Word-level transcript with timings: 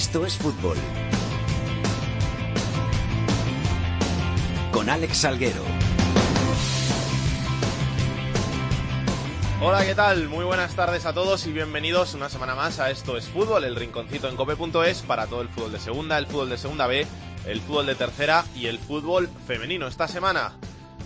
Esto 0.00 0.24
es 0.24 0.34
fútbol. 0.38 0.78
Con 4.72 4.88
Alex 4.88 5.18
Salguero. 5.18 5.62
Hola, 9.60 9.84
¿qué 9.84 9.94
tal? 9.94 10.30
Muy 10.30 10.46
buenas 10.46 10.74
tardes 10.74 11.04
a 11.04 11.12
todos 11.12 11.46
y 11.46 11.52
bienvenidos 11.52 12.14
una 12.14 12.30
semana 12.30 12.54
más 12.54 12.80
a 12.80 12.90
Esto 12.90 13.18
es 13.18 13.26
Fútbol, 13.26 13.64
el 13.64 13.76
rinconcito 13.76 14.26
en 14.26 14.36
cope.es 14.36 15.02
para 15.02 15.26
todo 15.26 15.42
el 15.42 15.50
fútbol 15.50 15.72
de 15.72 15.78
segunda, 15.78 16.16
el 16.16 16.26
fútbol 16.26 16.48
de 16.48 16.56
segunda 16.56 16.86
B, 16.86 17.06
el 17.44 17.60
fútbol 17.60 17.84
de 17.84 17.94
tercera 17.94 18.46
y 18.56 18.68
el 18.68 18.78
fútbol 18.78 19.28
femenino. 19.46 19.86
Esta 19.86 20.08
semana 20.08 20.56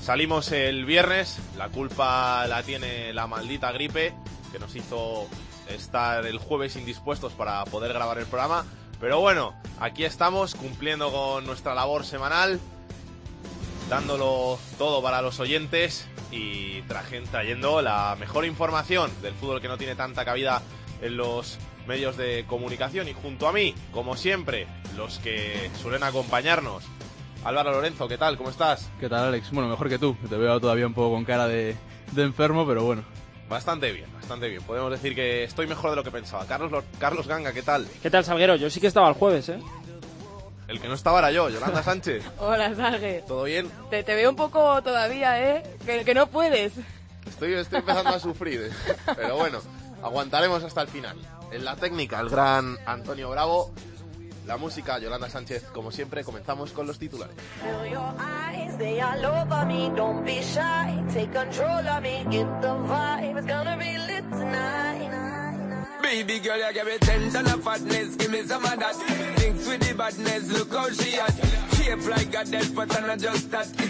salimos 0.04 0.52
el 0.52 0.84
viernes, 0.84 1.40
la 1.58 1.68
culpa 1.68 2.46
la 2.46 2.62
tiene 2.62 3.12
la 3.12 3.26
maldita 3.26 3.72
gripe 3.72 4.14
que 4.52 4.60
nos 4.60 4.76
hizo 4.76 5.26
estar 5.68 6.24
el 6.26 6.38
jueves 6.38 6.76
indispuestos 6.76 7.32
para 7.32 7.64
poder 7.64 7.92
grabar 7.92 8.18
el 8.18 8.26
programa. 8.26 8.64
Pero 9.04 9.20
bueno, 9.20 9.52
aquí 9.80 10.06
estamos 10.06 10.54
cumpliendo 10.54 11.12
con 11.12 11.44
nuestra 11.44 11.74
labor 11.74 12.06
semanal, 12.06 12.58
dándolo 13.90 14.58
todo 14.78 15.02
para 15.02 15.20
los 15.20 15.38
oyentes 15.40 16.08
y 16.30 16.80
trayendo 17.30 17.82
la 17.82 18.16
mejor 18.18 18.46
información 18.46 19.12
del 19.20 19.34
fútbol 19.34 19.60
que 19.60 19.68
no 19.68 19.76
tiene 19.76 19.94
tanta 19.94 20.24
cabida 20.24 20.62
en 21.02 21.18
los 21.18 21.58
medios 21.86 22.16
de 22.16 22.46
comunicación. 22.48 23.06
Y 23.06 23.12
junto 23.12 23.46
a 23.46 23.52
mí, 23.52 23.74
como 23.92 24.16
siempre, 24.16 24.66
los 24.96 25.18
que 25.18 25.70
suelen 25.82 26.02
acompañarnos. 26.02 26.84
Álvaro 27.44 27.72
Lorenzo, 27.72 28.08
¿qué 28.08 28.16
tal? 28.16 28.38
¿Cómo 28.38 28.48
estás? 28.48 28.90
¿Qué 29.00 29.10
tal, 29.10 29.28
Alex? 29.28 29.50
Bueno, 29.50 29.68
mejor 29.68 29.90
que 29.90 29.98
tú. 29.98 30.16
Te 30.30 30.36
veo 30.38 30.58
todavía 30.60 30.86
un 30.86 30.94
poco 30.94 31.14
con 31.14 31.26
cara 31.26 31.46
de, 31.46 31.76
de 32.12 32.22
enfermo, 32.22 32.66
pero 32.66 32.84
bueno. 32.84 33.04
Bastante 33.48 33.92
bien, 33.92 34.12
bastante 34.12 34.48
bien. 34.48 34.62
Podemos 34.62 34.90
decir 34.90 35.14
que 35.14 35.44
estoy 35.44 35.66
mejor 35.66 35.90
de 35.90 35.96
lo 35.96 36.04
que 36.04 36.10
pensaba. 36.10 36.46
Carlos, 36.46 36.84
Carlos 36.98 37.26
Ganga, 37.26 37.52
¿qué 37.52 37.62
tal? 37.62 37.86
¿Qué 38.02 38.10
tal, 38.10 38.24
Salguero? 38.24 38.56
Yo 38.56 38.70
sí 38.70 38.80
que 38.80 38.86
estaba 38.86 39.08
el 39.08 39.14
jueves, 39.14 39.48
¿eh? 39.50 39.58
El 40.66 40.80
que 40.80 40.88
no 40.88 40.94
estaba 40.94 41.18
era 41.18 41.30
yo, 41.30 41.50
Yolanda 41.50 41.82
Sánchez. 41.82 42.24
Hola, 42.38 42.74
Salgue. 42.74 43.22
¿Todo 43.28 43.44
bien? 43.44 43.70
Te, 43.90 44.02
te, 44.02 44.14
veo 44.14 44.30
un 44.30 44.36
poco 44.36 44.80
todavía, 44.82 45.56
¿eh? 45.56 45.62
Que, 45.84 46.04
que 46.04 46.14
no 46.14 46.26
puedes. 46.26 46.72
Estoy, 47.26 47.52
estoy 47.54 47.80
empezando 47.80 48.10
a 48.10 48.18
sufrir, 48.18 48.62
¿eh? 48.62 48.94
pero 49.16 49.36
bueno, 49.36 49.60
aguantaremos 50.02 50.62
hasta 50.62 50.82
el 50.82 50.88
final. 50.88 51.16
En 51.50 51.64
la 51.64 51.76
técnica, 51.76 52.20
el 52.20 52.30
gran 52.30 52.78
Antonio 52.86 53.30
Bravo. 53.30 53.72
La 54.46 54.56
música, 54.56 54.98
Yolanda 54.98 55.28
Sánchez, 55.30 55.64
como 55.72 55.90
siempre, 55.90 56.22
comenzamos 56.22 56.72
con 56.72 56.86
los 56.86 56.98
titulares. 56.98 57.34
Baby 66.02 66.38
girl, 66.40 66.58
you 66.58 66.72
give 66.74 66.84
me 66.84 66.98
ten 66.98 67.32
ton 67.32 67.46
of 67.46 67.64
fatness, 67.64 68.16
give 68.16 68.30
me 68.30 68.42
some 68.42 68.62
of 68.62 68.78
that. 68.78 68.94
Thinks 69.36 69.66
with 69.66 69.80
the 69.80 69.94
badness, 69.94 70.52
look 70.52 70.70
how 70.70 70.90
she 70.90 71.18
at. 71.18 71.73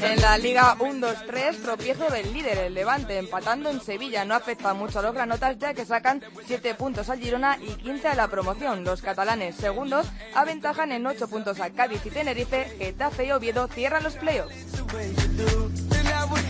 En 0.03 0.21
la 0.21 0.37
Liga 0.39 0.77
1-2-3, 0.79 1.63
tropiezo 1.63 2.11
del 2.11 2.33
líder, 2.33 2.59
el 2.59 2.75
Levante, 2.75 3.19
empatando 3.19 3.71
en 3.71 3.81
Sevilla. 3.81 4.25
No 4.25 4.35
afecta 4.35 4.75
mucho 4.75 4.99
a 4.99 5.03
los 5.03 5.15
granotas, 5.15 5.59
ya 5.59 5.75
que 5.75 5.85
sacan 5.85 6.23
7 6.47 6.75
puntos 6.75 7.09
al 7.09 7.19
Girona 7.19 7.59
y 7.61 7.75
15 7.75 8.09
a 8.09 8.15
la 8.15 8.29
promoción. 8.29 8.85
Los 8.85 9.01
catalanes, 9.01 9.57
segundos, 9.57 10.07
aventajan 10.35 10.93
en 10.93 11.07
8 11.07 11.29
puntos 11.29 11.61
a 11.61 11.71
Cádiz 11.71 12.05
y 12.05 12.11
Tenerife. 12.11 12.77
Getafe 12.79 13.27
y 13.27 13.33
Oviedo 13.33 13.69
cierran 13.69 14.03
los 14.03 14.17
playoffs. 14.17 14.55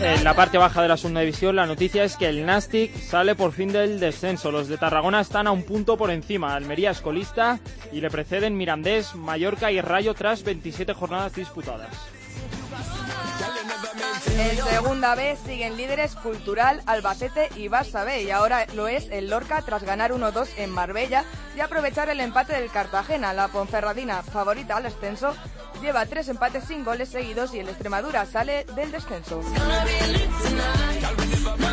En 0.01 0.23
la 0.23 0.33
parte 0.33 0.57
baja 0.57 0.81
de 0.81 0.87
la 0.87 0.97
segunda 0.97 1.21
división, 1.21 1.55
la 1.55 1.65
noticia 1.65 2.03
es 2.03 2.17
que 2.17 2.27
el 2.27 2.45
Nastic 2.45 2.95
sale 2.97 3.33
por 3.35 3.53
fin 3.53 3.71
del 3.71 3.99
descenso. 3.99 4.51
Los 4.51 4.67
de 4.67 4.77
Tarragona 4.77 5.21
están 5.21 5.47
a 5.47 5.51
un 5.51 5.63
punto 5.63 5.97
por 5.97 6.11
encima. 6.11 6.53
Almería 6.53 6.91
es 6.91 7.01
colista 7.01 7.59
y 7.91 8.01
le 8.01 8.09
preceden 8.09 8.57
Mirandés, 8.57 9.15
Mallorca 9.15 9.71
y 9.71 9.79
Rayo 9.79 10.13
tras 10.13 10.43
27 10.43 10.93
jornadas 10.93 11.33
disputadas. 11.35 11.89
En 14.37 14.57
segunda 14.57 15.15
B 15.15 15.37
siguen 15.45 15.77
líderes 15.77 16.15
Cultural, 16.15 16.81
Albacete 16.85 17.49
y 17.55 17.69
Barça 17.69 18.05
B 18.05 18.23
y 18.23 18.31
ahora 18.31 18.65
lo 18.75 18.87
es 18.87 19.07
el 19.11 19.29
Lorca 19.29 19.61
tras 19.61 19.83
ganar 19.83 20.11
1-2 20.11 20.49
en 20.57 20.71
Marbella 20.71 21.23
y 21.55 21.61
aprovechar 21.61 22.09
el 22.09 22.19
empate 22.19 22.53
del 22.53 22.69
Cartagena. 22.69 23.33
La 23.33 23.47
Ponferradina, 23.47 24.23
favorita 24.23 24.75
al 24.75 24.87
ascenso, 24.87 25.33
lleva 25.85 26.05
tres 26.07 26.27
empates 26.29 26.63
sin 26.63 26.83
goles 26.83 27.09
seguidos 27.09 27.53
y 27.53 27.59
el 27.59 27.69
Extremadura 27.69 28.25
sale 28.25 28.65
del 28.75 28.91
descenso. 28.91 29.39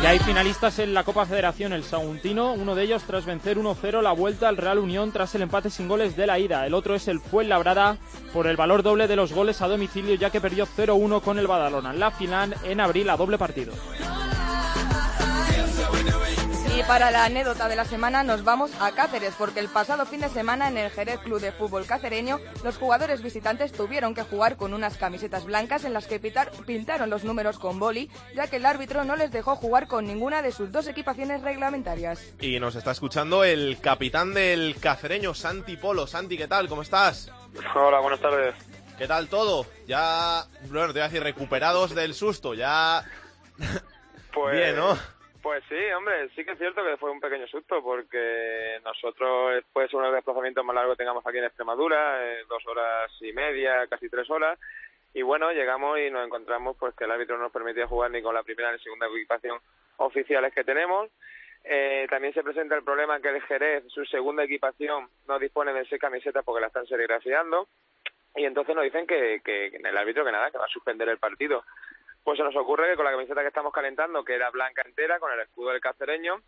Ya 0.03 0.09
hay 0.09 0.19
finalistas 0.19 0.77
en 0.77 0.93
la 0.93 1.03
Copa 1.03 1.25
Federación, 1.25 1.73
el 1.73 1.83
Saguntino, 1.83 2.53
uno 2.53 2.75
de 2.75 2.83
ellos 2.83 3.03
tras 3.07 3.25
vencer 3.25 3.57
1-0 3.57 4.03
la 4.03 4.11
vuelta 4.11 4.49
al 4.49 4.57
Real 4.57 4.77
Unión 4.77 5.11
tras 5.11 5.33
el 5.33 5.41
empate 5.41 5.71
sin 5.71 5.87
goles 5.87 6.15
de 6.15 6.27
la 6.27 6.37
ida. 6.37 6.67
El 6.67 6.75
otro 6.75 6.93
es 6.93 7.07
el 7.07 7.19
Fuenlabrada 7.19 7.97
por 8.33 8.45
el 8.45 8.55
valor 8.55 8.83
doble 8.83 9.07
de 9.07 9.15
los 9.15 9.33
goles 9.33 9.61
a 9.63 9.67
domicilio 9.67 10.13
ya 10.13 10.29
que 10.29 10.41
perdió 10.41 10.67
0-1 10.67 11.21
con 11.21 11.39
el 11.39 11.47
Badalona. 11.47 11.91
La 11.93 12.11
final 12.11 12.55
en 12.63 12.81
abril 12.81 13.09
a 13.09 13.17
doble 13.17 13.39
partido. 13.39 13.73
Y 16.83 16.85
para 16.85 17.11
la 17.11 17.23
anécdota 17.25 17.69
de 17.69 17.77
la 17.77 17.85
semana 17.85 18.23
nos 18.23 18.43
vamos 18.43 18.71
a 18.81 18.91
Cáceres, 18.91 19.35
porque 19.37 19.61
el 19.61 19.69
pasado 19.69 20.05
fin 20.05 20.19
de 20.19 20.27
semana 20.27 20.67
en 20.67 20.77
el 20.77 20.91
Jerez 20.91 21.19
Club 21.19 21.39
de 21.39 21.53
Fútbol 21.53 21.85
Cacereño, 21.85 22.39
los 22.63 22.77
jugadores 22.77 23.21
visitantes 23.21 23.71
tuvieron 23.71 24.13
que 24.13 24.23
jugar 24.23 24.57
con 24.57 24.73
unas 24.73 24.97
camisetas 24.97 25.45
blancas 25.45 25.85
en 25.85 25.93
las 25.93 26.07
que 26.07 26.19
pitar, 26.19 26.51
pintaron 26.65 27.09
los 27.09 27.23
números 27.23 27.57
con 27.57 27.79
boli, 27.79 28.09
ya 28.35 28.47
que 28.47 28.57
el 28.57 28.65
árbitro 28.65 29.05
no 29.05 29.15
les 29.15 29.31
dejó 29.31 29.55
jugar 29.55 29.87
con 29.87 30.05
ninguna 30.05 30.41
de 30.41 30.51
sus 30.51 30.73
dos 30.73 30.87
equipaciones 30.87 31.41
reglamentarias. 31.41 32.33
Y 32.41 32.59
nos 32.59 32.75
está 32.75 32.91
escuchando 32.91 33.45
el 33.45 33.79
capitán 33.79 34.33
del 34.33 34.75
cacereño, 34.79 35.33
Santi 35.33 35.77
Polo. 35.77 36.05
Santi, 36.05 36.37
¿qué 36.37 36.47
tal? 36.49 36.67
¿Cómo 36.67 36.81
estás? 36.81 37.31
Hola, 37.75 37.99
buenas 37.99 38.19
tardes. 38.19 38.55
¿Qué 38.97 39.07
tal 39.07 39.29
todo? 39.29 39.65
Ya, 39.87 40.45
bueno, 40.69 40.87
te 40.87 40.93
voy 40.93 41.01
a 41.01 41.07
decir, 41.07 41.23
recuperados 41.23 41.95
del 41.95 42.13
susto, 42.13 42.53
ya... 42.53 43.05
Pues... 44.33 44.55
Bien, 44.57 44.75
¿no? 44.75 44.97
Pues 45.43 45.61
sí, 45.67 45.75
hombre, 45.93 46.29
sí 46.37 46.45
que 46.45 46.53
es 46.53 46.57
cierto 46.57 46.85
que 46.85 46.95
fue 46.95 47.11
un 47.11 47.19
pequeño 47.19 47.45
susto 47.47 47.83
porque 47.83 48.79
nosotros 48.85 49.55
después 49.55 49.93
uno 49.93 50.03
de 50.03 50.11
los 50.11 50.15
desplazamientos 50.15 50.63
más 50.63 50.73
largos 50.73 50.95
que 50.95 51.03
tengamos 51.03 51.27
aquí 51.27 51.37
en 51.37 51.43
Extremadura, 51.43 52.25
eh, 52.25 52.45
dos 52.47 52.65
horas 52.65 53.11
y 53.19 53.33
media, 53.33 53.85
casi 53.87 54.07
tres 54.07 54.29
horas, 54.29 54.57
y 55.13 55.21
bueno, 55.21 55.51
llegamos 55.51 55.99
y 55.99 56.09
nos 56.09 56.25
encontramos 56.25 56.77
pues 56.79 56.95
que 56.95 57.03
el 57.03 57.11
árbitro 57.11 57.35
no 57.35 57.43
nos 57.43 57.51
permitía 57.51 57.87
jugar 57.87 58.09
ni 58.11 58.21
con 58.21 58.33
la 58.33 58.43
primera 58.43 58.71
ni 58.71 58.79
segunda 58.79 59.07
equipación 59.07 59.59
oficiales 59.97 60.53
que 60.53 60.63
tenemos. 60.63 61.09
Eh, 61.65 62.07
también 62.09 62.33
se 62.33 62.41
presenta 62.41 62.75
el 62.75 62.83
problema 62.85 63.19
que 63.19 63.27
el 63.27 63.41
Jerez, 63.41 63.83
su 63.89 64.05
segunda 64.05 64.45
equipación, 64.45 65.09
no 65.27 65.39
dispone 65.39 65.73
de 65.73 65.85
seis 65.87 65.99
camisetas 65.99 66.45
porque 66.45 66.61
la 66.61 66.67
están 66.67 66.87
serigrafiando 66.87 67.67
y 68.33 68.45
entonces 68.45 68.73
nos 68.75 68.85
dicen 68.85 69.05
que, 69.05 69.41
que 69.43 69.65
el 69.75 69.97
árbitro 69.97 70.23
que 70.23 70.31
nada, 70.31 70.51
que 70.51 70.57
va 70.57 70.65
a 70.65 70.69
suspender 70.69 71.09
el 71.09 71.17
partido. 71.17 71.65
Pues 72.23 72.37
se 72.37 72.43
nos 72.43 72.55
ocurre 72.55 72.89
que 72.89 72.95
con 72.95 73.05
la 73.05 73.11
camiseta 73.11 73.41
que 73.41 73.47
estamos 73.47 73.73
calentando, 73.73 74.23
que 74.23 74.35
era 74.35 74.49
blanca 74.49 74.81
entera, 74.85 75.19
con 75.19 75.31
el 75.31 75.41
escudo 75.41 75.71
del 75.71 75.81
cacereño, 75.81 76.41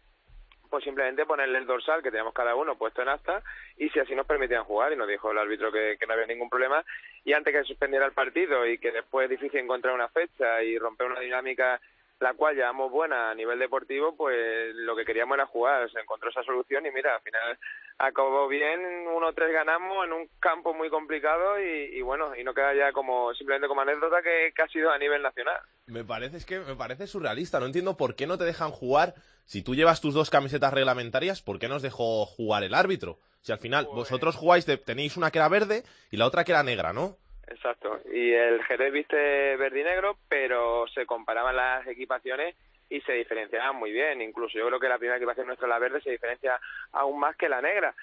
pues 0.69 0.83
simplemente 0.83 1.25
ponerle 1.25 1.59
el 1.59 1.67
dorsal 1.67 2.01
que 2.01 2.11
teníamos 2.11 2.33
cada 2.33 2.55
uno 2.55 2.77
puesto 2.77 3.01
en 3.01 3.09
asta 3.09 3.41
y 3.77 3.89
si 3.89 3.99
así 3.99 4.15
nos 4.15 4.25
permitían 4.25 4.63
jugar 4.63 4.93
y 4.93 4.95
nos 4.95 5.07
dijo 5.07 5.31
el 5.31 5.37
árbitro 5.37 5.71
que, 5.71 5.95
que 5.99 6.05
no 6.07 6.13
había 6.13 6.25
ningún 6.25 6.49
problema 6.49 6.83
y 7.23 7.33
antes 7.33 7.53
que 7.53 7.63
suspendiera 7.63 8.05
el 8.05 8.13
partido 8.13 8.65
y 8.65 8.77
que 8.77 8.91
después 8.91 9.25
es 9.25 9.29
difícil 9.39 9.59
encontrar 9.59 9.93
una 9.93 10.09
fecha 10.09 10.63
y 10.63 10.77
romper 10.77 11.07
una 11.07 11.19
dinámica 11.19 11.79
la 12.19 12.33
cual 12.33 12.55
llevamos 12.55 12.91
buena 12.91 13.31
a 13.31 13.35
nivel 13.35 13.59
deportivo, 13.59 14.15
pues 14.15 14.73
lo 14.75 14.95
que 14.95 15.03
queríamos 15.05 15.35
era 15.35 15.45
jugar, 15.47 15.89
se 15.91 15.99
encontró 15.99 16.29
esa 16.29 16.43
solución 16.43 16.85
y 16.85 16.91
mira, 16.91 17.15
al 17.15 17.21
final 17.21 17.57
acabó 17.97 18.47
bien, 18.47 18.79
1-3 19.05 19.51
ganamos 19.51 20.05
en 20.05 20.13
un 20.13 20.29
campo 20.39 20.73
muy 20.73 20.89
complicado 20.89 21.59
y, 21.59 21.97
y, 21.97 22.01
bueno, 22.01 22.35
y 22.35 22.43
no 22.43 22.53
queda 22.53 22.73
ya 22.73 22.91
como 22.93 23.33
simplemente 23.33 23.67
como 23.67 23.81
anécdota 23.81 24.21
que, 24.21 24.51
que 24.55 24.61
ha 24.61 24.67
sido 24.69 24.91
a 24.91 24.97
nivel 24.97 25.21
nacional. 25.21 25.59
Me 25.87 26.03
parece, 26.03 26.37
es 26.37 26.45
que 26.45 26.59
me 26.59 26.75
parece 26.75 27.05
surrealista, 27.07 27.59
no 27.59 27.65
entiendo 27.65 27.97
por 27.97 28.15
qué 28.15 28.27
no 28.27 28.37
te 28.37 28.45
dejan 28.45 28.71
jugar, 28.71 29.13
si 29.45 29.61
tú 29.61 29.75
llevas 29.75 30.01
tus 30.01 30.13
dos 30.13 30.29
camisetas 30.29 30.73
reglamentarias, 30.73 31.41
¿por 31.41 31.59
qué 31.59 31.67
nos 31.67 31.81
dejó 31.81 32.25
jugar 32.25 32.63
el 32.63 32.73
árbitro? 32.73 33.19
Si 33.41 33.51
al 33.51 33.59
final 33.59 33.85
Pues- 33.85 33.95
vosotros 33.95 34.35
jugáis, 34.35 34.65
de- 34.65 34.77
tenéis 34.77 35.17
una 35.17 35.31
que 35.31 35.37
era 35.39 35.49
verde 35.49 35.83
y 36.11 36.17
la 36.17 36.25
otra 36.25 36.43
que 36.43 36.51
era 36.53 36.63
negra, 36.63 36.93
¿no? 36.93 37.17
Exacto. 37.47 37.99
Y 38.11 38.33
el 38.33 38.63
Jerez 38.63 38.91
viste 38.91 39.55
verde 39.57 39.81
y 39.81 39.83
negro, 39.83 40.17
pero 40.27 40.87
se 40.87 41.05
comparaban 41.05 41.55
las 41.55 41.87
equipaciones 41.87 42.55
y 42.89 43.01
se 43.01 43.13
diferenciaban 43.13 43.75
muy 43.75 43.91
bien. 43.91 44.21
Incluso 44.21 44.57
yo 44.57 44.67
creo 44.67 44.79
que 44.79 44.89
la 44.89 44.97
primera 44.97 45.17
equipación 45.17 45.47
nuestra, 45.47 45.67
la 45.67 45.79
verde, 45.79 46.01
se 46.01 46.11
diferencia 46.11 46.59
aún 46.91 47.19
más 47.19 47.35
que 47.35 47.49
la 47.49 47.61
negra. 47.61 47.93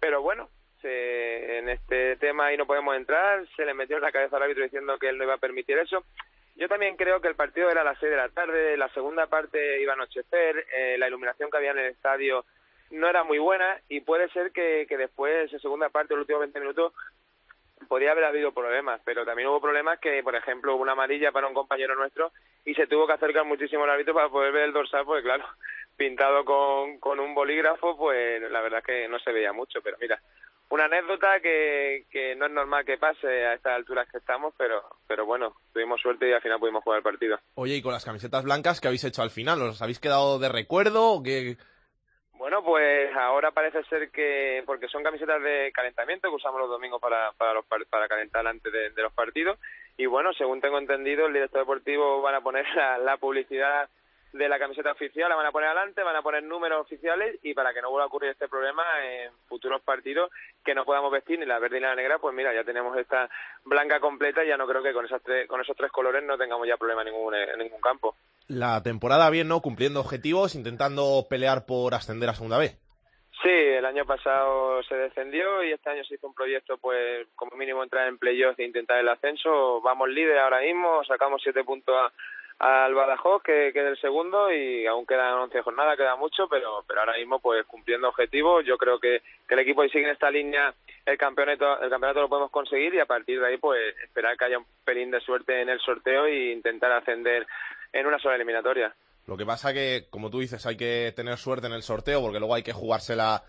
Pero 0.00 0.22
bueno, 0.22 0.48
se, 0.80 1.58
en 1.58 1.68
este 1.68 2.16
tema 2.16 2.46
ahí 2.46 2.56
no 2.56 2.66
podemos 2.66 2.96
entrar. 2.96 3.46
Se 3.56 3.64
le 3.64 3.74
metió 3.74 3.96
en 3.96 4.02
la 4.02 4.12
cabeza 4.12 4.36
al 4.36 4.42
árbitro 4.42 4.64
diciendo 4.64 4.98
que 4.98 5.08
él 5.08 5.18
no 5.18 5.24
iba 5.24 5.34
a 5.34 5.38
permitir 5.38 5.78
eso. 5.78 6.04
Yo 6.56 6.68
también 6.68 6.96
creo 6.96 7.20
que 7.20 7.28
el 7.28 7.36
partido 7.36 7.70
era 7.70 7.82
a 7.82 7.84
las 7.84 7.98
seis 8.00 8.10
de 8.10 8.16
la 8.16 8.30
tarde, 8.30 8.76
la 8.76 8.88
segunda 8.88 9.28
parte 9.28 9.80
iba 9.80 9.92
a 9.92 9.94
anochecer, 9.94 10.66
eh, 10.76 10.96
la 10.98 11.06
iluminación 11.06 11.50
que 11.50 11.56
había 11.56 11.70
en 11.70 11.78
el 11.78 11.86
estadio 11.86 12.44
no 12.90 13.08
era 13.08 13.22
muy 13.22 13.38
buena 13.38 13.80
y 13.88 14.00
puede 14.00 14.28
ser 14.30 14.50
que, 14.50 14.86
que 14.88 14.96
después, 14.96 15.52
en 15.52 15.60
segunda 15.60 15.88
parte, 15.88 16.14
los 16.14 16.22
últimos 16.22 16.40
20 16.40 16.58
minutos, 16.58 16.92
podía 17.88 18.12
haber 18.12 18.24
habido 18.24 18.52
problemas, 18.52 19.00
pero 19.04 19.24
también 19.24 19.48
hubo 19.48 19.60
problemas 19.60 19.98
que, 19.98 20.22
por 20.22 20.36
ejemplo, 20.36 20.74
hubo 20.74 20.82
una 20.82 20.92
amarilla 20.92 21.32
para 21.32 21.48
un 21.48 21.54
compañero 21.54 21.94
nuestro 21.94 22.32
y 22.64 22.74
se 22.74 22.86
tuvo 22.86 23.06
que 23.06 23.14
acercar 23.14 23.44
muchísimo 23.44 23.84
al 23.84 23.90
árbitro 23.90 24.14
para 24.14 24.28
poder 24.28 24.52
ver 24.52 24.64
el 24.64 24.72
dorsal, 24.72 25.04
porque 25.04 25.22
claro, 25.22 25.44
pintado 25.96 26.44
con, 26.44 26.98
con 26.98 27.18
un 27.18 27.34
bolígrafo, 27.34 27.96
pues 27.96 28.40
la 28.50 28.60
verdad 28.60 28.80
es 28.80 28.86
que 28.86 29.08
no 29.08 29.18
se 29.18 29.32
veía 29.32 29.52
mucho, 29.52 29.80
pero 29.82 29.96
mira, 30.00 30.20
una 30.70 30.84
anécdota 30.84 31.40
que, 31.40 32.04
que 32.10 32.36
no 32.36 32.46
es 32.46 32.52
normal 32.52 32.84
que 32.84 32.98
pase 32.98 33.26
a 33.26 33.54
estas 33.54 33.74
alturas 33.74 34.06
que 34.10 34.18
estamos, 34.18 34.52
pero, 34.58 34.82
pero 35.06 35.24
bueno, 35.24 35.56
tuvimos 35.72 36.00
suerte 36.00 36.28
y 36.28 36.32
al 36.32 36.42
final 36.42 36.60
pudimos 36.60 36.84
jugar 36.84 36.98
el 36.98 37.02
partido. 37.02 37.38
Oye, 37.54 37.76
y 37.76 37.82
con 37.82 37.92
las 37.92 38.04
camisetas 38.04 38.44
blancas, 38.44 38.80
¿qué 38.80 38.88
habéis 38.88 39.04
hecho 39.04 39.22
al 39.22 39.30
final? 39.30 39.62
¿Os 39.62 39.80
habéis 39.80 39.98
quedado 39.98 40.38
de 40.38 40.48
recuerdo 40.50 41.12
o 41.12 41.22
qué? 41.22 41.56
Bueno, 42.38 42.62
pues 42.62 43.14
ahora 43.16 43.50
parece 43.50 43.82
ser 43.84 44.10
que, 44.12 44.62
porque 44.64 44.86
son 44.86 45.02
camisetas 45.02 45.42
de 45.42 45.72
calentamiento 45.74 46.28
que 46.28 46.36
usamos 46.36 46.60
los 46.60 46.70
domingos 46.70 47.00
para, 47.00 47.32
para, 47.32 47.54
los, 47.54 47.64
para 47.66 48.06
calentar 48.06 48.46
antes 48.46 48.72
de, 48.72 49.02
los 49.02 49.12
partidos, 49.12 49.58
y 49.96 50.06
bueno, 50.06 50.32
según 50.32 50.60
tengo 50.60 50.78
entendido, 50.78 51.26
el 51.26 51.32
director 51.32 51.62
deportivo 51.62 52.22
van 52.22 52.36
a 52.36 52.40
poner 52.40 52.64
la, 52.76 52.96
la 52.98 53.16
publicidad 53.16 53.88
de 54.32 54.48
la 54.48 54.58
camiseta 54.60 54.92
oficial, 54.92 55.28
la 55.28 55.34
van 55.34 55.46
a 55.46 55.52
poner 55.52 55.70
adelante, 55.70 56.02
van 56.04 56.14
a 56.14 56.22
poner 56.22 56.44
números 56.44 56.80
oficiales 56.80 57.40
y 57.42 57.54
para 57.54 57.74
que 57.74 57.82
no 57.82 57.90
vuelva 57.90 58.04
a 58.04 58.06
ocurrir 58.06 58.30
este 58.30 58.46
problema 58.46 58.84
en 59.02 59.32
futuros 59.48 59.82
partidos 59.82 60.30
que 60.64 60.76
no 60.76 60.84
podamos 60.84 61.10
vestir 61.10 61.40
ni 61.40 61.46
la 61.46 61.58
verde 61.58 61.80
ni 61.80 61.86
la 61.86 61.96
negra, 61.96 62.18
pues 62.18 62.36
mira, 62.36 62.54
ya 62.54 62.62
tenemos 62.62 62.96
esta 62.98 63.28
blanca 63.64 63.98
completa 63.98 64.44
y 64.44 64.48
ya 64.48 64.56
no 64.56 64.68
creo 64.68 64.82
que 64.82 64.92
con, 64.92 65.06
esas 65.06 65.22
tres, 65.22 65.48
con 65.48 65.60
esos 65.60 65.76
tres 65.76 65.90
colores 65.90 66.22
no 66.22 66.38
tengamos 66.38 66.68
ya 66.68 66.76
problema 66.76 67.02
en 67.02 67.08
ningún, 67.08 67.34
en 67.34 67.58
ningún 67.58 67.80
campo. 67.80 68.14
La 68.48 68.82
temporada 68.82 69.28
bien, 69.28 69.46
¿no? 69.46 69.60
Cumpliendo 69.60 70.00
objetivos, 70.00 70.54
intentando 70.54 71.26
pelear 71.28 71.66
por 71.66 71.94
ascender 71.94 72.30
a 72.30 72.34
Segunda 72.34 72.58
B. 72.58 72.70
Sí, 73.42 73.50
el 73.50 73.84
año 73.84 74.04
pasado 74.04 74.82
se 74.82 74.96
descendió 74.96 75.62
y 75.62 75.72
este 75.72 75.90
año 75.90 76.02
se 76.04 76.14
hizo 76.14 76.26
un 76.26 76.34
proyecto, 76.34 76.76
pues 76.78 77.26
como 77.36 77.56
mínimo 77.56 77.84
entrar 77.84 78.08
en 78.08 78.18
playoffs 78.18 78.58
e 78.58 78.64
intentar 78.64 78.98
el 78.98 79.08
ascenso. 79.08 79.80
Vamos 79.82 80.08
líder 80.08 80.38
ahora 80.38 80.60
mismo, 80.60 81.04
sacamos 81.04 81.40
siete 81.42 81.62
puntos 81.62 81.94
a, 81.94 82.10
al 82.58 82.92
Badajoz, 82.92 83.42
que, 83.42 83.70
que 83.72 83.80
es 83.80 83.86
el 83.86 84.00
segundo, 84.00 84.52
y 84.52 84.84
aún 84.86 85.06
quedan 85.06 85.34
11 85.34 85.62
jornadas, 85.62 85.96
queda 85.96 86.16
mucho, 86.16 86.48
pero, 86.48 86.84
pero 86.86 87.00
ahora 87.00 87.16
mismo 87.16 87.38
pues 87.38 87.64
cumpliendo 87.66 88.08
objetivos, 88.08 88.64
yo 88.64 88.76
creo 88.76 88.98
que, 88.98 89.22
el 89.48 89.58
equipo 89.60 89.82
sigue 89.84 90.04
en 90.04 90.10
esta 90.10 90.30
línea, 90.30 90.74
el 91.06 91.16
campeonato, 91.16 91.80
el 91.80 91.88
campeonato 91.88 92.20
lo 92.20 92.28
podemos 92.28 92.50
conseguir 92.50 92.94
y 92.94 93.00
a 93.00 93.06
partir 93.06 93.40
de 93.40 93.46
ahí 93.46 93.56
pues 93.56 93.96
esperar 94.04 94.36
que 94.36 94.44
haya 94.44 94.58
un 94.58 94.66
pelín 94.84 95.10
de 95.10 95.20
suerte 95.20 95.62
en 95.62 95.68
el 95.68 95.80
sorteo 95.80 96.26
e 96.26 96.52
intentar 96.52 96.92
ascender 96.92 97.46
en 97.92 98.06
una 98.06 98.18
sola 98.18 98.36
eliminatoria. 98.36 98.94
Lo 99.26 99.36
que 99.36 99.46
pasa 99.46 99.72
que, 99.72 100.06
como 100.10 100.30
tú 100.30 100.40
dices, 100.40 100.64
hay 100.66 100.76
que 100.76 101.12
tener 101.14 101.36
suerte 101.38 101.66
en 101.66 101.72
el 101.72 101.82
sorteo 101.82 102.20
porque 102.20 102.38
luego 102.38 102.54
hay 102.54 102.62
que 102.62 102.72
jugársela 102.72 103.42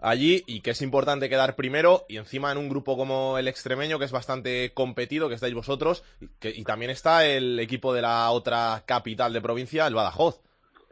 allí 0.00 0.42
y 0.46 0.60
que 0.60 0.70
es 0.70 0.82
importante 0.82 1.28
quedar 1.28 1.56
primero 1.56 2.02
y 2.08 2.18
encima 2.18 2.52
en 2.52 2.58
un 2.58 2.68
grupo 2.68 2.96
como 2.96 3.38
el 3.38 3.48
extremeño 3.48 3.98
que 3.98 4.04
es 4.04 4.12
bastante 4.12 4.72
competido, 4.74 5.28
que 5.28 5.34
estáis 5.34 5.54
vosotros 5.54 6.04
y, 6.20 6.28
que, 6.40 6.50
y 6.50 6.64
también 6.64 6.90
está 6.90 7.24
el 7.24 7.58
equipo 7.58 7.94
de 7.94 8.02
la 8.02 8.30
otra 8.30 8.82
capital 8.86 9.32
de 9.32 9.40
provincia, 9.40 9.86
el 9.86 9.94
Badajoz. 9.94 10.40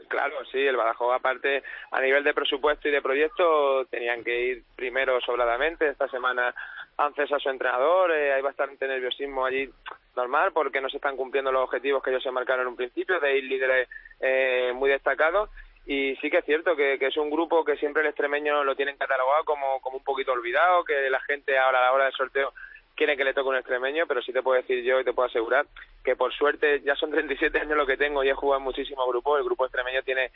Claro, 0.09 0.37
sí, 0.53 0.59
el 0.59 0.77
Badajoz 0.77 1.15
aparte 1.15 1.62
a 1.91 2.01
nivel 2.01 2.23
de 2.23 2.35
presupuesto 2.35 2.89
y 2.89 2.93
de 2.93 3.03
proyecto 3.03 3.85
tenían 3.87 4.23
que 4.23 4.41
ir 4.47 4.62
primero 4.77 5.21
sobradamente. 5.21 5.89
Esta 5.89 6.09
semana 6.09 6.55
han 6.97 7.15
cesado 7.15 7.41
su 7.41 7.50
entrenador, 7.50 8.12
eh, 8.12 8.33
hay 8.33 8.43
bastante 8.43 8.87
nerviosismo 8.87 9.45
allí 9.45 9.69
normal 10.15 10.53
porque 10.53 10.81
no 10.81 10.89
se 10.89 10.99
están 10.99 11.17
cumpliendo 11.17 11.50
los 11.50 11.65
objetivos 11.65 12.03
que 12.03 12.11
ellos 12.11 12.23
se 12.23 12.31
marcaron 12.31 12.62
en 12.62 12.69
un 12.69 12.77
principio 12.77 13.19
de 13.19 13.39
ir 13.39 13.45
líderes 13.45 13.89
eh, 14.21 14.73
muy 14.75 14.89
destacados 14.91 15.50
y 15.87 16.17
sí 16.17 16.31
que 16.31 16.39
es 16.39 16.45
cierto 16.45 16.77
que, 16.77 16.99
que, 16.99 17.07
es 17.07 17.17
un 17.17 17.31
grupo 17.31 17.65
que 17.65 17.77
siempre 17.77 18.03
el 18.03 18.09
extremeño 18.09 18.65
lo 18.65 18.75
tienen 18.75 18.97
catalogado 18.97 19.45
como, 19.45 19.81
como 19.81 19.99
un 19.99 20.05
poquito 20.05 20.33
olvidado, 20.33 20.85
que 20.85 21.11
la 21.11 21.21
gente 21.21 21.59
ahora 21.59 21.81
a 21.81 21.83
la 21.83 21.93
hora 21.93 22.05
del 22.05 22.15
sorteo 22.15 22.53
quiere 22.95 23.17
que 23.17 23.25
le 23.25 23.35
toque 23.35 23.49
un 23.49 23.57
extremeño, 23.57 24.07
pero 24.07 24.23
sí 24.23 24.33
te 24.33 24.43
puedo 24.43 24.61
decir 24.61 24.83
yo 24.85 25.01
y 25.01 25.05
te 25.05 25.13
puedo 25.13 25.29
asegurar 25.29 25.67
que 26.05 26.17
por 26.17 26.33
suerte 26.33 26.81
ya 26.83 26.95
son 26.95 27.11
37 27.13 27.59
años 27.59 27.77
lo 27.77 27.87
que 27.87 27.97
tengo 27.97 28.25
y 28.25 28.31
he 28.31 28.35
jugado 28.35 28.59
en 28.59 28.65
muchísimos 28.65 29.07
grupos. 29.09 29.39
El 29.39 29.45
grupo 29.45 29.65
extremeño 29.65 30.03
tiene 30.03 30.31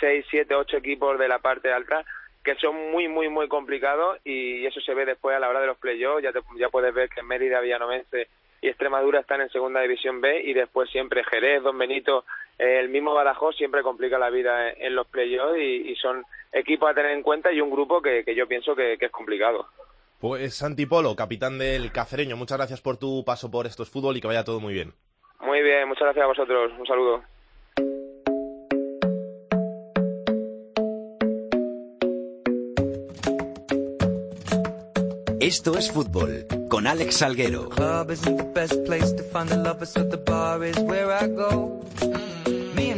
6, 0.00 0.26
7, 0.30 0.54
8 0.54 0.76
equipos 0.78 1.18
de 1.18 1.28
la 1.28 1.38
parte 1.38 1.72
alta 1.72 2.04
que 2.44 2.54
son 2.56 2.90
muy, 2.90 3.08
muy, 3.08 3.30
muy 3.30 3.48
complicados 3.48 4.18
y 4.22 4.66
eso 4.66 4.78
se 4.82 4.92
ve 4.92 5.06
después 5.06 5.34
a 5.34 5.40
la 5.40 5.48
hora 5.48 5.60
de 5.60 5.66
los 5.66 5.78
playoffs. 5.78 6.22
Ya, 6.22 6.30
ya 6.58 6.68
puedes 6.68 6.92
ver 6.92 7.08
que 7.08 7.22
Mérida, 7.22 7.60
Villanovense 7.60 8.28
y 8.60 8.68
Extremadura 8.68 9.20
están 9.20 9.40
en 9.40 9.48
segunda 9.48 9.80
división 9.80 10.20
B 10.20 10.42
y 10.44 10.52
después 10.52 10.90
siempre 10.90 11.24
Jerez, 11.24 11.62
Don 11.62 11.78
Benito, 11.78 12.26
el 12.58 12.88
mismo 12.88 13.14
Badajoz 13.14 13.56
siempre 13.56 13.82
complica 13.82 14.18
la 14.18 14.30
vida 14.30 14.70
en, 14.70 14.82
en 14.82 14.94
los 14.94 15.06
playoffs 15.06 15.58
y, 15.58 15.90
y, 15.90 15.96
son 15.96 16.24
equipos 16.52 16.90
a 16.90 16.94
tener 16.94 17.12
en 17.12 17.22
cuenta 17.22 17.52
y 17.52 17.60
un 17.60 17.70
grupo 17.70 18.00
que, 18.00 18.24
que 18.24 18.34
yo 18.34 18.46
pienso 18.46 18.76
que, 18.76 18.96
que, 18.98 19.06
es 19.06 19.12
complicado. 19.12 19.66
Pues 20.20 20.54
Santi 20.54 20.86
Polo, 20.86 21.16
capitán 21.16 21.58
del 21.58 21.92
Cacereño, 21.92 22.36
muchas 22.36 22.58
gracias 22.58 22.80
por 22.80 22.96
tu 22.96 23.24
paso 23.24 23.50
por 23.50 23.66
estos 23.66 23.90
fútbol 23.90 24.16
y 24.16 24.20
que 24.20 24.28
vaya 24.28 24.44
todo 24.44 24.60
muy 24.60 24.72
bien. 24.72 24.92
Muy 25.40 25.62
bien, 25.62 25.88
muchas 25.88 26.04
gracias 26.04 26.24
a 26.24 26.28
vosotros. 26.28 26.72
Un 26.78 26.86
saludo. 26.86 27.22
Esto 35.40 35.76
es 35.76 35.92
fútbol 35.92 36.46
con 36.70 36.86
Alex 36.86 37.18
Salguero. 37.18 37.68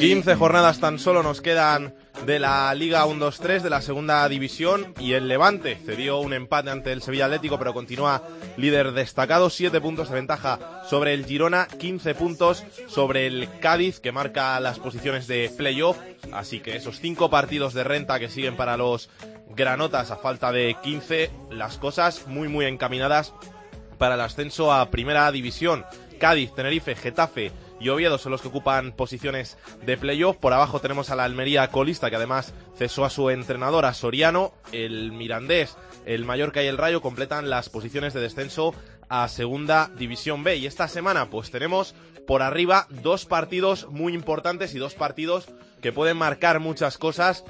15 0.00 0.34
jornadas 0.34 0.80
tan 0.80 0.98
solo 0.98 1.22
nos 1.22 1.42
quedan 1.42 1.94
de 2.24 2.38
la 2.38 2.72
Liga 2.72 3.04
1-2-3 3.04 3.60
de 3.60 3.68
la 3.68 3.82
segunda 3.82 4.26
división 4.30 4.94
y 4.98 5.12
el 5.12 5.28
Levante 5.28 5.76
cedió 5.76 6.20
un 6.20 6.32
empate 6.32 6.70
ante 6.70 6.90
el 6.92 7.02
Sevilla 7.02 7.26
Atlético 7.26 7.58
pero 7.58 7.74
continúa 7.74 8.22
líder 8.56 8.92
destacado, 8.92 9.50
7 9.50 9.78
puntos 9.82 10.08
de 10.08 10.14
ventaja 10.14 10.82
sobre 10.88 11.12
el 11.12 11.26
Girona, 11.26 11.66
15 11.66 12.14
puntos 12.14 12.64
sobre 12.88 13.26
el 13.26 13.46
Cádiz 13.60 14.00
que 14.00 14.10
marca 14.10 14.58
las 14.58 14.78
posiciones 14.78 15.26
de 15.26 15.52
playoff, 15.54 15.98
así 16.32 16.60
que 16.60 16.76
esos 16.76 16.98
5 16.98 17.28
partidos 17.28 17.74
de 17.74 17.84
renta 17.84 18.18
que 18.18 18.30
siguen 18.30 18.56
para 18.56 18.78
los 18.78 19.10
granotas 19.50 20.10
a 20.10 20.16
falta 20.16 20.50
de 20.50 20.78
15, 20.82 21.30
las 21.50 21.76
cosas 21.76 22.26
muy 22.26 22.48
muy 22.48 22.64
encaminadas 22.64 23.34
para 23.98 24.14
el 24.14 24.22
ascenso 24.22 24.72
a 24.72 24.90
primera 24.90 25.30
división. 25.30 25.84
Cádiz, 26.18 26.54
Tenerife, 26.54 26.94
Getafe 26.96 27.52
y 27.80 27.88
Oviedo 27.88 28.18
son 28.18 28.32
los 28.32 28.42
que 28.42 28.48
ocupan 28.48 28.92
posiciones 28.92 29.58
de 29.84 29.96
playoff. 29.96 30.36
Por 30.36 30.52
abajo 30.52 30.80
tenemos 30.80 31.10
a 31.10 31.16
la 31.16 31.24
Almería 31.24 31.68
colista, 31.68 32.10
que 32.10 32.16
además 32.16 32.52
cesó 32.76 33.04
a 33.04 33.10
su 33.10 33.30
entrenador, 33.30 33.86
a 33.86 33.94
Soriano. 33.94 34.52
El 34.70 35.12
Mirandés, 35.12 35.76
el 36.04 36.24
Mallorca 36.24 36.62
y 36.62 36.66
el 36.66 36.78
Rayo 36.78 37.00
completan 37.00 37.48
las 37.48 37.70
posiciones 37.70 38.12
de 38.12 38.20
descenso 38.20 38.74
a 39.08 39.26
Segunda 39.28 39.90
División 39.96 40.44
B. 40.44 40.56
Y 40.56 40.66
esta 40.66 40.88
semana, 40.88 41.30
pues 41.30 41.50
tenemos 41.50 41.94
por 42.26 42.42
arriba 42.42 42.86
dos 42.90 43.24
partidos 43.24 43.88
muy 43.88 44.14
importantes 44.14 44.74
y 44.74 44.78
dos 44.78 44.94
partidos 44.94 45.48
que 45.80 45.92
pueden 45.92 46.18
marcar 46.18 46.60
muchas 46.60 46.98
cosas 46.98 47.44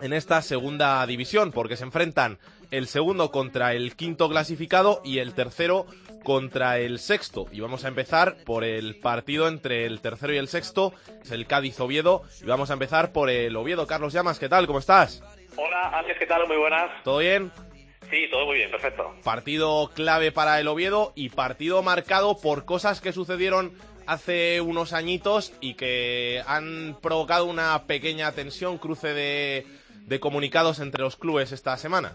en 0.00 0.12
esta 0.12 0.42
segunda 0.42 1.04
división, 1.06 1.52
porque 1.52 1.76
se 1.76 1.84
enfrentan 1.84 2.38
el 2.70 2.86
segundo 2.86 3.30
contra 3.30 3.74
el 3.74 3.96
quinto 3.96 4.28
clasificado 4.28 5.00
y 5.04 5.18
el 5.18 5.34
tercero 5.34 5.86
contra 6.26 6.80
el 6.80 6.98
sexto. 6.98 7.46
Y 7.52 7.60
vamos 7.60 7.84
a 7.84 7.88
empezar 7.88 8.38
por 8.44 8.64
el 8.64 8.96
partido 8.96 9.46
entre 9.46 9.86
el 9.86 10.00
tercero 10.00 10.34
y 10.34 10.38
el 10.38 10.48
sexto, 10.48 10.92
es 11.22 11.30
el 11.30 11.46
Cádiz-Oviedo. 11.46 12.22
Y 12.42 12.46
vamos 12.46 12.70
a 12.70 12.72
empezar 12.72 13.12
por 13.12 13.30
el 13.30 13.54
Oviedo. 13.54 13.86
Carlos 13.86 14.12
Llamas, 14.12 14.40
¿qué 14.40 14.48
tal? 14.48 14.66
¿Cómo 14.66 14.80
estás? 14.80 15.22
Hola, 15.56 15.96
Ángeles, 15.96 16.18
¿qué 16.18 16.26
tal? 16.26 16.48
Muy 16.48 16.56
buenas. 16.56 16.90
¿Todo 17.04 17.18
bien? 17.18 17.52
Sí, 18.10 18.26
todo 18.28 18.44
muy 18.44 18.56
bien, 18.56 18.72
perfecto. 18.72 19.14
Partido 19.22 19.92
clave 19.94 20.32
para 20.32 20.58
el 20.58 20.66
Oviedo 20.66 21.12
y 21.14 21.28
partido 21.28 21.84
marcado 21.84 22.40
por 22.40 22.64
cosas 22.64 23.00
que 23.00 23.12
sucedieron 23.12 23.78
hace 24.08 24.60
unos 24.60 24.94
añitos 24.94 25.52
y 25.60 25.74
que 25.74 26.42
han 26.48 26.98
provocado 27.00 27.44
una 27.44 27.84
pequeña 27.86 28.32
tensión, 28.32 28.78
cruce 28.78 29.14
de, 29.14 29.64
de 30.06 30.18
comunicados 30.18 30.80
entre 30.80 31.04
los 31.04 31.14
clubes 31.14 31.52
esta 31.52 31.76
semana. 31.76 32.14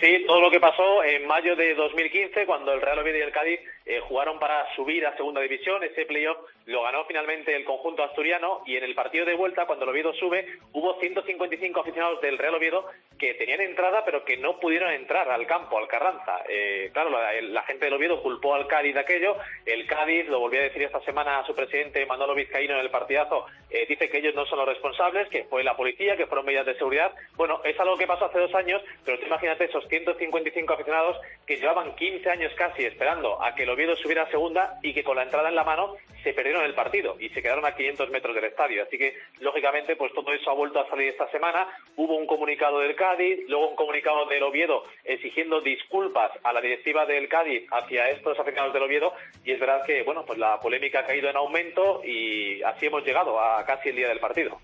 Sí, 0.00 0.24
todo 0.26 0.40
lo 0.40 0.50
que 0.50 0.60
pasó 0.60 1.02
en 1.04 1.26
mayo 1.26 1.54
de 1.56 1.74
2015, 1.74 2.46
cuando 2.46 2.72
el 2.72 2.80
Real 2.80 2.98
Oviedo 2.98 3.18
y 3.18 3.22
el 3.22 3.32
Cádiz 3.32 3.60
eh, 3.86 4.00
jugaron 4.08 4.38
para 4.38 4.74
subir 4.74 5.06
a 5.06 5.16
Segunda 5.16 5.40
División, 5.40 5.82
ese 5.84 6.06
playoff 6.06 6.38
lo 6.66 6.82
ganó 6.82 7.04
finalmente 7.04 7.54
el 7.54 7.64
conjunto 7.64 8.02
asturiano 8.02 8.62
y 8.64 8.76
en 8.76 8.84
el 8.84 8.94
partido 8.94 9.26
de 9.26 9.34
vuelta, 9.34 9.66
cuando 9.66 9.84
el 9.84 9.90
Oviedo 9.90 10.14
sube, 10.14 10.46
hubo 10.72 10.98
155 11.00 11.80
aficionados 11.80 12.20
del 12.22 12.38
Real 12.38 12.54
Oviedo 12.54 12.86
que 13.18 13.34
tenían 13.34 13.60
entrada 13.60 14.02
pero 14.04 14.24
que 14.24 14.36
no 14.36 14.58
pudieron 14.58 14.90
entrar 14.92 15.28
al 15.28 15.46
campo, 15.46 15.78
al 15.78 15.88
Carranza. 15.88 16.42
Eh, 16.48 16.90
claro, 16.92 17.10
la, 17.10 17.62
gente 17.62 17.84
del 17.84 17.94
Oviedo 17.94 18.22
culpó 18.22 18.54
al 18.54 18.66
Cádiz 18.66 18.94
de 18.94 19.00
aquello, 19.00 19.36
el 19.66 19.86
Cádiz, 19.86 20.28
lo 20.28 20.40
volvió 20.40 20.60
a 20.60 20.64
decir 20.64 20.82
esta 20.82 21.00
semana 21.00 21.40
a 21.40 21.46
su 21.46 21.54
presidente 21.54 22.06
Manolo 22.06 22.34
Vizcaíno 22.34 22.74
en 22.74 22.80
el 22.80 22.90
partidazo, 22.90 23.46
eh, 23.70 23.86
dice 23.88 24.08
que 24.08 24.18
ellos 24.18 24.34
no 24.34 24.46
son 24.46 24.58
los 24.58 24.68
responsables, 24.68 25.28
que 25.28 25.44
fue 25.44 25.62
la 25.62 25.76
policía, 25.76 26.16
que 26.16 26.26
fueron 26.26 26.46
medidas 26.46 26.66
de 26.66 26.76
seguridad. 26.76 27.12
Bueno, 27.36 27.60
es 27.64 27.78
algo 27.78 27.96
que 27.96 28.06
pasó 28.06 28.26
hace 28.26 28.38
dos 28.38 28.54
años, 28.54 28.82
pero 29.04 29.18
tú 29.18 29.26
imagínate 29.26 29.64
esos 29.64 29.86
155 29.88 30.72
aficionados 30.72 31.18
que 31.46 31.56
llevaban 31.56 31.94
15 31.94 32.30
años 32.30 32.52
casi 32.56 32.84
esperando 32.84 33.42
a 33.42 33.54
que 33.54 33.64
el 33.64 33.70
Oviedo 33.74 33.96
subiera 33.96 34.22
a 34.22 34.30
segunda 34.30 34.78
y 34.82 34.94
que 34.94 35.04
con 35.04 35.16
la 35.16 35.24
entrada 35.24 35.48
en 35.48 35.54
la 35.54 35.64
mano 35.64 35.96
se 36.22 36.32
perdieron 36.32 36.64
el 36.64 36.74
partido 36.74 37.16
y 37.20 37.28
se 37.28 37.42
quedaron 37.42 37.66
a 37.66 37.76
500 37.76 38.10
metros 38.10 38.34
del 38.34 38.44
estadio. 38.44 38.82
Así 38.82 38.96
que, 38.96 39.14
lógicamente, 39.40 39.94
pues 39.96 40.12
todo 40.14 40.32
eso 40.32 40.50
ha 40.50 40.54
vuelto 40.54 40.80
a 40.80 40.88
salir 40.88 41.08
esta 41.08 41.30
semana. 41.30 41.68
Hubo 41.96 42.16
un 42.16 42.26
comunicado 42.26 42.80
del 42.80 42.96
Cádiz, 42.96 43.40
luego 43.48 43.68
un 43.68 43.76
comunicado 43.76 44.26
del 44.26 44.42
Oviedo 44.42 44.84
exigiendo 45.04 45.60
disculpas 45.60 46.32
a 46.42 46.52
la 46.52 46.60
directiva 46.60 47.04
del 47.04 47.28
Cádiz 47.28 47.66
hacia 47.70 48.10
estos 48.10 48.38
aficionados 48.38 48.72
del 48.72 48.84
Oviedo 48.84 49.12
y 49.44 49.52
es 49.52 49.60
verdad 49.60 49.84
que, 49.84 50.02
bueno, 50.02 50.24
pues 50.24 50.38
la 50.38 50.58
polémica 50.60 51.00
ha 51.00 51.06
caído 51.06 51.28
en 51.28 51.36
aumento 51.36 52.02
y 52.04 52.62
así 52.62 52.86
hemos 52.86 53.04
llegado 53.04 53.38
a 53.38 53.64
casi 53.66 53.90
el 53.90 53.96
día 53.96 54.08
del 54.08 54.20
partido. 54.20 54.58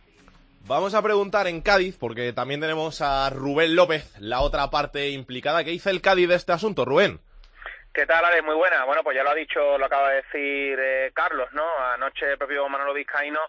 Vamos 0.67 0.95
a 0.95 1.03
preguntar 1.03 1.49
en 1.49 1.63
Cádiz, 1.63 1.97
porque 1.99 2.33
también 2.33 2.61
tenemos 2.61 3.01
a 3.01 3.29
Rubén 3.31 3.75
López, 3.75 4.15
la 4.21 4.41
otra 4.41 4.71
parte 4.71 5.11
implicada. 5.11 5.65
¿Qué 5.65 5.71
dice 5.71 5.91
el 5.91 6.01
Cádiz 6.01 6.29
de 6.29 6.37
este 6.37 6.53
asunto, 6.53 6.85
Rubén? 6.85 7.21
¿Qué 7.93 8.07
tal, 8.07 8.25
Ale? 8.25 8.41
Muy 8.43 8.55
buena. 8.55 8.85
Bueno, 8.85 9.03
pues 9.03 9.17
ya 9.17 9.25
lo 9.25 9.31
ha 9.31 9.35
dicho, 9.35 9.77
lo 9.77 9.85
acaba 9.85 10.11
de 10.11 10.23
decir 10.23 10.79
eh, 10.81 11.11
Carlos, 11.13 11.53
¿no? 11.53 11.67
Anoche 11.93 12.31
el 12.31 12.39
propio 12.39 12.69
Manolo 12.69 12.95
Vizcaíno 12.95 13.41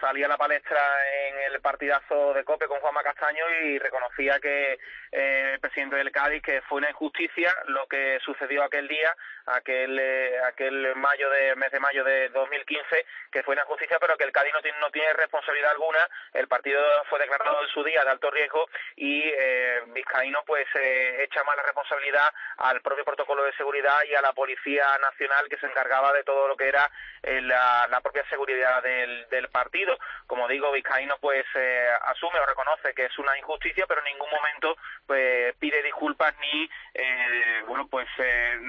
salía 0.00 0.26
a 0.26 0.28
la 0.28 0.36
palestra 0.36 0.78
en 1.26 1.52
el 1.52 1.60
partidazo 1.60 2.32
de 2.32 2.44
COPE 2.44 2.68
con 2.68 2.78
Juanma 2.78 3.02
Castaño 3.02 3.42
y 3.64 3.78
reconocía 3.80 4.38
que 4.38 4.78
eh, 5.12 5.52
el 5.54 5.60
presidente 5.60 5.96
del 5.96 6.12
Cádiz 6.12 6.42
que 6.42 6.62
fue 6.62 6.78
una 6.78 6.90
injusticia 6.90 7.54
lo 7.66 7.86
que 7.86 8.18
sucedió 8.24 8.62
aquel 8.62 8.88
día, 8.88 9.14
aquel 9.46 9.98
eh, 9.98 10.38
aquel 10.46 10.94
mayo 10.96 11.30
de 11.30 11.56
mes 11.56 11.70
de 11.72 11.80
mayo 11.80 12.04
de 12.04 12.28
2015, 12.30 13.06
que 13.30 13.42
fue 13.42 13.54
una 13.54 13.62
injusticia, 13.62 13.98
pero 14.00 14.16
que 14.16 14.24
el 14.24 14.32
Cádiz 14.32 14.52
no 14.52 14.62
tiene, 14.62 14.78
no 14.80 14.90
tiene 14.90 15.12
responsabilidad 15.14 15.72
alguna. 15.72 16.08
El 16.32 16.48
partido 16.48 16.80
fue 17.08 17.18
declarado 17.18 17.62
en 17.62 17.68
su 17.68 17.82
día 17.84 18.04
de 18.04 18.10
alto 18.10 18.30
riesgo 18.30 18.68
y 18.96 19.22
eh, 19.24 19.82
Vizcaíno 19.88 20.42
pues 20.46 20.66
eh, 20.74 21.24
echa 21.24 21.44
más 21.44 21.56
la 21.56 21.62
responsabilidad 21.62 22.32
al 22.58 22.80
propio 22.80 23.04
protocolo 23.04 23.44
de 23.44 23.52
seguridad 23.54 23.96
y 24.08 24.14
a 24.14 24.22
la 24.22 24.32
Policía 24.32 24.86
Nacional 25.00 25.48
que 25.48 25.58
se 25.58 25.66
encargaba 25.66 26.12
de 26.12 26.24
todo 26.24 26.48
lo 26.48 26.56
que 26.56 26.68
era 26.68 26.90
eh, 27.22 27.40
la, 27.40 27.86
la 27.88 28.00
propia 28.00 28.24
seguridad 28.28 28.82
del, 28.82 29.28
del 29.28 29.48
partido. 29.48 29.98
Como 30.26 30.48
digo, 30.48 30.72
Vizcaíno 30.72 31.16
pues 31.20 31.44
eh, 31.54 31.88
asume 32.06 32.38
o 32.38 32.46
reconoce 32.46 32.94
que 32.94 33.06
es 33.06 33.18
una 33.18 33.36
injusticia, 33.38 33.86
pero 33.86 34.00
en 34.00 34.12
ningún 34.12 34.30
momento 34.30 34.76
pues 35.08 35.54
pide 35.58 35.82
disculpas 35.82 36.34
ni 36.38 36.68
eh, 36.92 37.62
bueno 37.66 37.88
pues 37.88 38.06
eh, 38.18 38.60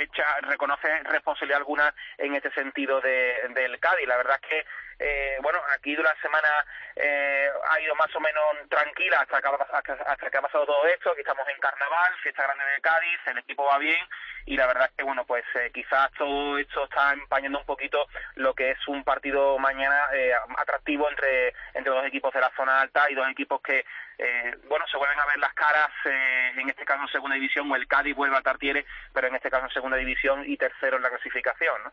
echa 0.00 0.24
reconoce 0.40 0.88
responsabilidad 1.04 1.58
alguna 1.58 1.94
en 2.16 2.34
este 2.34 2.50
sentido 2.52 3.02
de, 3.02 3.34
del 3.54 3.78
Cádiz. 3.78 4.08
La 4.08 4.16
verdad 4.16 4.40
es 4.42 4.48
que 4.48 4.66
eh, 4.98 5.38
bueno, 5.42 5.60
aquí 5.72 5.96
la 5.96 6.14
semana 6.20 6.48
eh, 6.96 7.48
ha 7.70 7.80
ido 7.80 7.94
más 7.96 8.14
o 8.14 8.20
menos 8.20 8.44
tranquila 8.68 9.20
hasta 9.20 9.40
que, 9.40 9.48
ha, 9.48 9.78
hasta, 9.78 9.92
hasta 9.92 10.30
que 10.30 10.38
ha 10.38 10.42
pasado 10.42 10.66
todo 10.66 10.86
esto. 10.86 11.10
Aquí 11.10 11.20
estamos 11.20 11.46
en 11.48 11.60
carnaval, 11.60 12.12
fiesta 12.22 12.44
grande 12.44 12.64
de 12.64 12.80
Cádiz, 12.80 13.20
el 13.26 13.38
equipo 13.38 13.64
va 13.64 13.78
bien 13.78 14.06
y 14.46 14.56
la 14.56 14.66
verdad 14.66 14.88
es 14.90 14.96
que, 14.96 15.04
bueno, 15.04 15.24
pues 15.24 15.44
eh, 15.54 15.70
quizás 15.72 16.10
todo 16.18 16.58
esto 16.58 16.84
está 16.84 17.12
empañando 17.12 17.58
un 17.58 17.66
poquito 17.66 18.06
lo 18.34 18.54
que 18.54 18.72
es 18.72 18.88
un 18.88 19.02
partido 19.02 19.58
mañana 19.58 20.08
eh, 20.12 20.32
atractivo 20.58 21.08
entre, 21.08 21.54
entre 21.72 21.92
dos 21.92 22.04
equipos 22.06 22.32
de 22.34 22.40
la 22.40 22.52
zona 22.54 22.80
alta 22.80 23.10
y 23.10 23.14
dos 23.14 23.28
equipos 23.30 23.60
que, 23.62 23.84
eh, 24.18 24.56
bueno, 24.68 24.86
se 24.88 24.98
vuelven 24.98 25.18
a 25.18 25.26
ver 25.26 25.38
las 25.38 25.54
caras, 25.54 25.90
eh, 26.04 26.52
en 26.56 26.68
este 26.68 26.84
caso 26.84 27.02
en 27.02 27.08
segunda 27.08 27.36
división, 27.36 27.70
o 27.70 27.76
el 27.76 27.88
Cádiz 27.88 28.14
vuelve 28.14 28.36
a 28.36 28.42
Tartiere, 28.42 28.84
pero 29.12 29.28
en 29.28 29.34
este 29.34 29.50
caso 29.50 29.64
en 29.64 29.72
segunda 29.72 29.96
división 29.96 30.44
y 30.46 30.56
tercero 30.56 30.96
en 30.96 31.02
la 31.02 31.10
clasificación, 31.10 31.82
¿no? 31.84 31.92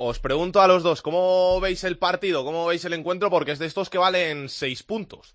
Os 0.00 0.20
pregunto 0.20 0.60
a 0.60 0.68
los 0.68 0.84
dos, 0.84 1.02
¿cómo 1.02 1.58
veis 1.60 1.82
el 1.82 1.98
partido? 1.98 2.44
¿Cómo 2.44 2.66
veis 2.66 2.84
el 2.84 2.92
encuentro? 2.92 3.30
Porque 3.30 3.50
es 3.50 3.58
de 3.58 3.66
estos 3.66 3.90
que 3.90 3.98
valen 3.98 4.48
seis 4.48 4.84
puntos. 4.84 5.34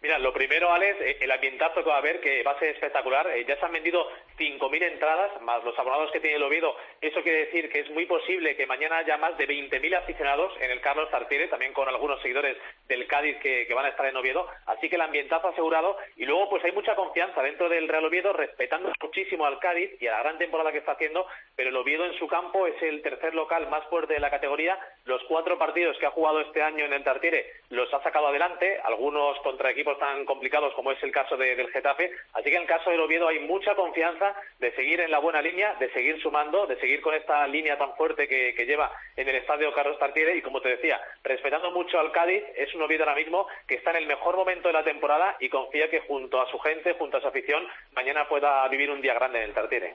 Mira, 0.00 0.16
lo 0.20 0.32
primero, 0.32 0.72
Alex, 0.72 0.96
el 1.20 1.30
ambientazo 1.30 1.82
que 1.82 1.88
va 1.88 1.96
a 1.96 1.98
haber, 1.98 2.20
que 2.20 2.44
va 2.44 2.52
a 2.52 2.58
ser 2.60 2.68
espectacular. 2.68 3.26
Eh, 3.30 3.44
ya 3.44 3.58
se 3.58 3.66
han 3.66 3.72
vendido 3.72 4.08
5.000 4.38 4.92
entradas, 4.92 5.42
más 5.42 5.64
los 5.64 5.76
abonados 5.76 6.12
que 6.12 6.20
tiene 6.20 6.36
el 6.36 6.42
Oviedo. 6.44 6.76
Eso 7.00 7.20
quiere 7.22 7.46
decir 7.46 7.68
que 7.68 7.80
es 7.80 7.90
muy 7.90 8.06
posible 8.06 8.54
que 8.54 8.66
mañana 8.66 8.98
haya 8.98 9.16
más 9.16 9.36
de 9.36 9.48
20.000 9.48 9.96
aficionados 9.96 10.52
en 10.60 10.70
el 10.70 10.80
Carlos 10.80 11.10
Tartiere, 11.10 11.48
también 11.48 11.72
con 11.72 11.88
algunos 11.88 12.22
seguidores 12.22 12.56
del 12.86 13.08
Cádiz 13.08 13.38
que, 13.40 13.66
que, 13.66 13.74
van 13.74 13.86
a 13.86 13.88
estar 13.88 14.06
en 14.06 14.16
Oviedo. 14.16 14.46
Así 14.66 14.88
que 14.88 14.94
el 14.94 15.02
ambientazo 15.02 15.48
asegurado. 15.48 15.96
Y 16.16 16.26
luego, 16.26 16.48
pues 16.48 16.64
hay 16.64 16.70
mucha 16.70 16.94
confianza 16.94 17.42
dentro 17.42 17.68
del 17.68 17.88
Real 17.88 18.04
Oviedo, 18.04 18.32
respetando 18.32 18.92
muchísimo 19.02 19.46
al 19.46 19.58
Cádiz 19.58 20.00
y 20.00 20.06
a 20.06 20.12
la 20.12 20.22
gran 20.22 20.38
temporada 20.38 20.70
que 20.70 20.78
está 20.78 20.92
haciendo. 20.92 21.26
Pero 21.56 21.70
el 21.70 21.76
Oviedo 21.76 22.04
en 22.04 22.16
su 22.20 22.28
campo 22.28 22.68
es 22.68 22.80
el 22.82 23.02
tercer 23.02 23.34
local 23.34 23.68
más 23.68 23.84
fuerte 23.88 24.14
de 24.14 24.20
la 24.20 24.30
categoría. 24.30 24.78
Los 25.06 25.24
cuatro 25.24 25.58
partidos 25.58 25.98
que 25.98 26.06
ha 26.06 26.10
jugado 26.10 26.40
este 26.40 26.62
año 26.62 26.84
en 26.84 26.92
el 26.92 27.02
Tartiere 27.02 27.46
los 27.70 27.92
ha 27.92 28.00
sacado 28.04 28.28
adelante, 28.28 28.78
algunos 28.84 29.36
contra 29.40 29.70
equipos 29.70 29.87
tan 29.96 30.24
complicados 30.24 30.74
como 30.74 30.92
es 30.92 31.02
el 31.02 31.12
caso 31.12 31.36
de, 31.36 31.56
del 31.56 31.70
Getafe. 31.70 32.10
Así 32.34 32.50
que 32.50 32.56
en 32.56 32.62
el 32.62 32.68
caso 32.68 32.90
del 32.90 33.00
Oviedo 33.00 33.28
hay 33.28 33.40
mucha 33.40 33.74
confianza 33.74 34.34
de 34.58 34.72
seguir 34.72 35.00
en 35.00 35.10
la 35.10 35.18
buena 35.18 35.40
línea, 35.40 35.74
de 35.74 35.90
seguir 35.92 36.20
sumando, 36.20 36.66
de 36.66 36.78
seguir 36.78 37.00
con 37.00 37.14
esta 37.14 37.46
línea 37.46 37.78
tan 37.78 37.94
fuerte 37.96 38.28
que, 38.28 38.54
que 38.54 38.66
lleva 38.66 38.92
en 39.16 39.28
el 39.28 39.36
estadio 39.36 39.72
Carlos 39.72 39.98
Tartiere 39.98 40.36
y 40.36 40.42
como 40.42 40.60
te 40.60 40.68
decía, 40.68 41.00
respetando 41.24 41.70
mucho 41.70 41.98
al 41.98 42.12
Cádiz, 42.12 42.42
es 42.56 42.74
un 42.74 42.82
Oviedo 42.82 43.04
ahora 43.04 43.16
mismo 43.16 43.46
que 43.66 43.76
está 43.76 43.90
en 43.90 43.98
el 43.98 44.06
mejor 44.06 44.36
momento 44.36 44.68
de 44.68 44.74
la 44.74 44.84
temporada 44.84 45.36
y 45.40 45.48
confía 45.48 45.90
que 45.90 46.00
junto 46.00 46.40
a 46.40 46.50
su 46.50 46.58
gente, 46.58 46.94
junto 46.94 47.16
a 47.16 47.20
su 47.20 47.28
afición, 47.28 47.66
mañana 47.92 48.28
pueda 48.28 48.66
vivir 48.68 48.90
un 48.90 49.00
día 49.00 49.14
grande 49.14 49.38
en 49.38 49.44
el 49.44 49.54
Tartiere. 49.54 49.94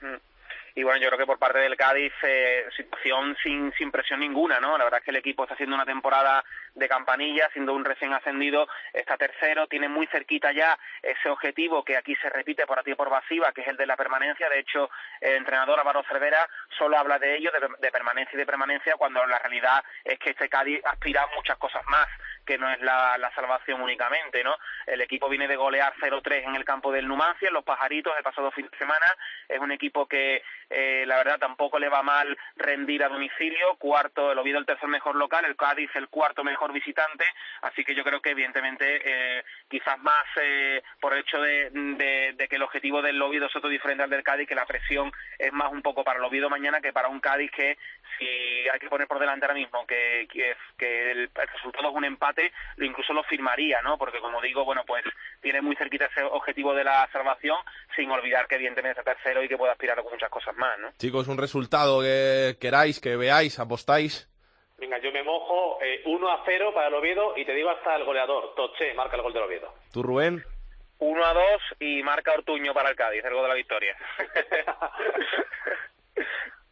Mm 0.00 0.35
y 0.76 0.82
bueno, 0.82 1.00
yo 1.00 1.08
creo 1.08 1.20
que 1.20 1.26
por 1.26 1.38
parte 1.38 1.58
del 1.58 1.74
Cádiz, 1.74 2.12
eh, 2.22 2.66
situación 2.76 3.34
sin, 3.42 3.72
sin 3.78 3.90
presión 3.90 4.20
ninguna, 4.20 4.60
¿no? 4.60 4.76
La 4.76 4.84
verdad 4.84 4.98
es 4.98 5.04
que 5.04 5.10
el 5.10 5.16
equipo 5.16 5.42
está 5.42 5.54
haciendo 5.54 5.74
una 5.74 5.86
temporada 5.86 6.44
de 6.74 6.86
campanilla, 6.86 7.48
siendo 7.54 7.72
un 7.72 7.82
recién 7.82 8.12
ascendido, 8.12 8.68
está 8.92 9.16
tercero, 9.16 9.66
tiene 9.68 9.88
muy 9.88 10.06
cerquita 10.08 10.52
ya 10.52 10.78
ese 11.02 11.30
objetivo 11.30 11.82
que 11.82 11.96
aquí 11.96 12.14
se 12.16 12.28
repite 12.28 12.66
por 12.66 12.82
ti 12.82 12.94
por 12.94 13.08
pasiva, 13.08 13.52
que 13.52 13.62
es 13.62 13.68
el 13.68 13.78
de 13.78 13.86
la 13.86 13.96
permanencia. 13.96 14.50
De 14.50 14.58
hecho, 14.58 14.90
el 15.22 15.36
entrenador 15.36 15.80
Álvaro 15.80 16.04
Cervera 16.06 16.46
solo 16.76 16.98
habla 16.98 17.18
de 17.18 17.36
ello, 17.38 17.50
de, 17.52 17.68
de 17.78 17.90
permanencia 17.90 18.36
y 18.36 18.38
de 18.38 18.44
permanencia, 18.44 18.96
cuando 18.98 19.24
la 19.24 19.38
realidad 19.38 19.82
es 20.04 20.18
que 20.18 20.30
este 20.30 20.50
Cádiz 20.50 20.84
aspira 20.84 21.22
a 21.22 21.34
muchas 21.34 21.56
cosas 21.56 21.82
más 21.86 22.06
que 22.46 22.56
no 22.56 22.70
es 22.70 22.80
la, 22.80 23.18
la 23.18 23.34
salvación 23.34 23.82
únicamente, 23.82 24.44
¿no? 24.44 24.56
El 24.86 25.00
equipo 25.00 25.28
viene 25.28 25.48
de 25.48 25.56
golear 25.56 25.92
0-3 26.00 26.44
en 26.44 26.54
el 26.54 26.64
campo 26.64 26.92
del 26.92 27.08
Numancia, 27.08 27.48
en 27.48 27.54
los 27.54 27.64
Pajaritos, 27.64 28.14
el 28.16 28.22
pasado 28.22 28.52
fin 28.52 28.68
de 28.70 28.78
semana. 28.78 29.04
Es 29.48 29.58
un 29.58 29.72
equipo 29.72 30.06
que, 30.06 30.42
eh, 30.68 31.04
la 31.06 31.16
verdad, 31.16 31.38
tampoco 31.38 31.78
le 31.78 31.88
va 31.88 32.02
mal 32.02 32.36
rendir 32.56 33.04
a 33.04 33.08
domicilio. 33.08 33.76
Cuarto, 33.78 34.32
el 34.32 34.38
Oviedo 34.38 34.58
el 34.58 34.66
tercer 34.66 34.88
mejor 34.88 35.16
local, 35.16 35.44
el 35.44 35.56
Cádiz 35.56 35.90
el 35.94 36.08
cuarto 36.08 36.42
mejor 36.42 36.72
visitante. 36.72 37.24
Así 37.62 37.84
que 37.84 37.94
yo 37.94 38.02
creo 38.02 38.20
que, 38.20 38.30
evidentemente, 38.30 39.00
eh, 39.04 39.44
quizás 39.68 39.98
más 40.00 40.24
eh, 40.40 40.82
por 41.00 41.12
el 41.12 41.20
hecho 41.20 41.40
de, 41.40 42.34
que 42.48 42.56
el 42.56 42.62
objetivo 42.62 43.02
del 43.02 43.20
Oviedo 43.20 43.46
es 43.46 43.56
otro 43.56 43.68
diferente 43.68 44.02
al 44.02 44.10
del 44.10 44.22
Cádiz, 44.22 44.48
que 44.48 44.54
la 44.54 44.66
presión 44.66 45.12
es 45.38 45.52
más 45.52 45.72
un 45.72 45.82
poco 45.82 46.04
para 46.04 46.18
el 46.18 46.24
Oviedo 46.24 46.50
mañana 46.50 46.80
que 46.80 46.92
para 46.92 47.08
un 47.08 47.20
Cádiz 47.20 47.50
que, 47.50 47.76
si 48.18 48.68
hay 48.68 48.78
que 48.78 48.88
poner 48.88 49.06
por 49.06 49.18
delante 49.18 49.46
ahora 49.46 49.58
mismo, 49.58 49.86
que, 49.86 50.26
el, 50.78 51.30
resultado 51.34 51.88
es 51.88 51.94
un 51.94 52.04
empate 52.04 52.52
incluso 52.78 53.12
lo 53.12 53.22
firmaría, 53.24 53.80
¿no? 53.82 53.98
Porque 53.98 54.20
como 54.20 54.40
digo, 54.40 54.64
bueno, 54.64 54.84
pues 54.86 55.04
tiene 55.40 55.60
muy 55.60 55.76
cerquita 55.76 56.06
ese 56.06 56.22
objetivo 56.22 56.74
de 56.74 56.84
la 56.84 57.08
salvación, 57.12 57.58
sin 57.94 58.10
olvidar 58.10 58.46
que 58.46 58.56
evidentemente 58.56 59.00
es 59.00 59.04
tercero 59.04 59.42
y 59.42 59.48
que 59.48 59.56
puede 59.56 59.72
aspirar 59.72 59.98
a 59.98 60.02
muchas 60.02 60.30
cosas 60.30 60.55
más, 60.56 60.78
¿no? 60.78 60.90
Chicos, 60.98 61.28
un 61.28 61.38
resultado 61.38 62.00
que 62.00 62.56
queráis, 62.60 63.00
que 63.00 63.16
veáis, 63.16 63.58
apostáis. 63.58 64.28
Venga, 64.78 64.98
yo 64.98 65.10
me 65.10 65.22
mojo 65.22 65.78
eh, 65.82 66.02
1 66.04 66.30
a 66.30 66.42
0 66.44 66.72
para 66.74 66.88
el 66.88 66.94
Oviedo 66.94 67.36
y 67.36 67.44
te 67.44 67.54
digo 67.54 67.70
hasta 67.70 67.96
el 67.96 68.04
goleador, 68.04 68.54
Toche, 68.54 68.92
marca 68.94 69.16
el 69.16 69.22
gol 69.22 69.32
del 69.32 69.44
Oviedo. 69.44 69.72
¿Tú, 69.92 70.02
Rubén? 70.02 70.44
1 70.98 71.24
a 71.24 71.32
2 71.32 71.42
y 71.80 72.02
marca 72.02 72.32
Ortuño 72.32 72.74
para 72.74 72.90
el 72.90 72.96
Cádiz, 72.96 73.24
el 73.24 73.34
gol 73.34 73.42
de 73.42 73.48
la 73.48 73.54
victoria. 73.54 73.96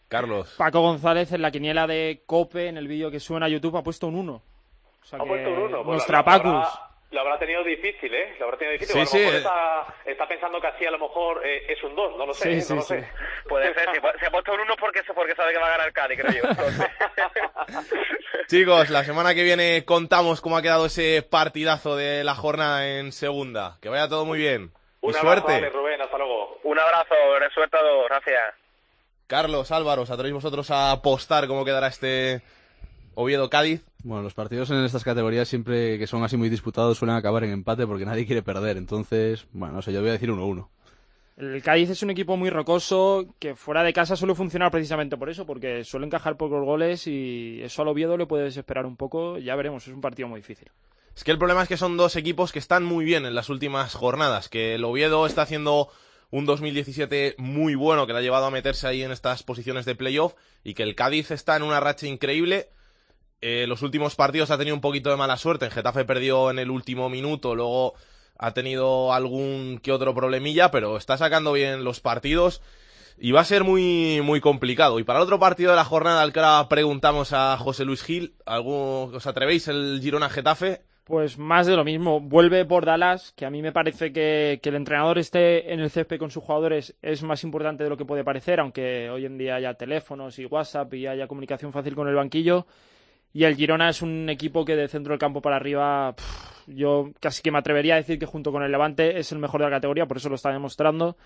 Carlos. 0.09 0.55
Paco 0.57 0.81
González 0.81 1.33
en 1.33 1.43
la 1.43 1.51
quiniela 1.51 1.87
de 1.87 2.23
Cope, 2.27 2.69
en 2.69 2.77
el 2.77 2.89
vídeo 2.89 3.11
que 3.11 3.21
suena 3.21 3.47
a 3.47 3.49
YouTube, 3.49 3.77
ha 3.77 3.83
puesto 3.83 4.07
un 4.07 4.17
1. 4.17 4.33
O 4.33 5.05
sea 5.05 5.19
ha 5.19 5.25
puesto 5.25 5.51
un 5.51 5.59
1. 5.59 5.85
Nuestra 5.85 6.23
pues 6.23 6.37
Pacus. 6.37 6.53
Habrá, 6.53 6.94
lo 7.15 7.21
habrá 7.21 7.39
tenido 7.39 7.63
difícil, 7.63 8.13
¿eh? 8.13 8.35
Lo 8.39 8.47
habrá 8.47 8.59
tenido 8.59 8.73
difícil. 8.73 9.07
Sí, 9.07 9.19
a 9.19 9.21
lo 9.21 9.25
mejor 9.25 9.31
sí. 9.31 9.37
está, 9.37 10.11
está, 10.11 10.29
pensando 10.29 10.61
que 10.61 10.67
así 10.67 10.85
a 10.85 10.91
lo 10.91 10.99
mejor 10.99 11.47
eh, 11.47 11.73
es 11.73 11.83
un 11.85 11.95
2, 11.95 12.17
no 12.19 12.27
lo 12.27 12.35
sé, 12.35 12.43
Sí, 12.43 12.51
¿eh? 12.51 12.57
no 12.57 12.63
sí, 12.63 12.75
lo 12.75 12.83
sí. 12.83 13.07
sé. 13.07 13.09
Puede 13.49 13.73
ser, 13.73 13.89
se 14.19 14.27
ha 14.27 14.31
puesto 14.31 14.53
un 14.53 14.61
1 14.61 14.75
porque, 14.79 15.03
porque 15.15 15.35
sabe 15.35 15.53
que 15.53 15.59
va 15.59 15.67
a 15.69 15.71
ganar 15.71 15.87
el 15.87 15.93
Cádiz, 15.93 16.21
creo 16.21 16.43
yo. 16.43 16.51
Entonces... 16.51 16.87
Chicos, 18.49 18.91
la 18.91 19.05
semana 19.05 19.35
que 19.35 19.45
viene 19.45 19.85
contamos 19.85 20.41
cómo 20.41 20.57
ha 20.57 20.63
quedado 20.63 20.87
ese 20.87 21.23
partidazo 21.23 21.97
de 21.97 22.25
la 22.25 22.35
jornada 22.35 22.87
en 22.87 23.13
segunda. 23.13 23.79
Que 23.81 23.89
vaya 23.89 24.09
todo 24.09 24.25
muy 24.25 24.39
bien. 24.39 24.73
Un 25.01 25.13
y 25.13 25.17
abrazo, 25.17 25.23
suerte. 25.23 25.53
Vale, 25.53 25.71
Rubén, 25.71 26.01
hasta 26.01 26.19
luego. 26.19 26.59
Un 26.65 26.79
abrazo, 26.79 27.15
suerte 27.55 27.77
a 27.77 27.81
todos, 27.81 28.09
gracias. 28.09 28.43
Carlos, 29.27 29.71
Álvaro, 29.71 30.03
¿os 30.03 30.11
atrevéis 30.11 30.35
vosotros 30.35 30.71
a 30.71 30.91
apostar 30.91 31.47
cómo 31.47 31.65
quedará 31.65 31.87
este 31.87 32.43
Oviedo-Cádiz. 33.17 33.85
Bueno, 34.03 34.23
los 34.23 34.35
partidos 34.35 34.71
en 34.71 34.85
estas 34.85 35.05
categorías 35.05 35.49
siempre 35.49 35.99
que 35.99 36.07
son 36.07 36.23
así 36.25 36.37
muy 36.37 36.49
disputados 36.49 36.99
suelen 36.99 37.17
acabar 37.17 37.45
en 37.45 37.51
empate 37.51 37.87
porque 37.87 38.05
nadie 38.05 38.27
quiere 38.27 38.43
perder. 38.43 38.77
Entonces, 38.77 39.47
bueno, 39.53 39.75
no 39.75 39.83
sé, 39.83 39.93
yo 39.93 40.01
voy 40.01 40.11
a 40.11 40.13
decir 40.13 40.31
1-1. 40.31 40.69
El 41.37 41.63
Cádiz 41.63 41.91
es 41.91 42.03
un 42.03 42.11
equipo 42.11 42.37
muy 42.37 42.49
rocoso 42.49 43.35
que 43.41 43.57
fuera 43.57 43.83
de 43.83 43.93
casa 43.93 44.15
suele 44.15 44.37
funcionar 44.37 44.71
precisamente 44.71 45.17
por 45.17 45.29
eso, 45.29 45.45
porque 45.45 45.83
suele 45.83 46.07
encajar 46.07 46.37
pocos 46.37 46.65
goles 46.65 47.09
y 47.09 47.61
eso 47.63 47.83
al 47.83 47.89
Oviedo 47.89 48.17
le 48.17 48.27
puede 48.27 48.45
desesperar 48.45 48.87
un 48.87 48.97
poco. 48.97 49.39
Ya 49.39 49.57
veremos, 49.57 49.89
es 49.89 49.93
un 49.93 50.01
partido 50.01 50.29
muy 50.29 50.41
difícil. 50.41 50.71
Es 51.17 51.25
que 51.25 51.33
el 51.33 51.39
problema 51.39 51.63
es 51.63 51.69
que 51.69 51.77
son 51.77 51.97
dos 51.97 52.15
equipos 52.17 52.53
que 52.53 52.61
están 52.61 52.85
muy 52.85 53.05
bien 53.05 53.27
en 53.27 53.35
las 53.35 53.49
últimas 53.49 53.95
jornadas, 53.95 54.49
que 54.49 54.77
el 54.77 54.85
Oviedo 54.85 55.27
está 55.27 55.43
haciendo 55.43 55.89
un 56.31 56.47
2017 56.47 57.37
muy 57.39 57.75
bueno 57.75 58.07
que 58.07 58.13
le 58.13 58.19
ha 58.19 58.23
llevado 58.23 58.47
a 58.47 58.51
meterse 58.51 58.87
ahí 58.87 59.03
en 59.03 59.13
estas 59.13 59.43
posiciones 59.43 59.85
de 59.85 59.95
playoff 59.95 60.35
y 60.65 60.75
que 60.75 60.83
el 60.83 60.95
Cádiz 60.95 61.31
está 61.31 61.57
en 61.57 61.63
una 61.63 61.81
racha 61.81 62.07
increíble. 62.07 62.69
Eh, 63.47 63.67
los 63.67 63.83
últimos 63.83 64.17
partidos 64.17 64.51
ha 64.51 64.57
tenido 64.57 64.75
un 64.75 64.81
poquito 64.81 65.11
de 65.11 65.19
mala 65.19 65.37
suerte. 65.37 65.67
En 65.67 65.71
Getafe 65.71 66.07
perdió 66.07 66.51
en 66.51 66.59
el 66.59 66.71
último 66.71 67.11
minuto, 67.11 67.55
luego 67.55 67.93
ha 68.39 68.55
tenido 68.55 69.13
algún 69.13 69.81
que 69.83 69.93
otro 69.93 70.15
problemilla, 70.15 70.71
pero 70.71 70.97
está 70.97 71.19
sacando 71.19 71.53
bien 71.53 71.85
los 71.85 72.01
partidos 72.01 72.63
y 73.19 73.33
va 73.33 73.43
a 73.43 73.45
ser 73.45 73.63
muy, 73.63 74.23
muy 74.25 74.41
complicado. 74.41 74.99
Y 74.99 75.05
para 75.05 75.19
el 75.19 75.25
otro 75.25 75.39
partido 75.39 75.73
de 75.73 75.77
la 75.77 75.85
jornada, 75.85 76.23
al 76.23 76.33
que 76.33 76.41
ahora 76.41 76.71
preguntamos 76.71 77.35
a 77.35 77.59
José 77.59 77.85
Luis 77.85 78.03
Gil, 78.03 78.33
¿algún, 78.47 79.15
¿os 79.15 79.27
atrevéis 79.27 79.69
el 79.69 80.01
Girona 80.03 80.31
Getafe? 80.31 80.81
Pues 81.05 81.37
más 81.37 81.67
de 81.67 81.77
lo 81.77 81.85
mismo. 81.85 82.21
Vuelve 82.21 82.65
por 82.65 82.87
Dallas, 82.87 83.35
que 83.37 83.45
a 83.45 83.51
mí 83.51 83.61
me 83.61 83.73
parece 83.73 84.11
que, 84.11 84.59
que 84.63 84.71
el 84.71 84.77
entrenador 84.77 85.19
esté 85.19 85.71
en 85.71 85.81
el 85.81 85.91
césped 85.91 86.19
con 86.19 86.31
sus 86.31 86.43
jugadores 86.43 86.97
es 87.03 87.23
más 87.23 87.45
importante 87.45 87.85
de 87.85 87.91
lo 87.91 87.99
que 87.99 88.07
puede 88.07 88.25
parecer, 88.25 88.59
aunque 88.59 89.11
hoy 89.11 89.27
en 89.27 89.37
día 89.37 89.57
haya 89.57 89.75
teléfonos 89.75 90.39
y 90.39 90.47
WhatsApp 90.47 90.95
y 90.95 91.07
haya 91.07 91.29
comunicación 91.29 91.75
fácil 91.75 91.95
con 91.95 92.09
el 92.09 92.15
banquillo. 92.15 92.67
Y 93.35 93.43
el 93.45 93.57
Girona 93.57 93.89
es 93.89 94.01
un 94.01 94.31
equipo 94.31 94.65
que 94.65 94.77
de 94.77 94.87
centro 94.87 95.13
del 95.13 95.19
campo 95.19 95.43
para 95.43 95.57
arriba, 95.57 96.15
yo 96.69 97.11
casi 97.19 97.43
que 97.43 97.51
me 97.51 97.59
atrevería 97.59 97.95
a 97.95 97.97
decir 97.97 98.17
que 98.17 98.27
junto 98.27 98.53
con 98.53 98.63
el 98.63 98.71
Levante 98.71 99.19
es 99.19 99.33
el 99.33 99.41
mejor 99.41 99.61
de 99.61 99.67
la 99.67 99.77
categoría, 99.77 100.07
por 100.07 100.19
eso 100.19 100.29
lo 100.29 100.37
está 100.37 100.53
demostrando. 100.53 101.17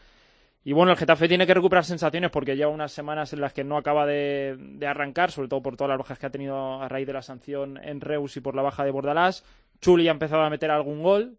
Y 0.64 0.72
bueno, 0.72 0.92
el 0.92 0.96
Getafe 0.96 1.28
tiene 1.28 1.46
que 1.46 1.52
recuperar 1.52 1.84
sensaciones 1.84 2.30
porque 2.30 2.56
lleva 2.56 2.70
unas 2.70 2.92
semanas 2.92 3.34
en 3.34 3.42
las 3.42 3.52
que 3.52 3.62
no 3.62 3.76
acaba 3.76 4.06
de, 4.06 4.56
de 4.58 4.86
arrancar, 4.86 5.30
sobre 5.30 5.48
todo 5.48 5.60
por 5.62 5.76
todas 5.76 5.90
las 5.90 5.98
bajas 5.98 6.18
que 6.18 6.24
ha 6.24 6.30
tenido 6.30 6.82
a 6.82 6.88
raíz 6.88 7.06
de 7.06 7.12
la 7.12 7.20
sanción 7.20 7.78
en 7.84 8.00
Reus 8.00 8.38
y 8.38 8.40
por 8.40 8.54
la 8.54 8.62
baja 8.62 8.84
de 8.84 8.90
Bordalás. 8.90 9.44
Chuli 9.82 10.08
ha 10.08 10.12
empezado 10.12 10.42
a 10.42 10.50
meter 10.50 10.70
algún 10.70 11.02
gol 11.02 11.36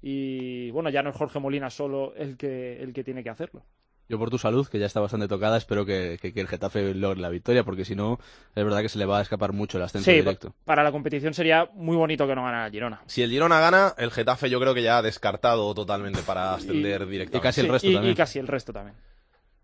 y 0.00 0.70
bueno, 0.70 0.88
ya 0.88 1.02
no 1.02 1.10
es 1.10 1.16
Jorge 1.16 1.40
Molina 1.40 1.68
solo 1.68 2.14
el 2.14 2.36
que, 2.36 2.80
el 2.80 2.92
que 2.92 3.02
tiene 3.02 3.24
que 3.24 3.30
hacerlo. 3.30 3.64
Yo 4.12 4.18
por 4.18 4.28
tu 4.28 4.36
salud, 4.36 4.68
que 4.68 4.78
ya 4.78 4.84
está 4.84 5.00
bastante 5.00 5.26
tocada, 5.26 5.56
espero 5.56 5.86
que, 5.86 6.18
que, 6.20 6.34
que 6.34 6.40
el 6.42 6.46
Getafe 6.46 6.92
logre 6.92 7.18
la 7.18 7.30
victoria, 7.30 7.64
porque 7.64 7.86
si 7.86 7.96
no, 7.96 8.18
es 8.54 8.62
verdad 8.62 8.82
que 8.82 8.90
se 8.90 8.98
le 8.98 9.06
va 9.06 9.20
a 9.20 9.22
escapar 9.22 9.54
mucho 9.54 9.78
el 9.78 9.84
ascenso 9.84 10.10
Sí, 10.10 10.18
directo. 10.18 10.52
para 10.66 10.82
la 10.82 10.92
competición 10.92 11.32
sería 11.32 11.70
muy 11.72 11.96
bonito 11.96 12.26
que 12.26 12.34
no 12.34 12.42
ganara 12.44 12.66
el 12.66 12.72
Girona. 12.72 13.00
Si 13.06 13.22
el 13.22 13.30
Girona 13.30 13.58
gana, 13.58 13.94
el 13.96 14.10
Getafe 14.10 14.50
yo 14.50 14.60
creo 14.60 14.74
que 14.74 14.82
ya 14.82 14.98
ha 14.98 15.02
descartado 15.02 15.72
totalmente 15.74 16.20
para 16.20 16.52
ascender 16.52 17.06
directamente. 17.06 17.78
Sí, 17.78 17.88
y, 17.88 18.08
y 18.10 18.14
casi 18.14 18.38
el 18.38 18.48
resto 18.48 18.70
también. 18.70 18.94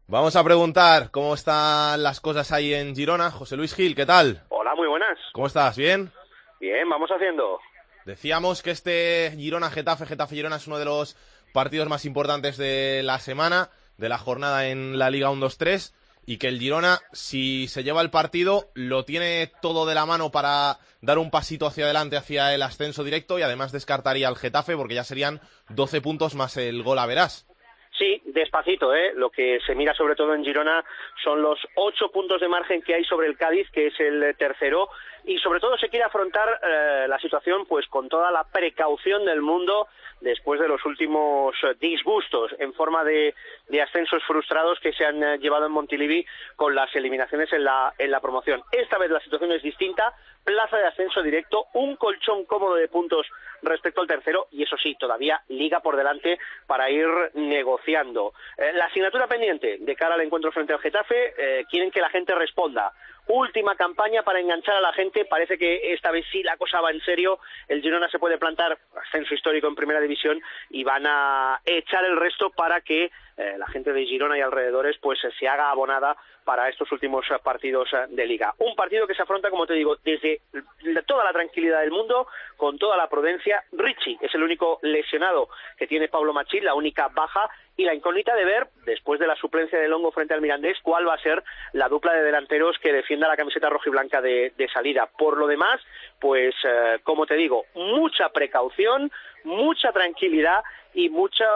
Vamos 0.06 0.34
a 0.34 0.42
preguntar 0.42 1.10
cómo 1.10 1.34
están 1.34 2.02
las 2.02 2.18
cosas 2.18 2.50
ahí 2.50 2.72
en 2.72 2.96
Girona. 2.96 3.30
José 3.30 3.54
Luis 3.54 3.74
Gil, 3.74 3.94
¿qué 3.94 4.06
tal? 4.06 4.44
Hola, 4.48 4.74
muy 4.74 4.88
buenas. 4.88 5.18
¿Cómo 5.34 5.46
estás? 5.48 5.76
¿Bien? 5.76 6.10
Bien, 6.58 6.88
vamos 6.88 7.10
haciendo. 7.14 7.58
Decíamos 8.06 8.62
que 8.62 8.70
este 8.70 9.30
Girona-Getafe, 9.36 10.06
Getafe-Girona 10.06 10.56
es 10.56 10.66
uno 10.66 10.78
de 10.78 10.86
los 10.86 11.16
partidos 11.52 11.86
más 11.90 12.06
importantes 12.06 12.56
de 12.56 13.02
la 13.04 13.18
semana, 13.18 13.68
de 13.98 14.08
la 14.08 14.18
jornada 14.18 14.68
en 14.68 14.98
la 14.98 15.10
Liga 15.10 15.30
1-2-3, 15.30 15.92
y 16.28 16.36
que 16.38 16.48
el 16.48 16.58
Girona, 16.58 16.98
si 17.12 17.68
se 17.68 17.82
lleva 17.82 18.02
el 18.02 18.10
partido, 18.10 18.66
lo 18.74 19.04
tiene 19.04 19.50
todo 19.62 19.86
de 19.86 19.94
la 19.94 20.04
mano 20.06 20.30
para 20.30 20.78
dar 21.00 21.16
un 21.16 21.30
pasito 21.30 21.66
hacia 21.66 21.84
adelante 21.84 22.16
hacia 22.16 22.54
el 22.54 22.62
ascenso 22.62 23.02
directo 23.02 23.38
y 23.38 23.42
además 23.42 23.72
descartaría 23.72 24.28
al 24.28 24.36
Getafe 24.36 24.76
porque 24.76 24.94
ya 24.94 25.04
serían 25.04 25.40
12 25.70 26.00
puntos 26.00 26.34
más 26.34 26.56
el 26.58 26.82
gol 26.82 26.98
a 26.98 27.06
verás. 27.06 27.46
Sí, 27.96 28.20
despacito, 28.26 28.94
¿eh? 28.94 29.12
Lo 29.14 29.30
que 29.30 29.58
se 29.66 29.74
mira 29.74 29.94
sobre 29.94 30.14
todo 30.14 30.34
en 30.34 30.44
Girona 30.44 30.84
son 31.24 31.40
los 31.40 31.58
ocho 31.74 32.10
puntos 32.12 32.40
de 32.40 32.48
margen 32.48 32.82
que 32.82 32.94
hay 32.94 33.04
sobre 33.04 33.26
el 33.26 33.36
Cádiz, 33.36 33.68
que 33.70 33.86
es 33.86 33.98
el 33.98 34.36
tercero, 34.36 34.90
y 35.24 35.38
sobre 35.38 35.60
todo 35.60 35.76
se 35.76 35.88
quiere 35.88 36.04
afrontar 36.04 36.60
eh, 36.62 37.06
la 37.08 37.18
situación 37.18 37.66
pues 37.66 37.86
con 37.88 38.08
toda 38.08 38.30
la 38.30 38.44
precaución 38.44 39.24
del 39.24 39.42
mundo 39.42 39.88
después 40.20 40.60
de 40.60 40.68
los 40.68 40.84
últimos 40.84 41.54
eh, 41.62 41.74
disgustos 41.80 42.54
en 42.58 42.72
forma 42.72 43.04
de, 43.04 43.34
de 43.68 43.82
ascensos 43.82 44.22
frustrados 44.24 44.78
que 44.80 44.92
se 44.92 45.04
han 45.04 45.22
eh, 45.22 45.38
llevado 45.38 45.66
en 45.66 45.72
Montilivi 45.72 46.24
con 46.56 46.74
las 46.74 46.94
eliminaciones 46.96 47.52
en 47.52 47.64
la, 47.64 47.92
en 47.98 48.10
la 48.10 48.20
promoción. 48.20 48.62
Esta 48.72 48.98
vez 48.98 49.10
la 49.10 49.20
situación 49.20 49.52
es 49.52 49.62
distinta, 49.62 50.14
plaza 50.44 50.76
de 50.76 50.86
ascenso 50.86 51.22
directo, 51.22 51.66
un 51.74 51.96
colchón 51.96 52.44
cómodo 52.44 52.74
de 52.74 52.88
puntos 52.88 53.26
respecto 53.62 54.00
al 54.00 54.06
tercero 54.06 54.46
y 54.50 54.62
eso 54.62 54.76
sí, 54.76 54.96
todavía 54.98 55.42
liga 55.48 55.80
por 55.80 55.96
delante 55.96 56.38
para 56.66 56.88
ir 56.90 57.08
negociando. 57.34 58.32
La 58.56 58.86
asignatura 58.86 59.26
pendiente 59.26 59.78
de 59.78 59.96
cara 59.96 60.14
al 60.14 60.20
encuentro 60.20 60.52
frente 60.52 60.72
al 60.72 60.78
Getafe, 60.78 61.66
quieren 61.68 61.90
que 61.90 62.00
la 62.00 62.08
gente 62.08 62.34
responda. 62.34 62.92
Última 63.28 63.76
campaña 63.76 64.22
para 64.22 64.40
enganchar 64.40 64.76
a 64.76 64.80
la 64.80 64.92
gente, 64.94 65.26
parece 65.26 65.58
que 65.58 65.92
esta 65.92 66.10
vez 66.10 66.24
sí 66.32 66.42
la 66.42 66.56
cosa 66.56 66.80
va 66.80 66.90
en 66.90 67.00
serio, 67.02 67.38
el 67.68 67.82
Girona 67.82 68.08
se 68.08 68.18
puede 68.18 68.38
plantar 68.38 68.78
ascenso 69.06 69.34
histórico 69.34 69.68
en 69.68 69.74
primera 69.74 70.00
división 70.00 70.40
y 70.70 70.82
van 70.82 71.06
a 71.06 71.60
echar 71.66 72.04
el 72.06 72.16
resto 72.16 72.48
para 72.50 72.80
que 72.80 73.10
eh, 73.36 73.54
la 73.58 73.66
gente 73.66 73.92
de 73.92 74.06
Girona 74.06 74.38
y 74.38 74.40
alrededores 74.40 74.96
pues 74.98 75.18
se 75.38 75.46
haga 75.46 75.70
abonada 75.70 76.16
para 76.42 76.70
estos 76.70 76.90
últimos 76.90 77.26
eh, 77.30 77.34
partidos 77.44 77.92
eh, 77.92 78.06
de 78.08 78.26
liga. 78.26 78.54
Un 78.58 78.74
partido 78.74 79.06
que 79.06 79.14
se 79.14 79.22
afronta, 79.22 79.50
como 79.50 79.66
te 79.66 79.74
digo, 79.74 79.96
desde 80.02 80.40
toda 81.06 81.22
la 81.22 81.32
tranquilidad 81.32 81.80
del 81.80 81.90
mundo, 81.90 82.26
con 82.56 82.78
toda 82.78 82.96
la 82.96 83.08
prudencia. 83.08 83.62
Richie 83.72 84.16
es 84.22 84.34
el 84.34 84.42
único 84.42 84.78
lesionado 84.82 85.50
que 85.76 85.86
tiene 85.86 86.08
Pablo 86.08 86.32
Machín, 86.32 86.64
la 86.64 86.74
única 86.74 87.08
baja, 87.08 87.50
y 87.78 87.84
la 87.84 87.94
incógnita 87.94 88.34
de 88.34 88.44
ver, 88.44 88.68
después 88.84 89.20
de 89.20 89.28
la 89.28 89.36
suplencia 89.36 89.78
de 89.78 89.86
Longo 89.86 90.10
frente 90.10 90.34
al 90.34 90.40
Mirandés, 90.40 90.76
cuál 90.82 91.06
va 91.06 91.14
a 91.14 91.22
ser 91.22 91.44
la 91.72 91.88
dupla 91.88 92.12
de 92.12 92.24
delanteros 92.24 92.76
que 92.82 92.92
defienda 92.92 93.28
la 93.28 93.36
camiseta 93.36 93.70
roja 93.70 93.88
y 93.88 93.92
blanca 93.92 94.20
de, 94.20 94.52
de 94.58 94.68
salida. 94.68 95.08
Por 95.16 95.38
lo 95.38 95.46
demás, 95.46 95.80
pues, 96.20 96.56
eh, 96.64 96.98
como 97.04 97.24
te 97.24 97.36
digo, 97.36 97.66
mucha 97.76 98.30
precaución, 98.30 99.12
mucha 99.44 99.92
tranquilidad 99.92 100.64
y 100.92 101.08
mucha 101.08 101.46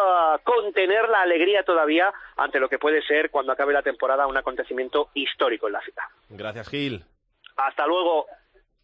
contener 0.44 1.08
la 1.08 1.22
alegría 1.22 1.64
todavía 1.64 2.12
ante 2.36 2.60
lo 2.60 2.68
que 2.68 2.78
puede 2.78 3.02
ser 3.02 3.30
cuando 3.30 3.50
acabe 3.50 3.72
la 3.72 3.82
temporada 3.82 4.28
un 4.28 4.36
acontecimiento 4.36 5.08
histórico 5.14 5.66
en 5.66 5.72
la 5.72 5.80
ciudad. 5.80 6.04
Gracias, 6.28 6.68
Gil. 6.68 7.04
Hasta 7.56 7.84
luego. 7.84 8.26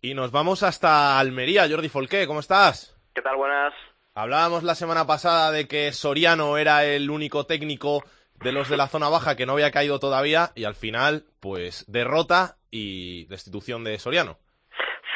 Y 0.02 0.12
nos 0.14 0.32
vamos 0.32 0.64
hasta 0.64 1.20
Almería. 1.20 1.68
Jordi 1.70 1.88
Folqué, 1.88 2.26
¿cómo 2.26 2.40
estás? 2.40 2.98
¿Qué 3.14 3.22
tal? 3.22 3.36
Buenas. 3.36 3.74
Hablábamos 4.20 4.64
la 4.64 4.74
semana 4.74 5.06
pasada 5.06 5.52
de 5.52 5.68
que 5.68 5.92
Soriano 5.92 6.58
era 6.58 6.84
el 6.84 7.08
único 7.08 7.46
técnico 7.46 8.02
de 8.42 8.50
los 8.50 8.68
de 8.68 8.76
la 8.76 8.88
zona 8.88 9.08
baja 9.08 9.36
que 9.36 9.46
no 9.46 9.52
había 9.52 9.70
caído 9.70 10.00
todavía 10.00 10.48
y 10.56 10.64
al 10.64 10.74
final, 10.74 11.22
pues 11.40 11.84
derrota 11.86 12.56
y 12.68 13.26
destitución 13.26 13.84
de 13.84 13.96
Soriano. 14.00 14.36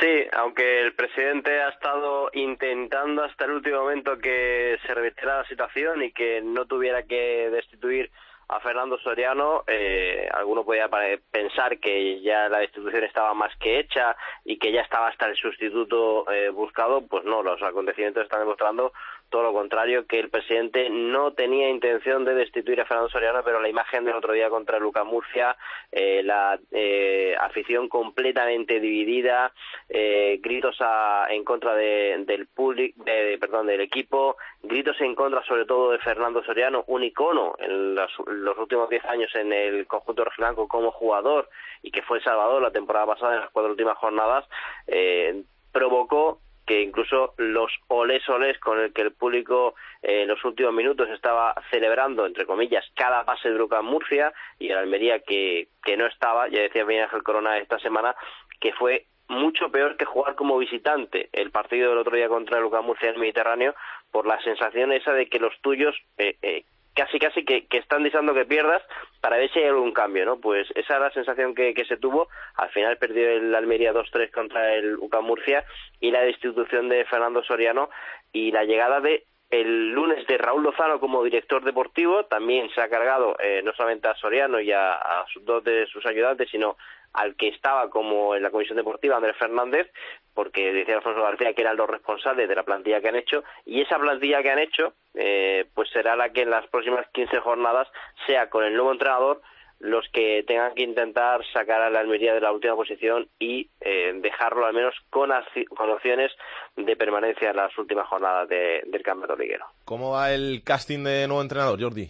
Sí, 0.00 0.24
aunque 0.34 0.82
el 0.82 0.94
presidente 0.94 1.50
ha 1.62 1.70
estado 1.70 2.30
intentando 2.32 3.24
hasta 3.24 3.46
el 3.46 3.50
último 3.50 3.80
momento 3.80 4.18
que 4.18 4.78
se 4.86 4.94
revirtiera 4.94 5.38
la 5.38 5.48
situación 5.48 6.04
y 6.04 6.12
que 6.12 6.40
no 6.40 6.66
tuviera 6.66 7.02
que 7.02 7.50
destituir 7.50 8.08
a 8.52 8.60
Fernando 8.60 8.98
Soriano, 8.98 9.64
eh, 9.66 10.28
alguno 10.30 10.62
podía 10.62 10.86
pensar 11.30 11.78
que 11.78 12.20
ya 12.20 12.50
la 12.50 12.58
destitución 12.58 13.04
estaba 13.04 13.32
más 13.32 13.56
que 13.56 13.78
hecha 13.78 14.14
y 14.44 14.58
que 14.58 14.70
ya 14.70 14.82
estaba 14.82 15.08
hasta 15.08 15.26
el 15.26 15.36
sustituto 15.36 16.30
eh, 16.30 16.50
buscado, 16.50 17.06
pues 17.06 17.24
no, 17.24 17.42
los 17.42 17.62
acontecimientos 17.62 18.24
están 18.24 18.40
demostrando 18.40 18.92
todo 19.32 19.42
lo 19.42 19.52
contrario, 19.54 20.06
que 20.06 20.20
el 20.20 20.28
presidente 20.28 20.90
no 20.90 21.32
tenía 21.32 21.70
intención 21.70 22.24
de 22.24 22.34
destituir 22.34 22.82
a 22.82 22.84
Fernando 22.84 23.08
Soriano, 23.08 23.42
pero 23.42 23.60
la 23.60 23.68
imagen 23.70 24.04
del 24.04 24.14
otro 24.14 24.34
día 24.34 24.50
contra 24.50 24.78
Luca 24.78 25.04
Murcia, 25.04 25.56
eh, 25.90 26.22
la 26.22 26.60
eh, 26.70 27.34
afición 27.40 27.88
completamente 27.88 28.78
dividida, 28.78 29.52
eh, 29.88 30.38
gritos 30.42 30.76
a, 30.80 31.26
en 31.30 31.44
contra 31.44 31.74
de, 31.74 32.22
del 32.26 32.46
público, 32.46 33.02
de, 33.04 33.38
perdón, 33.40 33.66
del 33.68 33.80
equipo, 33.80 34.36
gritos 34.62 35.00
en 35.00 35.14
contra 35.14 35.42
sobre 35.44 35.64
todo 35.64 35.92
de 35.92 35.98
Fernando 35.98 36.44
Soriano, 36.44 36.84
un 36.88 37.02
icono 37.02 37.54
en 37.58 37.94
los, 37.94 38.12
los 38.26 38.58
últimos 38.58 38.90
diez 38.90 39.04
años 39.06 39.34
en 39.34 39.50
el 39.52 39.86
conjunto 39.86 40.24
rojiblanco 40.24 40.68
como 40.68 40.90
jugador 40.90 41.48
y 41.82 41.90
que 41.90 42.02
fue 42.02 42.20
salvador 42.20 42.60
la 42.60 42.70
temporada 42.70 43.06
pasada 43.06 43.34
en 43.34 43.40
las 43.40 43.50
cuatro 43.50 43.72
últimas 43.72 43.96
jornadas, 43.96 44.44
eh, 44.86 45.42
provocó 45.72 46.38
que 46.66 46.80
incluso 46.82 47.34
los 47.38 47.72
olés 47.88 48.28
olés 48.28 48.58
con 48.58 48.78
el 48.78 48.92
que 48.92 49.02
el 49.02 49.12
público 49.12 49.74
eh, 50.02 50.22
en 50.22 50.28
los 50.28 50.44
últimos 50.44 50.72
minutos 50.72 51.08
estaba 51.10 51.54
celebrando, 51.70 52.26
entre 52.26 52.46
comillas, 52.46 52.84
cada 52.94 53.24
pase 53.24 53.50
de 53.50 53.58
Luca 53.58 53.82
Murcia 53.82 54.32
y 54.58 54.68
el 54.68 54.78
Almería 54.78 55.20
que, 55.20 55.68
que 55.84 55.96
no 55.96 56.06
estaba, 56.06 56.48
ya 56.48 56.60
decía 56.60 56.84
Miguel 56.84 57.04
Ángel 57.04 57.22
Corona 57.22 57.58
esta 57.58 57.78
semana, 57.78 58.14
que 58.60 58.72
fue 58.72 59.06
mucho 59.28 59.70
peor 59.70 59.96
que 59.96 60.04
jugar 60.04 60.34
como 60.34 60.58
visitante 60.58 61.28
el 61.32 61.50
partido 61.50 61.90
del 61.90 61.98
otro 61.98 62.16
día 62.16 62.28
contra 62.28 62.60
Luca 62.60 62.80
Murcia 62.82 63.08
en 63.08 63.14
el 63.14 63.20
Mediterráneo 63.20 63.74
por 64.10 64.26
la 64.26 64.40
sensación 64.42 64.92
esa 64.92 65.12
de 65.12 65.26
que 65.28 65.38
los 65.38 65.58
tuyos 65.62 65.96
eh, 66.18 66.36
eh, 66.42 66.64
casi 66.94 67.18
casi 67.18 67.44
que, 67.44 67.66
que 67.66 67.78
están 67.78 68.02
deseando 68.02 68.34
que 68.34 68.44
pierdas 68.44 68.82
para 69.20 69.36
ver 69.36 69.50
si 69.52 69.60
hay 69.60 69.66
algún 69.66 69.92
cambio, 69.92 70.24
¿no? 70.24 70.40
Pues 70.40 70.68
esa 70.74 70.94
es 70.94 71.00
la 71.00 71.10
sensación 71.10 71.54
que, 71.54 71.74
que 71.74 71.84
se 71.84 71.96
tuvo. 71.96 72.28
Al 72.56 72.70
final 72.70 72.98
perdió 72.98 73.30
el 73.30 73.54
Almería 73.54 73.92
2-3 73.92 74.30
contra 74.30 74.74
el 74.74 74.96
UCAM 74.98 75.24
Murcia 75.24 75.64
y 76.00 76.10
la 76.10 76.22
destitución 76.22 76.88
de 76.88 77.04
Fernando 77.04 77.42
Soriano 77.42 77.90
y 78.32 78.50
la 78.50 78.64
llegada 78.64 79.00
de 79.00 79.24
el 79.50 79.90
lunes 79.90 80.26
de 80.26 80.38
Raúl 80.38 80.62
Lozano 80.62 80.98
como 80.98 81.22
director 81.22 81.62
deportivo, 81.62 82.24
también 82.24 82.70
se 82.74 82.80
ha 82.80 82.88
cargado 82.88 83.36
eh, 83.38 83.60
no 83.62 83.74
solamente 83.74 84.08
a 84.08 84.14
Soriano 84.14 84.58
y 84.60 84.72
a, 84.72 84.94
a 84.94 85.26
dos 85.42 85.62
de 85.62 85.86
sus 85.86 86.06
ayudantes, 86.06 86.48
sino 86.50 86.78
al 87.12 87.36
que 87.36 87.48
estaba 87.48 87.90
como 87.90 88.34
en 88.34 88.42
la 88.42 88.50
comisión 88.50 88.78
deportiva, 88.78 89.16
Andrés 89.16 89.36
Fernández, 89.36 89.92
porque 90.34 90.72
decía 90.72 90.96
Alfonso 90.96 91.22
García 91.22 91.52
que 91.54 91.62
eran 91.62 91.76
los 91.76 91.88
responsables 91.88 92.48
de 92.48 92.54
la 92.54 92.62
plantilla 92.62 93.00
que 93.00 93.08
han 93.08 93.16
hecho, 93.16 93.44
y 93.64 93.80
esa 93.80 93.98
plantilla 93.98 94.42
que 94.42 94.50
han 94.50 94.58
hecho, 94.58 94.94
eh, 95.14 95.66
pues 95.74 95.90
será 95.90 96.16
la 96.16 96.30
que 96.30 96.42
en 96.42 96.50
las 96.50 96.66
próximas 96.68 97.06
15 97.12 97.40
jornadas 97.40 97.88
sea 98.26 98.48
con 98.48 98.64
el 98.64 98.74
nuevo 98.74 98.92
entrenador 98.92 99.42
los 99.82 100.08
que 100.12 100.44
tengan 100.46 100.74
que 100.74 100.84
intentar 100.84 101.40
sacar 101.52 101.82
a 101.82 101.90
la 101.90 102.00
Almería 102.00 102.34
de 102.34 102.40
la 102.40 102.52
última 102.52 102.76
posición 102.76 103.28
y 103.40 103.68
eh, 103.80 104.12
dejarlo 104.14 104.64
al 104.64 104.74
menos 104.74 104.94
con, 105.10 105.30
con, 105.76 105.90
opciones 105.90 106.30
de 106.76 106.94
permanencia 106.94 107.50
en 107.50 107.56
las 107.56 107.76
últimas 107.76 108.06
jornadas 108.06 108.48
de, 108.48 108.82
del 108.86 109.02
campeonato 109.02 109.36
liguero. 109.36 109.66
¿Cómo 109.84 110.12
va 110.12 110.32
el 110.32 110.62
casting 110.64 111.02
de 111.02 111.26
nuevo 111.26 111.42
entrenador, 111.42 111.82
Jordi? 111.82 112.08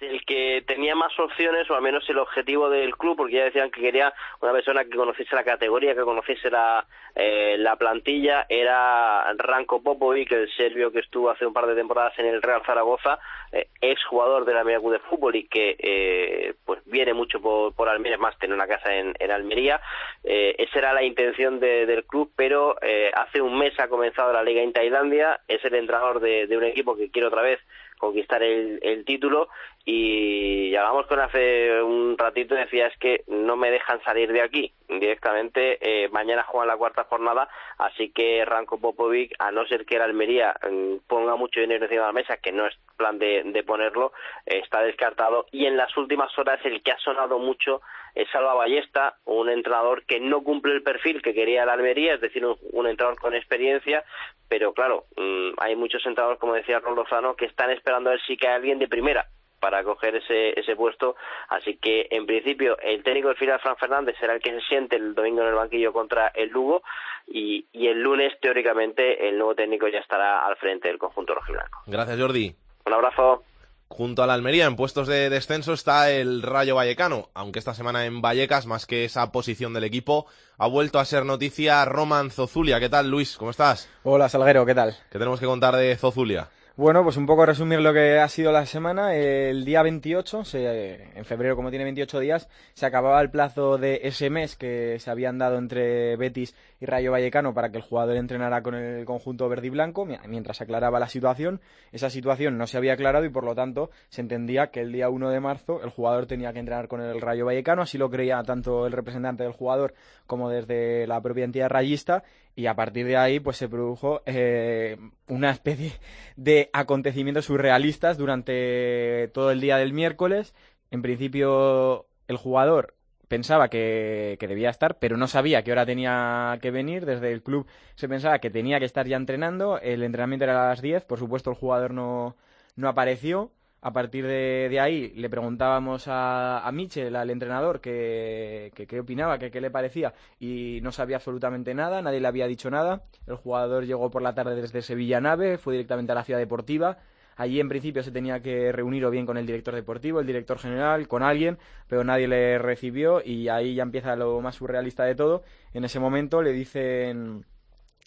El 0.00 0.24
que 0.24 0.62
tenía 0.66 0.94
más 0.94 1.18
opciones, 1.18 1.70
o 1.70 1.74
al 1.74 1.82
menos 1.82 2.08
el 2.08 2.18
objetivo 2.18 2.68
del 2.68 2.96
club, 2.96 3.16
porque 3.16 3.34
ya 3.34 3.44
decían 3.44 3.70
que 3.70 3.80
quería 3.80 4.12
una 4.40 4.52
persona 4.52 4.84
que 4.84 4.96
conociese 4.96 5.34
la 5.34 5.44
categoría, 5.44 5.94
que 5.94 6.02
conociese 6.02 6.50
la, 6.50 6.86
eh, 7.14 7.56
la 7.58 7.76
plantilla, 7.76 8.46
era 8.48 9.32
Ranko 9.34 9.82
Popovic, 9.82 10.32
el 10.32 10.50
serbio 10.52 10.92
que 10.92 11.00
estuvo 11.00 11.30
hace 11.30 11.46
un 11.46 11.52
par 11.52 11.66
de 11.66 11.74
temporadas 11.74 12.18
en 12.18 12.26
el 12.26 12.42
Real 12.42 12.62
Zaragoza, 12.64 13.18
eh, 13.52 13.68
ex 13.80 14.04
jugador 14.04 14.44
de 14.44 14.54
la 14.54 14.60
Almería 14.60 14.80
de 14.90 14.98
Fútbol 14.98 15.36
y 15.36 15.46
que 15.48 15.76
eh, 15.78 16.54
pues 16.64 16.80
viene 16.84 17.14
mucho 17.14 17.40
por, 17.40 17.74
por 17.74 17.88
Almería, 17.88 18.18
más 18.18 18.38
tiene 18.38 18.54
una 18.54 18.66
casa 18.66 18.94
en, 18.94 19.14
en 19.18 19.30
Almería. 19.30 19.80
Eh, 20.24 20.54
esa 20.58 20.78
era 20.78 20.92
la 20.92 21.02
intención 21.02 21.60
de, 21.60 21.86
del 21.86 22.04
club, 22.04 22.30
pero 22.36 22.76
eh, 22.82 23.10
hace 23.14 23.40
un 23.40 23.58
mes 23.58 23.78
ha 23.80 23.88
comenzado 23.88 24.32
la 24.32 24.42
liga 24.42 24.62
en 24.62 24.72
Tailandia, 24.72 25.40
es 25.48 25.64
el 25.64 25.74
entrenador 25.74 26.20
de, 26.20 26.46
de 26.46 26.56
un 26.56 26.64
equipo 26.64 26.96
que 26.96 27.10
quiere 27.10 27.28
otra 27.28 27.42
vez 27.42 27.60
conquistar 27.98 28.42
el, 28.42 28.78
el 28.82 29.04
título 29.04 29.48
y 29.84 30.74
hablamos 30.74 31.06
con 31.06 31.20
hace 31.20 31.80
un 31.80 32.18
ratito 32.18 32.54
y 32.54 32.58
decía 32.58 32.88
es 32.88 32.98
que 32.98 33.22
no 33.28 33.56
me 33.56 33.70
dejan 33.70 34.02
salir 34.02 34.32
de 34.32 34.42
aquí 34.42 34.72
directamente 34.88 35.78
eh, 35.80 36.08
mañana 36.08 36.42
juegan 36.42 36.68
la 36.68 36.76
cuarta 36.76 37.04
jornada 37.04 37.48
así 37.78 38.10
que 38.10 38.44
Ranko 38.44 38.78
Popovic 38.78 39.34
a 39.38 39.52
no 39.52 39.64
ser 39.66 39.86
que 39.86 39.96
el 39.96 40.02
Almería 40.02 40.54
mm, 40.68 41.06
ponga 41.06 41.36
mucho 41.36 41.60
dinero 41.60 41.84
encima 41.84 42.02
de 42.02 42.06
la 42.08 42.12
mesa 42.12 42.36
que 42.36 42.52
no 42.52 42.66
es 42.66 42.76
plan 42.96 43.18
de, 43.18 43.42
de 43.44 43.62
ponerlo 43.62 44.12
eh, 44.46 44.60
está 44.62 44.82
descartado 44.82 45.46
y 45.52 45.66
en 45.66 45.76
las 45.76 45.96
últimas 45.96 46.36
horas 46.38 46.60
el 46.64 46.82
que 46.82 46.92
ha 46.92 46.98
sonado 46.98 47.38
mucho 47.38 47.80
es 48.14 48.28
Salva 48.30 48.54
Ballesta, 48.54 49.16
un 49.26 49.50
entrenador 49.50 50.04
que 50.06 50.18
no 50.20 50.42
cumple 50.42 50.72
el 50.72 50.82
perfil 50.82 51.20
que 51.20 51.34
quería 51.34 51.66
la 51.66 51.74
Almería, 51.74 52.14
es 52.14 52.20
decir, 52.20 52.44
un, 52.46 52.56
un 52.72 52.86
entrenador 52.86 53.20
con 53.20 53.34
experiencia, 53.34 54.04
pero 54.48 54.72
claro, 54.72 55.04
mmm, 55.16 55.50
hay 55.58 55.76
muchos 55.76 56.04
entrenadores, 56.06 56.40
como 56.40 56.54
decía 56.54 56.80
Ron 56.80 56.96
Lozano, 56.96 57.36
que 57.36 57.44
están 57.44 57.70
esperando 57.70 58.08
a 58.08 58.14
ver 58.14 58.22
si 58.26 58.36
cae 58.38 58.54
alguien 58.54 58.78
de 58.78 58.88
primera 58.88 59.26
para 59.60 59.82
coger 59.84 60.16
ese, 60.16 60.58
ese 60.58 60.76
puesto, 60.76 61.16
así 61.48 61.76
que 61.76 62.06
en 62.10 62.26
principio 62.26 62.78
el 62.78 63.02
técnico 63.02 63.28
del 63.28 63.36
final, 63.36 63.60
Fran 63.60 63.76
Fernández, 63.76 64.16
será 64.18 64.34
el 64.34 64.40
que 64.40 64.52
se 64.52 64.60
siente 64.62 64.96
el 64.96 65.14
domingo 65.14 65.42
en 65.42 65.48
el 65.48 65.54
banquillo 65.54 65.92
contra 65.92 66.28
el 66.28 66.50
Lugo 66.50 66.82
y, 67.26 67.66
y 67.72 67.88
el 67.88 68.00
lunes, 68.00 68.32
teóricamente, 68.40 69.28
el 69.28 69.36
nuevo 69.36 69.54
técnico 69.54 69.88
ya 69.88 69.98
estará 69.98 70.46
al 70.46 70.56
frente 70.56 70.88
del 70.88 70.98
conjunto 70.98 71.34
rojiblanco. 71.34 71.80
Gracias, 71.86 72.18
Jordi. 72.18 72.54
Un 72.86 72.92
abrazo. 72.92 73.42
Junto 73.88 74.22
a 74.22 74.26
la 74.26 74.34
Almería, 74.34 74.66
en 74.66 74.76
puestos 74.76 75.08
de 75.08 75.28
descenso, 75.28 75.72
está 75.72 76.10
el 76.10 76.42
Rayo 76.42 76.76
Vallecano, 76.76 77.30
aunque 77.34 77.58
esta 77.58 77.74
semana 77.74 78.04
en 78.06 78.20
Vallecas, 78.20 78.66
más 78.66 78.86
que 78.86 79.04
esa 79.04 79.30
posición 79.32 79.72
del 79.74 79.84
equipo, 79.84 80.26
ha 80.58 80.68
vuelto 80.68 80.98
a 80.98 81.04
ser 81.04 81.24
noticia 81.24 81.84
Roman 81.84 82.30
Zozulia. 82.30 82.78
¿Qué 82.78 82.88
tal, 82.88 83.10
Luis? 83.10 83.36
¿Cómo 83.36 83.50
estás? 83.50 83.88
Hola, 84.04 84.28
Salguero, 84.28 84.64
¿qué 84.66 84.74
tal? 84.74 84.96
¿Qué 85.10 85.18
tenemos 85.18 85.40
que 85.40 85.46
contar 85.46 85.74
de 85.76 85.96
Zozulia? 85.96 86.48
Bueno, 86.76 87.02
pues 87.02 87.16
un 87.16 87.24
poco 87.24 87.46
resumir 87.46 87.80
lo 87.80 87.94
que 87.94 88.18
ha 88.18 88.28
sido 88.28 88.52
la 88.52 88.66
semana. 88.66 89.14
El 89.14 89.64
día 89.64 89.82
28, 89.82 90.44
se, 90.44 91.18
en 91.18 91.24
febrero, 91.24 91.56
como 91.56 91.70
tiene 91.70 91.84
28 91.84 92.20
días, 92.20 92.48
se 92.74 92.84
acababa 92.84 93.20
el 93.22 93.30
plazo 93.30 93.78
de 93.78 94.00
ese 94.02 94.28
mes 94.28 94.56
que 94.56 94.98
se 94.98 95.10
habían 95.10 95.38
dado 95.38 95.56
entre 95.56 96.16
Betis 96.16 96.54
y 96.80 96.86
Rayo 96.86 97.12
Vallecano 97.12 97.54
para 97.54 97.70
que 97.70 97.78
el 97.78 97.82
jugador 97.82 98.16
entrenara 98.16 98.62
con 98.62 98.74
el 98.74 99.04
conjunto 99.04 99.48
verde 99.48 99.68
y 99.68 99.70
blanco, 99.70 100.06
mientras 100.06 100.60
aclaraba 100.60 101.00
la 101.00 101.08
situación. 101.08 101.60
Esa 101.92 102.10
situación 102.10 102.58
no 102.58 102.66
se 102.66 102.76
había 102.76 102.94
aclarado 102.94 103.24
y, 103.24 103.30
por 103.30 103.44
lo 103.44 103.54
tanto, 103.54 103.90
se 104.08 104.20
entendía 104.20 104.68
que 104.68 104.80
el 104.80 104.92
día 104.92 105.08
1 105.08 105.30
de 105.30 105.40
marzo 105.40 105.82
el 105.82 105.90
jugador 105.90 106.26
tenía 106.26 106.52
que 106.52 106.58
entrenar 106.58 106.88
con 106.88 107.00
el 107.00 107.20
Rayo 107.20 107.46
Vallecano. 107.46 107.82
Así 107.82 107.98
lo 107.98 108.10
creía 108.10 108.42
tanto 108.42 108.86
el 108.86 108.92
representante 108.92 109.42
del 109.42 109.52
jugador 109.52 109.94
como 110.26 110.50
desde 110.50 111.06
la 111.06 111.20
propia 111.20 111.44
entidad 111.44 111.68
rayista 111.68 112.24
y 112.54 112.66
a 112.66 112.74
partir 112.74 113.06
de 113.06 113.16
ahí 113.16 113.38
pues 113.38 113.58
se 113.58 113.68
produjo 113.68 114.22
eh, 114.26 114.96
una 115.28 115.50
especie 115.50 115.92
de 116.36 116.70
acontecimientos 116.72 117.44
surrealistas 117.44 118.16
durante 118.16 119.28
todo 119.28 119.50
el 119.50 119.60
día 119.60 119.76
del 119.76 119.92
miércoles. 119.92 120.54
En 120.90 121.02
principio 121.02 122.06
el 122.28 122.36
jugador 122.36 122.95
pensaba 123.28 123.68
que, 123.68 124.36
que, 124.40 124.48
debía 124.48 124.70
estar, 124.70 124.98
pero 124.98 125.16
no 125.16 125.26
sabía 125.28 125.62
qué 125.62 125.72
hora 125.72 125.86
tenía 125.86 126.58
que 126.62 126.70
venir. 126.70 127.06
Desde 127.06 127.32
el 127.32 127.42
club 127.42 127.66
se 127.94 128.08
pensaba 128.08 128.38
que 128.38 128.50
tenía 128.50 128.78
que 128.78 128.84
estar 128.84 129.06
ya 129.06 129.16
entrenando. 129.16 129.78
El 129.80 130.02
entrenamiento 130.02 130.44
era 130.44 130.66
a 130.66 130.68
las 130.70 130.82
10. 130.82 131.04
Por 131.04 131.18
supuesto, 131.18 131.50
el 131.50 131.56
jugador 131.56 131.92
no, 131.92 132.36
no 132.76 132.88
apareció. 132.88 133.50
A 133.82 133.92
partir 133.92 134.26
de, 134.26 134.68
de 134.68 134.80
ahí 134.80 135.12
le 135.14 135.30
preguntábamos 135.30 136.08
a, 136.08 136.66
a 136.66 136.72
Michel, 136.72 137.14
al 137.14 137.30
entrenador, 137.30 137.80
qué 137.80 138.72
que, 138.74 138.86
que 138.86 138.98
opinaba, 138.98 139.38
qué 139.38 139.60
le 139.60 139.70
parecía 139.70 140.12
y 140.40 140.80
no 140.82 140.90
sabía 140.90 141.16
absolutamente 141.16 141.72
nada, 141.72 142.02
nadie 142.02 142.20
le 142.20 142.26
había 142.26 142.48
dicho 142.48 142.68
nada. 142.68 143.02
El 143.28 143.36
jugador 143.36 143.84
llegó 143.84 144.10
por 144.10 144.22
la 144.22 144.34
tarde 144.34 144.56
desde 144.60 144.82
Sevilla 144.82 145.20
Nave, 145.20 145.56
fue 145.58 145.74
directamente 145.74 146.10
a 146.12 146.14
la 146.16 146.24
ciudad 146.24 146.40
deportiva. 146.40 146.98
Allí 147.36 147.60
en 147.60 147.68
principio 147.68 148.02
se 148.02 148.10
tenía 148.10 148.40
que 148.40 148.72
reunir 148.72 149.04
o 149.04 149.10
bien 149.10 149.26
con 149.26 149.36
el 149.36 149.46
director 149.46 149.74
deportivo, 149.74 150.20
el 150.20 150.26
director 150.26 150.58
general, 150.58 151.06
con 151.06 151.22
alguien, 151.22 151.58
pero 151.86 152.02
nadie 152.02 152.26
le 152.26 152.58
recibió 152.58 153.22
y 153.22 153.48
ahí 153.48 153.74
ya 153.74 153.82
empieza 153.82 154.16
lo 154.16 154.40
más 154.40 154.54
surrealista 154.56 155.04
de 155.04 155.14
todo. 155.14 155.42
En 155.74 155.84
ese 155.84 156.00
momento 156.00 156.42
le 156.42 156.52
dicen 156.52 157.44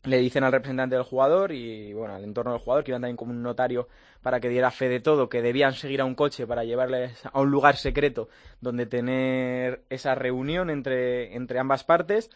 le 0.04 0.18
dicen 0.18 0.44
al 0.44 0.52
representante 0.52 0.96
del 0.96 1.04
jugador 1.04 1.52
y 1.52 1.94
bueno 1.94 2.15
al 2.15 2.24
entorno 2.24 2.52
del 2.52 2.62
jugador 2.62 2.84
que 2.84 2.92
iban 2.92 3.02
también 3.02 3.18
como 3.18 3.32
un 3.32 3.44
notario 3.44 3.88
para 4.22 4.39
que 4.39 4.48
diera 4.48 4.72
fe 4.72 4.88
de 4.88 5.02
todo 5.02 5.28
que 5.28 5.42
debían 5.42 5.74
seguir 5.74 6.02
a 6.02 6.06
un 6.06 6.15
coche 6.15 6.48
para 6.48 6.63
llevarles 6.63 7.22
a 7.26 7.39
un 7.39 7.52
lugar 7.52 7.76
secreto 7.76 8.30
donde 8.62 8.86
tener 8.86 9.84
esa 9.89 10.15
reunión 10.15 10.70
entre, 10.70 11.36
entre 11.36 11.60
ambas 11.60 11.84
partes 11.84 12.30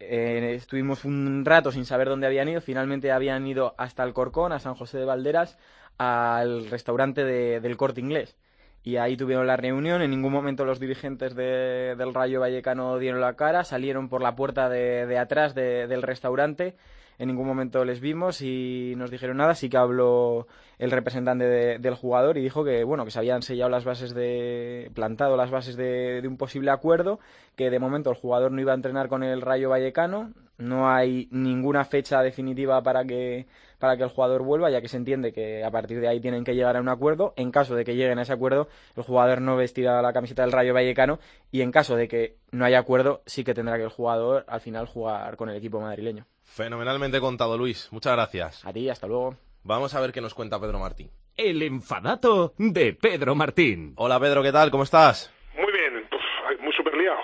eh, 0.00 0.54
estuvimos 0.56 1.04
un 1.04 1.44
rato 1.44 1.70
sin 1.70 1.84
saber 1.84 2.08
dónde 2.08 2.26
habían 2.26 2.48
ido 2.48 2.60
finalmente 2.60 3.12
habían 3.12 3.46
ido 3.46 3.76
hasta 3.78 4.02
el 4.02 4.12
Corcón 4.12 4.50
a 4.52 4.58
San 4.58 4.74
José 4.74 4.98
de 4.98 5.04
Valderas 5.04 5.56
al 5.98 6.68
restaurante 6.70 7.24
de, 7.24 7.60
del 7.60 7.76
Corte 7.76 8.00
Inglés 8.00 8.36
y 8.82 8.96
ahí 8.96 9.16
tuvieron 9.16 9.46
la 9.46 9.56
reunión. 9.56 10.02
En 10.02 10.10
ningún 10.10 10.32
momento 10.32 10.64
los 10.64 10.78
dirigentes 10.78 11.34
de, 11.34 11.94
del 11.96 12.14
Rayo 12.14 12.40
Vallecano 12.40 12.98
dieron 12.98 13.20
la 13.20 13.34
cara, 13.34 13.64
salieron 13.64 14.08
por 14.08 14.22
la 14.22 14.36
puerta 14.36 14.68
de, 14.68 15.06
de 15.06 15.18
atrás 15.18 15.54
de, 15.54 15.86
del 15.86 16.02
restaurante 16.02 16.76
en 17.18 17.28
ningún 17.28 17.46
momento 17.46 17.84
les 17.84 18.00
vimos 18.00 18.42
y 18.42 18.94
nos 18.96 19.10
dijeron 19.10 19.36
nada. 19.36 19.54
Sí 19.54 19.68
que 19.68 19.76
habló 19.76 20.46
el 20.78 20.90
representante 20.90 21.44
de, 21.44 21.78
del 21.78 21.94
jugador 21.94 22.36
y 22.36 22.42
dijo 22.42 22.64
que 22.64 22.82
bueno 22.84 23.04
que 23.04 23.10
se 23.10 23.18
habían 23.18 23.42
sellado 23.42 23.70
las 23.70 23.84
bases 23.84 24.14
de 24.14 24.90
plantado 24.94 25.36
las 25.36 25.50
bases 25.50 25.76
de, 25.76 26.20
de, 26.22 26.28
un 26.28 26.36
posible 26.36 26.70
acuerdo, 26.70 27.20
que 27.56 27.70
de 27.70 27.78
momento 27.78 28.10
el 28.10 28.16
jugador 28.16 28.50
no 28.50 28.60
iba 28.60 28.72
a 28.72 28.76
entrenar 28.76 29.08
con 29.08 29.22
el 29.22 29.40
Rayo 29.40 29.70
Vallecano. 29.70 30.32
No 30.58 30.88
hay 30.88 31.28
ninguna 31.30 31.84
fecha 31.84 32.22
definitiva 32.22 32.82
para 32.82 33.04
que 33.04 33.46
para 33.78 33.96
que 33.96 34.02
el 34.02 34.08
jugador 34.08 34.42
vuelva, 34.42 34.70
ya 34.70 34.80
que 34.80 34.88
se 34.88 34.96
entiende 34.96 35.32
que 35.32 35.64
a 35.64 35.70
partir 35.70 36.00
de 36.00 36.08
ahí 36.08 36.20
tienen 36.20 36.44
que 36.44 36.54
llegar 36.54 36.76
a 36.76 36.80
un 36.80 36.88
acuerdo. 36.88 37.34
En 37.36 37.50
caso 37.50 37.74
de 37.74 37.84
que 37.84 37.94
lleguen 37.94 38.18
a 38.18 38.22
ese 38.22 38.32
acuerdo, 38.32 38.68
el 38.96 39.02
jugador 39.02 39.40
no 39.40 39.56
vestirá 39.56 40.00
la 40.02 40.12
camiseta 40.12 40.42
del 40.42 40.52
Rayo 40.52 40.74
Vallecano 40.74 41.18
y 41.50 41.62
en 41.62 41.70
caso 41.72 41.96
de 41.96 42.08
que 42.08 42.36
no 42.50 42.64
haya 42.64 42.78
acuerdo, 42.78 43.22
sí 43.26 43.44
que 43.44 43.54
tendrá 43.54 43.76
que 43.76 43.84
el 43.84 43.90
jugador 43.90 44.44
al 44.48 44.60
final 44.60 44.86
jugar 44.86 45.36
con 45.36 45.48
el 45.48 45.56
equipo 45.56 45.80
madrileño. 45.80 46.26
Fenomenalmente 46.42 47.20
contado, 47.20 47.58
Luis. 47.58 47.88
Muchas 47.90 48.12
gracias. 48.14 48.64
A 48.64 48.72
ti, 48.72 48.88
hasta 48.88 49.06
luego. 49.06 49.36
Vamos 49.64 49.94
a 49.94 50.00
ver 50.00 50.12
qué 50.12 50.20
nos 50.20 50.34
cuenta 50.34 50.60
Pedro 50.60 50.78
Martín. 50.78 51.10
El 51.36 51.62
enfadato 51.62 52.54
de 52.58 52.92
Pedro 52.92 53.34
Martín. 53.34 53.94
Hola, 53.96 54.20
Pedro, 54.20 54.42
¿qué 54.42 54.52
tal? 54.52 54.70
¿Cómo 54.70 54.84
estás? 54.84 55.32
Muy 55.56 55.72
bien, 55.72 56.06
pues, 56.08 56.22
muy 56.60 56.72
super 56.74 56.94
liado. 56.94 57.18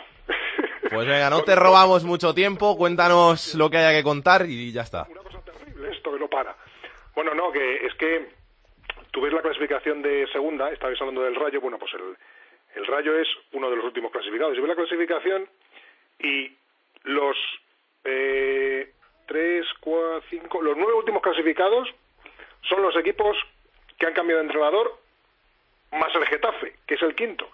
Pues 0.91 1.07
venga, 1.07 1.31
no 1.31 1.43
te 1.43 1.55
robamos 1.55 2.03
mucho 2.03 2.35
tiempo, 2.35 2.77
cuéntanos 2.77 3.55
lo 3.55 3.71
que 3.71 3.77
haya 3.77 3.97
que 3.97 4.03
contar 4.03 4.47
y 4.49 4.73
ya 4.73 4.83
está. 4.83 5.07
Una 5.11 5.23
cosa 5.23 5.41
terrible, 5.43 5.91
esto 5.95 6.13
que 6.13 6.19
no 6.19 6.20
para. 6.31 6.57
Bueno, 7.15 7.35
no, 7.35 7.53
que 7.53 7.87
es 7.87 7.95
que 7.95 8.31
tú 9.11 9.21
ves 9.21 9.33
la 9.33 9.43
clasificación 9.43 10.01
de 10.03 10.27
segunda, 10.29 10.71
estabais 10.71 11.01
hablando 11.01 11.23
del 11.23 11.35
Rayo, 11.35 11.61
bueno, 11.61 11.79
pues 11.79 11.93
el, 11.95 12.17
el 12.77 12.87
Rayo 12.87 13.19
es 13.19 13.29
uno 13.53 13.69
de 13.69 13.77
los 13.77 13.85
últimos 13.85 14.11
clasificados. 14.13 14.57
Y 14.57 14.61
ves 14.61 14.69
la 14.69 14.77
clasificación 14.77 15.49
y 16.21 16.57
los 17.05 17.37
eh, 18.05 18.93
tres, 19.27 19.67
cuatro, 19.81 20.23
cinco, 20.31 20.63
los 20.63 20.77
nueve 20.77 20.95
últimos 20.95 21.23
clasificados 21.23 21.89
son 22.63 22.83
los 22.83 22.97
equipos 22.97 23.37
que 23.99 24.07
han 24.07 24.15
cambiado 24.15 24.41
de 24.41 24.47
entrenador 24.47 24.99
más 25.93 26.15
el 26.15 26.27
Getafe, 26.27 26.75
que 26.87 26.95
es 26.95 27.03
el 27.03 27.15
quinto. 27.15 27.51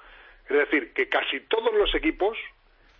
Es 0.49 0.57
decir, 0.57 0.93
que 0.93 1.09
casi 1.09 1.41
todos 1.41 1.73
los 1.75 1.95
equipos 1.95 2.37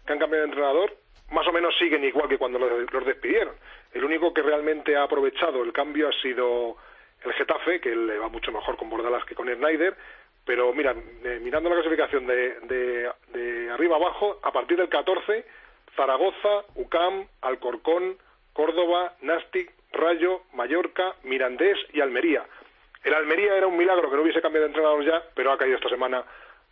que 0.07 0.13
han 0.13 0.19
cambiado 0.19 0.45
de 0.45 0.51
entrenador 0.51 0.97
más 1.31 1.47
o 1.47 1.53
menos 1.53 1.77
siguen 1.79 2.05
igual 2.05 2.29
que 2.29 2.39
cuando 2.39 2.59
los, 2.59 2.93
los 2.93 3.05
despidieron. 3.05 3.55
El 3.93 4.05
único 4.05 4.33
que 4.33 4.43
realmente 4.43 4.97
ha 4.97 5.03
aprovechado 5.03 5.63
el 5.63 5.73
cambio 5.73 6.09
ha 6.09 6.13
sido 6.21 6.77
el 7.25 7.33
Getafe, 7.33 7.81
que 7.81 7.95
le 7.95 8.19
va 8.19 8.29
mucho 8.29 8.53
mejor 8.53 8.77
con 8.77 8.91
Bordalas 8.91 9.25
que 9.25 9.35
con 9.35 9.49
Schneider, 9.49 9.97
pero 10.45 10.73
mira, 10.73 10.95
eh, 11.25 11.41
mirando 11.43 11.69
la 11.69 11.77
clasificación 11.77 12.27
de, 12.27 12.61
de, 12.61 13.11
de 13.33 13.71
arriba 13.71 13.97
abajo, 13.97 14.39
a 14.43 14.53
partir 14.53 14.77
del 14.77 14.89
14, 14.89 15.45
Zaragoza, 15.97 16.65
UCAM, 16.77 17.27
Alcorcón, 17.41 18.17
Córdoba, 18.53 19.15
Nastic, 19.23 19.73
Rayo, 19.93 20.43
Mallorca, 20.53 21.17
Mirandés 21.25 21.79
y 21.93 22.01
Almería. 22.01 22.45
El 23.03 23.15
Almería 23.15 23.57
era 23.57 23.67
un 23.67 23.77
milagro 23.77 24.09
que 24.09 24.17
no 24.17 24.23
hubiese 24.23 24.43
cambiado 24.43 24.67
de 24.67 24.71
entrenador 24.71 25.05
ya, 25.05 25.23
pero 25.35 25.53
ha 25.53 25.59
caído 25.59 25.77
esta 25.77 25.89
semana. 25.89 26.25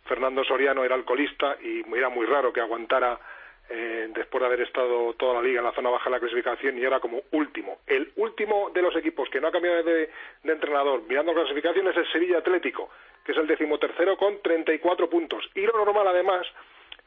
Fernando 0.05 0.43
Soriano 0.43 0.83
era 0.83 0.95
alcoholista 0.95 1.57
y 1.61 1.83
era 1.95 2.09
muy 2.09 2.25
raro 2.25 2.53
que 2.53 2.61
aguantara 2.61 3.19
eh, 3.67 4.09
después 4.13 4.41
de 4.41 4.45
haber 4.45 4.61
estado 4.61 5.13
toda 5.15 5.35
la 5.35 5.41
liga 5.41 5.59
en 5.59 5.65
la 5.65 5.71
zona 5.71 5.89
baja 5.89 6.05
de 6.05 6.11
la 6.11 6.19
clasificación 6.19 6.77
y 6.77 6.83
era 6.83 6.99
como 6.99 7.21
último. 7.31 7.79
El 7.87 8.11
último 8.17 8.69
de 8.71 8.81
los 8.81 8.95
equipos 8.95 9.27
que 9.29 9.41
no 9.41 9.47
ha 9.47 9.51
cambiado 9.51 9.81
de, 9.83 10.09
entrenador 10.43 11.01
mirando 11.07 11.33
la 11.33 11.41
clasificación 11.41 11.87
es 11.87 11.97
el 11.97 12.11
Sevilla 12.11 12.37
Atlético, 12.37 12.91
que 13.23 13.31
es 13.31 13.37
el 13.37 13.47
decimotercero 13.47 14.17
con 14.17 14.39
34 14.41 15.09
puntos. 15.09 15.49
Y 15.55 15.61
lo 15.61 15.73
normal 15.73 16.07
además 16.07 16.45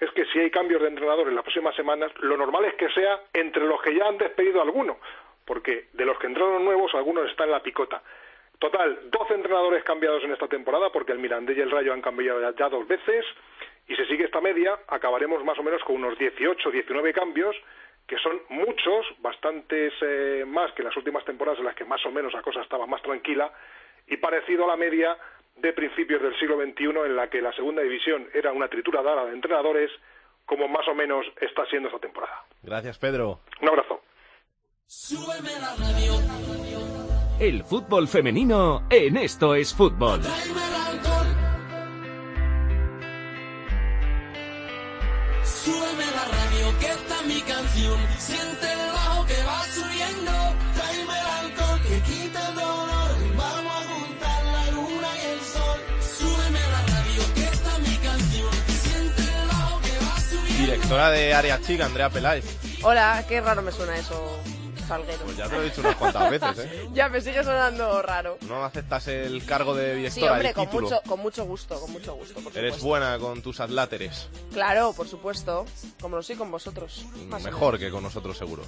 es 0.01 0.11
que 0.11 0.25
si 0.27 0.41
hay 0.41 0.51
cambios 0.51 0.83
de 0.83 0.89
entrenador 0.89 1.29
en 1.29 1.37
las 1.37 1.45
próximas 1.45 1.77
semanas, 1.77 2.11
lo 2.21 2.37
normal 2.37 2.65
es 2.65 2.75
que 2.75 2.89
sea 2.91 3.21
entre 3.33 3.65
los 3.65 3.81
que 3.81 3.95
ya 3.95 4.07
han 4.07 4.19
despedido 4.19 4.61
a 4.61 4.65
alguno, 4.65 4.99
porque 5.45 5.87
de 5.93 6.05
los 6.05 6.19
que 6.19 6.27
entraron 6.27 6.65
nuevos, 6.65 6.93
algunos 6.95 7.31
están 7.31 7.47
en 7.47 7.53
la 7.53 7.63
picota. 7.63 8.03
Total, 8.59 8.99
12 9.11 9.35
entrenadores 9.35 9.85
cambiados 9.85 10.25
en 10.25 10.33
esta 10.33 10.49
temporada, 10.49 10.91
porque 10.91 11.13
el 11.13 11.21
Mirandés 11.21 11.57
y 11.57 11.61
el 11.61 11.71
Rayo 11.71 11.93
han 11.93 12.03
cambiado 12.03 12.41
ya 12.53 12.69
dos 12.69 12.89
veces, 12.89 13.25
y 13.89 13.97
si 13.97 14.05
sigue 14.05 14.25
esta 14.25 14.41
media, 14.41 14.79
acabaremos 14.87 15.43
más 15.45 15.59
o 15.59 15.63
menos 15.63 15.83
con 15.83 15.97
unos 15.97 16.19
18, 16.19 16.71
19 16.71 17.13
cambios, 17.13 17.57
que 18.07 18.19
son 18.19 18.41
muchos, 18.51 19.07
bastantes 19.21 19.93
eh, 20.03 20.45
más 20.47 20.73
que 20.73 20.83
las 20.83 20.97
últimas 20.97 21.25
temporadas 21.25 21.59
en 21.59 21.65
las 21.65 21.75
que 21.75 21.85
más 21.85 22.05
o 22.05 22.11
menos 22.11 22.33
la 22.35 22.43
cosa 22.43 22.61
estaba 22.61 22.87
más 22.87 23.03
tranquila, 23.03 23.51
y 24.07 24.19
parecido 24.19 24.65
a 24.65 24.69
la 24.69 24.77
media 24.77 25.17
de 25.57 25.73
principios 25.73 26.23
del 26.23 26.39
siglo 26.39 26.57
XXI 26.57 26.85
en 27.07 27.17
la 27.17 27.29
que 27.29 27.41
la 27.41 27.53
segunda 27.53 27.83
división 27.83 28.29
era 28.33 28.53
una 28.53 28.69
tritura 28.69 29.03
dada 29.03 29.25
de 29.25 29.33
entrenadores, 29.33 29.91
como 30.45 30.69
más 30.69 30.87
o 30.89 30.95
menos 30.95 31.27
está 31.41 31.67
siendo 31.67 31.89
esta 31.89 32.01
temporada. 32.01 32.45
Gracias, 32.63 32.99
Pedro. 32.99 33.41
Un 33.61 33.69
abrazo. 33.69 34.03
El 37.41 37.63
fútbol 37.65 38.09
femenino 38.09 38.87
en 38.91 39.17
esto 39.17 39.55
es 39.55 39.75
fútbol. 39.75 40.21
Directora 60.89 61.11
de 61.11 61.35
Área 61.35 61.61
Chica, 61.61 61.85
Andrea 61.85 62.09
Peláez. 62.09 62.47
Hola, 62.83 63.23
qué 63.29 63.43
raro 63.43 63.61
me 63.61 63.71
suena 63.71 63.95
eso, 63.99 64.41
Salguero. 64.87 65.23
Pues 65.27 65.37
ya 65.37 65.47
te 65.47 65.57
lo 65.57 65.61
he 65.61 65.65
dicho 65.67 65.83
unas 65.83 65.97
cuantas 65.97 66.31
veces, 66.31 66.59
¿eh? 66.61 66.89
ya 66.95 67.11
me 67.11 67.21
sigue 67.21 67.45
sonando 67.45 68.01
raro. 68.01 68.39
No 68.49 68.65
aceptas 68.65 69.07
el 69.09 69.45
cargo 69.45 69.75
de 69.75 69.93
Sí, 69.93 69.99
directora, 69.99 70.33
hombre, 70.33 70.49
el 70.49 70.55
con 70.55 70.65
título. 70.65 70.89
mucho, 70.89 71.03
con 71.07 71.21
mucho 71.21 71.45
gusto, 71.45 71.79
con 71.79 71.93
mucho 71.93 72.15
gusto, 72.15 72.41
por 72.41 72.57
Eres 72.57 72.81
buena 72.81 73.19
con 73.19 73.43
tus 73.43 73.61
adláteres. 73.61 74.31
Claro, 74.55 74.95
por 74.95 75.07
supuesto, 75.07 75.67
como 76.01 76.17
lo 76.17 76.23
soy 76.23 76.37
con 76.37 76.51
vosotros. 76.51 77.05
más 77.29 77.43
Mejor 77.43 77.79
que 77.79 77.91
con 77.91 78.03
nosotros, 78.03 78.39
seguro. 78.39 78.63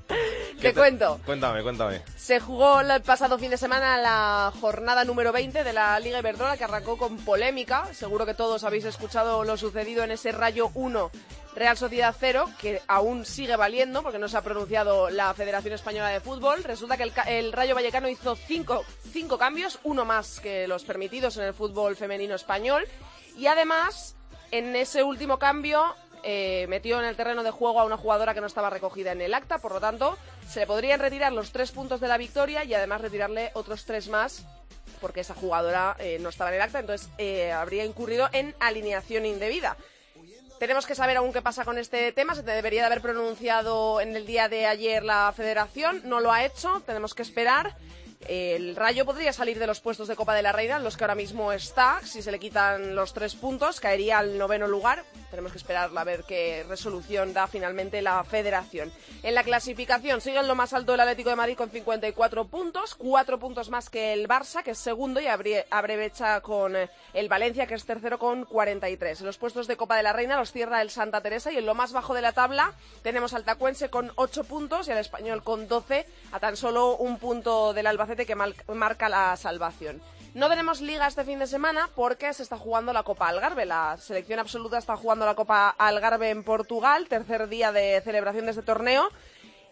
Te 0.62 0.72
cuento. 0.72 1.20
Cuéntame, 1.26 1.62
cuéntame. 1.62 2.00
Se 2.16 2.40
jugó 2.40 2.80
el 2.80 3.02
pasado 3.02 3.38
fin 3.38 3.50
de 3.50 3.58
semana 3.58 3.98
la 3.98 4.54
jornada 4.58 5.04
número 5.04 5.32
20 5.32 5.62
de 5.64 5.72
la 5.74 6.00
Liga 6.00 6.20
Iberdrola 6.20 6.56
que 6.56 6.64
arrancó 6.64 6.96
con 6.96 7.18
polémica. 7.18 7.92
Seguro 7.92 8.24
que 8.24 8.32
todos 8.32 8.64
habéis 8.64 8.86
escuchado 8.86 9.44
lo 9.44 9.58
sucedido 9.58 10.02
en 10.02 10.12
ese 10.12 10.32
Rayo 10.32 10.70
1 10.72 11.10
Real 11.58 11.76
Sociedad 11.76 12.14
0, 12.18 12.50
que 12.60 12.80
aún 12.86 13.24
sigue 13.24 13.56
valiendo 13.56 14.02
porque 14.02 14.18
no 14.18 14.28
se 14.28 14.36
ha 14.36 14.42
pronunciado 14.42 15.10
la 15.10 15.34
Federación 15.34 15.74
Española 15.74 16.08
de 16.08 16.20
Fútbol. 16.20 16.62
Resulta 16.62 16.96
que 16.96 17.10
el, 17.26 17.52
Rayo 17.52 17.74
Vallecano 17.74 18.08
hizo 18.08 18.36
cinco, 18.36 18.84
cinco 19.12 19.38
cambios, 19.38 19.80
uno 19.82 20.04
más 20.04 20.40
que 20.40 20.68
los 20.68 20.84
permitidos 20.84 21.36
en 21.36 21.44
el 21.44 21.54
fútbol 21.54 21.96
femenino 21.96 22.34
español. 22.34 22.84
Y 23.36 23.46
además, 23.46 24.14
en 24.50 24.76
ese 24.76 25.02
último 25.02 25.38
cambio, 25.38 25.94
eh, 26.22 26.66
metió 26.68 26.98
en 27.00 27.06
el 27.06 27.16
terreno 27.16 27.42
de 27.42 27.50
juego 27.50 27.80
a 27.80 27.84
una 27.84 27.96
jugadora 27.96 28.34
que 28.34 28.40
no 28.40 28.46
estaba 28.46 28.70
recogida 28.70 29.12
en 29.12 29.20
el 29.20 29.34
acta, 29.34 29.58
por 29.58 29.72
lo 29.72 29.80
tanto, 29.80 30.16
se 30.48 30.60
le 30.60 30.66
podrían 30.66 31.00
retirar 31.00 31.32
los 31.32 31.50
tres 31.50 31.72
puntos 31.72 32.00
de 32.00 32.08
la 32.08 32.18
victoria 32.18 32.64
y 32.64 32.74
además 32.74 33.00
retirarle 33.00 33.50
otros 33.54 33.84
tres 33.84 34.08
más 34.08 34.46
porque 35.00 35.20
esa 35.20 35.34
jugadora 35.34 35.96
eh, 35.98 36.18
no 36.20 36.28
estaba 36.28 36.50
en 36.50 36.56
el 36.56 36.62
acta, 36.62 36.80
entonces 36.80 37.08
eh, 37.18 37.52
habría 37.52 37.84
incurrido 37.84 38.28
en 38.32 38.54
alineación 38.58 39.26
indebida. 39.26 39.76
Tenemos 40.58 40.86
que 40.86 40.96
saber 40.96 41.16
aún 41.16 41.32
qué 41.32 41.40
pasa 41.40 41.64
con 41.64 41.78
este 41.78 42.10
tema. 42.12 42.34
Se 42.34 42.42
debería 42.42 42.80
de 42.80 42.86
haber 42.86 43.00
pronunciado 43.00 44.00
en 44.00 44.16
el 44.16 44.26
día 44.26 44.48
de 44.48 44.66
ayer 44.66 45.04
la 45.04 45.32
federación. 45.36 46.02
No 46.04 46.18
lo 46.18 46.32
ha 46.32 46.44
hecho. 46.44 46.82
Tenemos 46.84 47.14
que 47.14 47.22
esperar. 47.22 47.76
El 48.26 48.74
Rayo 48.74 49.04
podría 49.04 49.32
salir 49.32 49.58
de 49.58 49.66
los 49.66 49.80
puestos 49.80 50.08
de 50.08 50.16
Copa 50.16 50.34
de 50.34 50.42
la 50.42 50.52
Reina, 50.52 50.78
los 50.78 50.96
que 50.96 51.04
ahora 51.04 51.14
mismo 51.14 51.52
está. 51.52 52.00
Si 52.04 52.20
se 52.20 52.32
le 52.32 52.40
quitan 52.40 52.96
los 52.96 53.14
tres 53.14 53.34
puntos, 53.36 53.80
caería 53.80 54.18
al 54.18 54.36
noveno 54.36 54.66
lugar. 54.66 55.04
Tenemos 55.30 55.52
que 55.52 55.58
esperar 55.58 55.90
a 55.94 56.04
ver 56.04 56.24
qué 56.26 56.64
resolución 56.68 57.32
da 57.32 57.46
finalmente 57.46 58.02
la 58.02 58.22
federación. 58.24 58.92
En 59.22 59.34
la 59.34 59.44
clasificación 59.44 60.20
sigue 60.20 60.38
en 60.38 60.48
lo 60.48 60.56
más 60.56 60.72
alto 60.72 60.94
el 60.94 61.00
Atlético 61.00 61.30
de 61.30 61.36
Madrid 61.36 61.56
con 61.56 61.70
54 61.70 62.46
puntos, 62.46 62.94
cuatro 62.94 63.38
puntos 63.38 63.70
más 63.70 63.88
que 63.88 64.12
el 64.12 64.28
Barça, 64.28 64.62
que 64.62 64.72
es 64.72 64.78
segundo, 64.78 65.20
y 65.20 65.26
abre, 65.26 65.66
abre 65.70 65.96
brecha 65.96 66.40
con 66.40 66.76
eh, 66.76 66.90
el 67.14 67.28
Valencia, 67.28 67.66
que 67.66 67.74
es 67.74 67.84
tercero 67.84 68.18
con 68.18 68.44
43. 68.44 69.20
En 69.20 69.26
los 69.26 69.38
puestos 69.38 69.66
de 69.66 69.76
Copa 69.76 69.96
de 69.96 70.02
la 70.02 70.12
Reina 70.12 70.36
los 70.36 70.52
cierra 70.52 70.82
el 70.82 70.90
Santa 70.90 71.20
Teresa 71.20 71.52
y 71.52 71.58
en 71.58 71.66
lo 71.66 71.74
más 71.74 71.92
bajo 71.92 72.14
de 72.14 72.22
la 72.22 72.32
tabla 72.32 72.72
tenemos 73.02 73.32
al 73.32 73.44
Tacuense 73.44 73.90
con 73.90 74.10
8 74.16 74.44
puntos 74.44 74.88
y 74.88 74.92
al 74.92 74.98
Español 74.98 75.44
con 75.44 75.68
12, 75.68 76.06
a 76.32 76.40
tan 76.40 76.56
solo 76.56 76.96
un 76.96 77.18
punto 77.18 77.72
del 77.72 77.86
Albacete 77.86 78.07
que 78.16 78.34
marca 78.34 79.08
la 79.08 79.36
salvación. 79.36 80.00
No 80.34 80.48
tenemos 80.48 80.80
liga 80.80 81.06
este 81.06 81.24
fin 81.24 81.38
de 81.38 81.46
semana 81.46 81.88
porque 81.94 82.32
se 82.32 82.42
está 82.42 82.58
jugando 82.58 82.92
la 82.92 83.02
Copa 83.02 83.28
Algarve. 83.28 83.64
La 83.64 83.96
selección 83.98 84.38
absoluta 84.38 84.78
está 84.78 84.96
jugando 84.96 85.24
la 85.24 85.34
Copa 85.34 85.70
Algarve 85.70 86.30
en 86.30 86.44
Portugal, 86.44 87.08
tercer 87.08 87.48
día 87.48 87.72
de 87.72 88.00
celebración 88.02 88.44
de 88.44 88.50
este 88.50 88.62
torneo. 88.62 89.08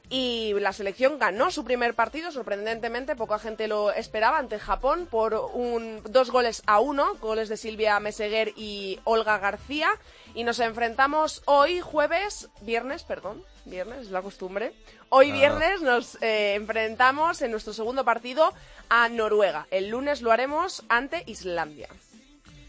Y 0.08 0.54
la 0.60 0.72
selección 0.72 1.18
ganó 1.18 1.50
su 1.50 1.64
primer 1.64 1.94
partido, 1.94 2.30
sorprendentemente, 2.30 3.16
poca 3.16 3.40
gente 3.40 3.66
lo 3.66 3.92
esperaba, 3.92 4.38
ante 4.38 4.60
Japón 4.60 5.08
por 5.10 5.34
un, 5.52 6.00
dos 6.04 6.30
goles 6.30 6.62
a 6.66 6.78
uno, 6.78 7.16
goles 7.16 7.48
de 7.48 7.56
Silvia 7.56 7.98
Meseguer 7.98 8.52
y 8.56 9.00
Olga 9.02 9.38
García. 9.38 9.88
Y 10.34 10.44
nos 10.44 10.60
enfrentamos 10.60 11.42
hoy, 11.46 11.80
jueves, 11.80 12.48
viernes, 12.60 13.02
perdón, 13.02 13.42
viernes, 13.64 14.02
es 14.02 14.10
la 14.12 14.22
costumbre. 14.22 14.72
Hoy 15.08 15.30
Ah. 15.32 15.34
viernes 15.34 15.82
nos 15.82 16.22
eh, 16.22 16.54
enfrentamos 16.54 17.42
en 17.42 17.50
nuestro 17.50 17.72
segundo 17.72 18.04
partido 18.04 18.52
a 18.88 19.08
Noruega. 19.08 19.66
El 19.72 19.88
lunes 19.88 20.22
lo 20.22 20.30
haremos 20.30 20.84
ante 20.88 21.24
Islandia. 21.26 21.88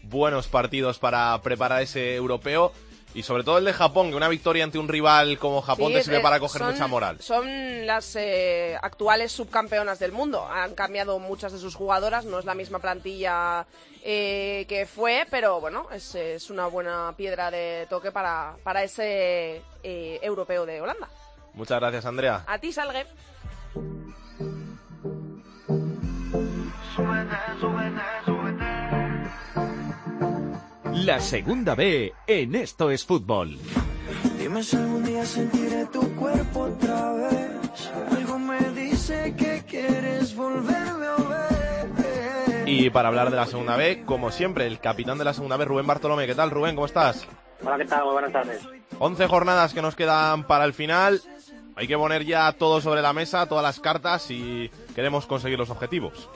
Buenos 0.02 0.48
partidos 0.48 0.98
para 0.98 1.40
preparar 1.42 1.82
ese 1.82 2.16
europeo. 2.16 2.72
Y 3.18 3.24
sobre 3.24 3.42
todo 3.42 3.58
el 3.58 3.64
de 3.64 3.72
Japón, 3.72 4.10
que 4.10 4.14
una 4.16 4.28
victoria 4.28 4.62
ante 4.62 4.78
un 4.78 4.86
rival 4.86 5.40
como 5.40 5.60
Japón 5.60 5.88
Sí, 5.88 5.94
te 5.94 6.04
sirve 6.04 6.18
eh, 6.18 6.22
para 6.22 6.38
coger 6.38 6.60
son- 6.62 6.70
mucha 6.70 6.86
moral. 6.86 7.16
Son 7.20 7.84
las 7.84 8.14
eh, 8.14 8.78
actuales 8.80 9.32
subcampeonas 9.32 9.98
del 9.98 10.12
mundo. 10.12 10.46
Han 10.46 10.76
cambiado 10.76 11.18
muchas 11.18 11.50
de 11.50 11.58
sus 11.58 11.74
jugadoras, 11.74 12.24
no 12.26 12.38
es 12.38 12.44
la 12.44 12.54
misma 12.54 12.78
plantilla 12.78 13.66
eh, 14.04 14.66
que 14.68 14.86
fue, 14.86 15.26
pero 15.32 15.60
bueno, 15.60 15.88
es, 15.90 16.14
es 16.14 16.48
una 16.48 16.68
buena 16.68 17.12
piedra 17.16 17.50
de 17.50 17.88
toque 17.90 18.12
para, 18.12 18.54
para 18.62 18.84
ese 18.84 19.62
eh, 19.82 20.20
europeo 20.22 20.64
de 20.64 20.80
Holanda. 20.80 21.08
Muchas 21.54 21.80
gracias, 21.80 22.06
Andrea. 22.06 22.44
A 22.46 22.58
ti, 22.60 22.70
Salgue. 22.70 23.04
La 30.92 31.20
segunda 31.20 31.74
B 31.74 32.12
en 32.26 32.54
esto 32.54 32.90
es 32.90 33.04
fútbol. 33.04 33.58
Dime 34.38 34.62
si 34.62 34.76
algún 34.76 35.04
día 35.04 35.24
sentiré 35.24 35.86
tu 35.86 36.00
cuerpo 36.16 36.60
otra 36.60 37.12
vez. 37.12 37.90
Algo 38.16 38.38
me 38.38 38.58
dice 38.70 39.34
que 39.36 39.64
quieres 39.66 40.34
volverme 40.34 41.06
a 41.06 41.16
ver. 41.16 42.68
Y 42.68 42.90
para 42.90 43.08
hablar 43.08 43.30
de 43.30 43.36
la 43.36 43.46
segunda 43.46 43.76
B, 43.76 44.04
como 44.04 44.30
siempre, 44.30 44.66
el 44.66 44.80
capitán 44.80 45.18
de 45.18 45.24
la 45.24 45.34
segunda 45.34 45.56
B, 45.56 45.64
Rubén 45.64 45.86
Bartolomé. 45.86 46.26
¿Qué 46.26 46.34
tal, 46.34 46.50
Rubén? 46.50 46.74
¿Cómo 46.74 46.86
estás? 46.86 47.26
Hola, 47.64 47.76
¿qué 47.78 47.84
tal? 47.84 48.04
Muy 48.04 48.12
buenas 48.12 48.32
tardes. 48.32 48.62
11 48.98 49.26
jornadas 49.26 49.74
que 49.74 49.82
nos 49.82 49.94
quedan 49.94 50.46
para 50.46 50.64
el 50.64 50.74
final. 50.74 51.20
Hay 51.76 51.86
que 51.86 51.96
poner 51.96 52.24
ya 52.24 52.52
todo 52.52 52.80
sobre 52.80 53.02
la 53.02 53.12
mesa, 53.12 53.46
todas 53.46 53.62
las 53.62 53.78
cartas, 53.78 54.30
y 54.30 54.70
queremos 54.94 55.26
conseguir 55.26 55.58
los 55.58 55.70
objetivos. 55.70 56.28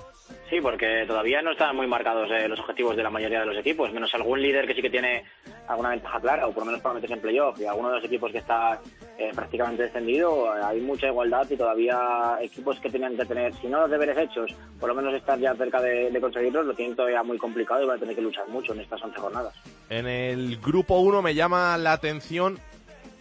Sí, 0.53 0.61
porque 0.61 1.07
todavía 1.07 1.41
no 1.41 1.53
están 1.53 1.75
muy 1.75 1.87
marcados 1.87 2.31
eh, 2.31 2.47
los 2.47 2.61
objetivos 2.61 2.95
de 2.95 3.03
la 3.03 3.09
mayoría 3.09 3.41
de 3.41 3.47
los 3.47 3.57
equipos, 3.57 3.91
menos 3.91 4.13
algún 4.13 4.43
líder 4.43 4.67
que 4.67 4.75
sí 4.75 4.83
que 4.83 4.91
tiene 4.91 5.25
alguna 5.67 5.89
ventaja 5.89 6.21
clara, 6.21 6.47
o 6.47 6.53
por 6.53 6.59
lo 6.59 6.67
menos 6.67 6.83
para 6.83 6.95
meterse 6.95 7.15
en 7.15 7.23
playoff. 7.23 7.59
Y 7.59 7.65
alguno 7.65 7.89
de 7.89 7.95
los 7.95 8.05
equipos 8.05 8.31
que 8.31 8.37
está 8.37 8.79
eh, 9.17 9.31
prácticamente 9.35 9.85
descendido, 9.85 10.53
hay 10.53 10.79
mucha 10.83 11.07
igualdad 11.07 11.47
y 11.49 11.57
todavía 11.57 12.37
equipos 12.43 12.79
que 12.81 12.91
tenían 12.91 13.17
que 13.17 13.25
tener, 13.25 13.55
si 13.55 13.67
no 13.67 13.81
los 13.81 13.91
deberes 13.91 14.19
hechos, 14.19 14.55
por 14.79 14.91
lo 14.91 14.95
menos 14.95 15.15
estar 15.15 15.39
ya 15.39 15.55
cerca 15.55 15.81
de, 15.81 16.11
de 16.11 16.21
conseguirlos, 16.21 16.67
lo 16.67 16.75
tienen 16.75 16.97
todavía 16.97 17.23
muy 17.23 17.39
complicado 17.39 17.83
y 17.83 17.87
van 17.87 17.97
a 17.97 18.01
tener 18.01 18.15
que 18.15 18.21
luchar 18.21 18.47
mucho 18.49 18.75
en 18.75 18.81
estas 18.81 19.03
11 19.03 19.19
jornadas. 19.19 19.55
En 19.89 20.07
el 20.07 20.59
grupo 20.59 20.99
1 20.99 21.23
me 21.23 21.35
llama 21.35 21.79
la 21.79 21.95
atención 21.95 22.61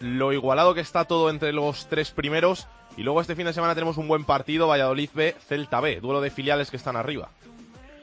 lo 0.00 0.34
igualado 0.34 0.74
que 0.74 0.82
está 0.82 1.06
todo 1.06 1.30
entre 1.30 1.54
los 1.54 1.86
tres 1.88 2.10
primeros. 2.10 2.68
Y 2.96 3.02
luego 3.02 3.20
este 3.20 3.34
fin 3.34 3.46
de 3.46 3.52
semana 3.52 3.74
tenemos 3.74 3.96
un 3.96 4.06
buen 4.06 4.24
partido, 4.24 4.68
Valladolid 4.68 5.10
B, 5.14 5.34
Celta 5.38 5.80
B, 5.80 6.00
duelo 6.00 6.20
de 6.20 6.30
filiales 6.30 6.70
que 6.70 6.76
están 6.76 6.96
arriba. 6.96 7.30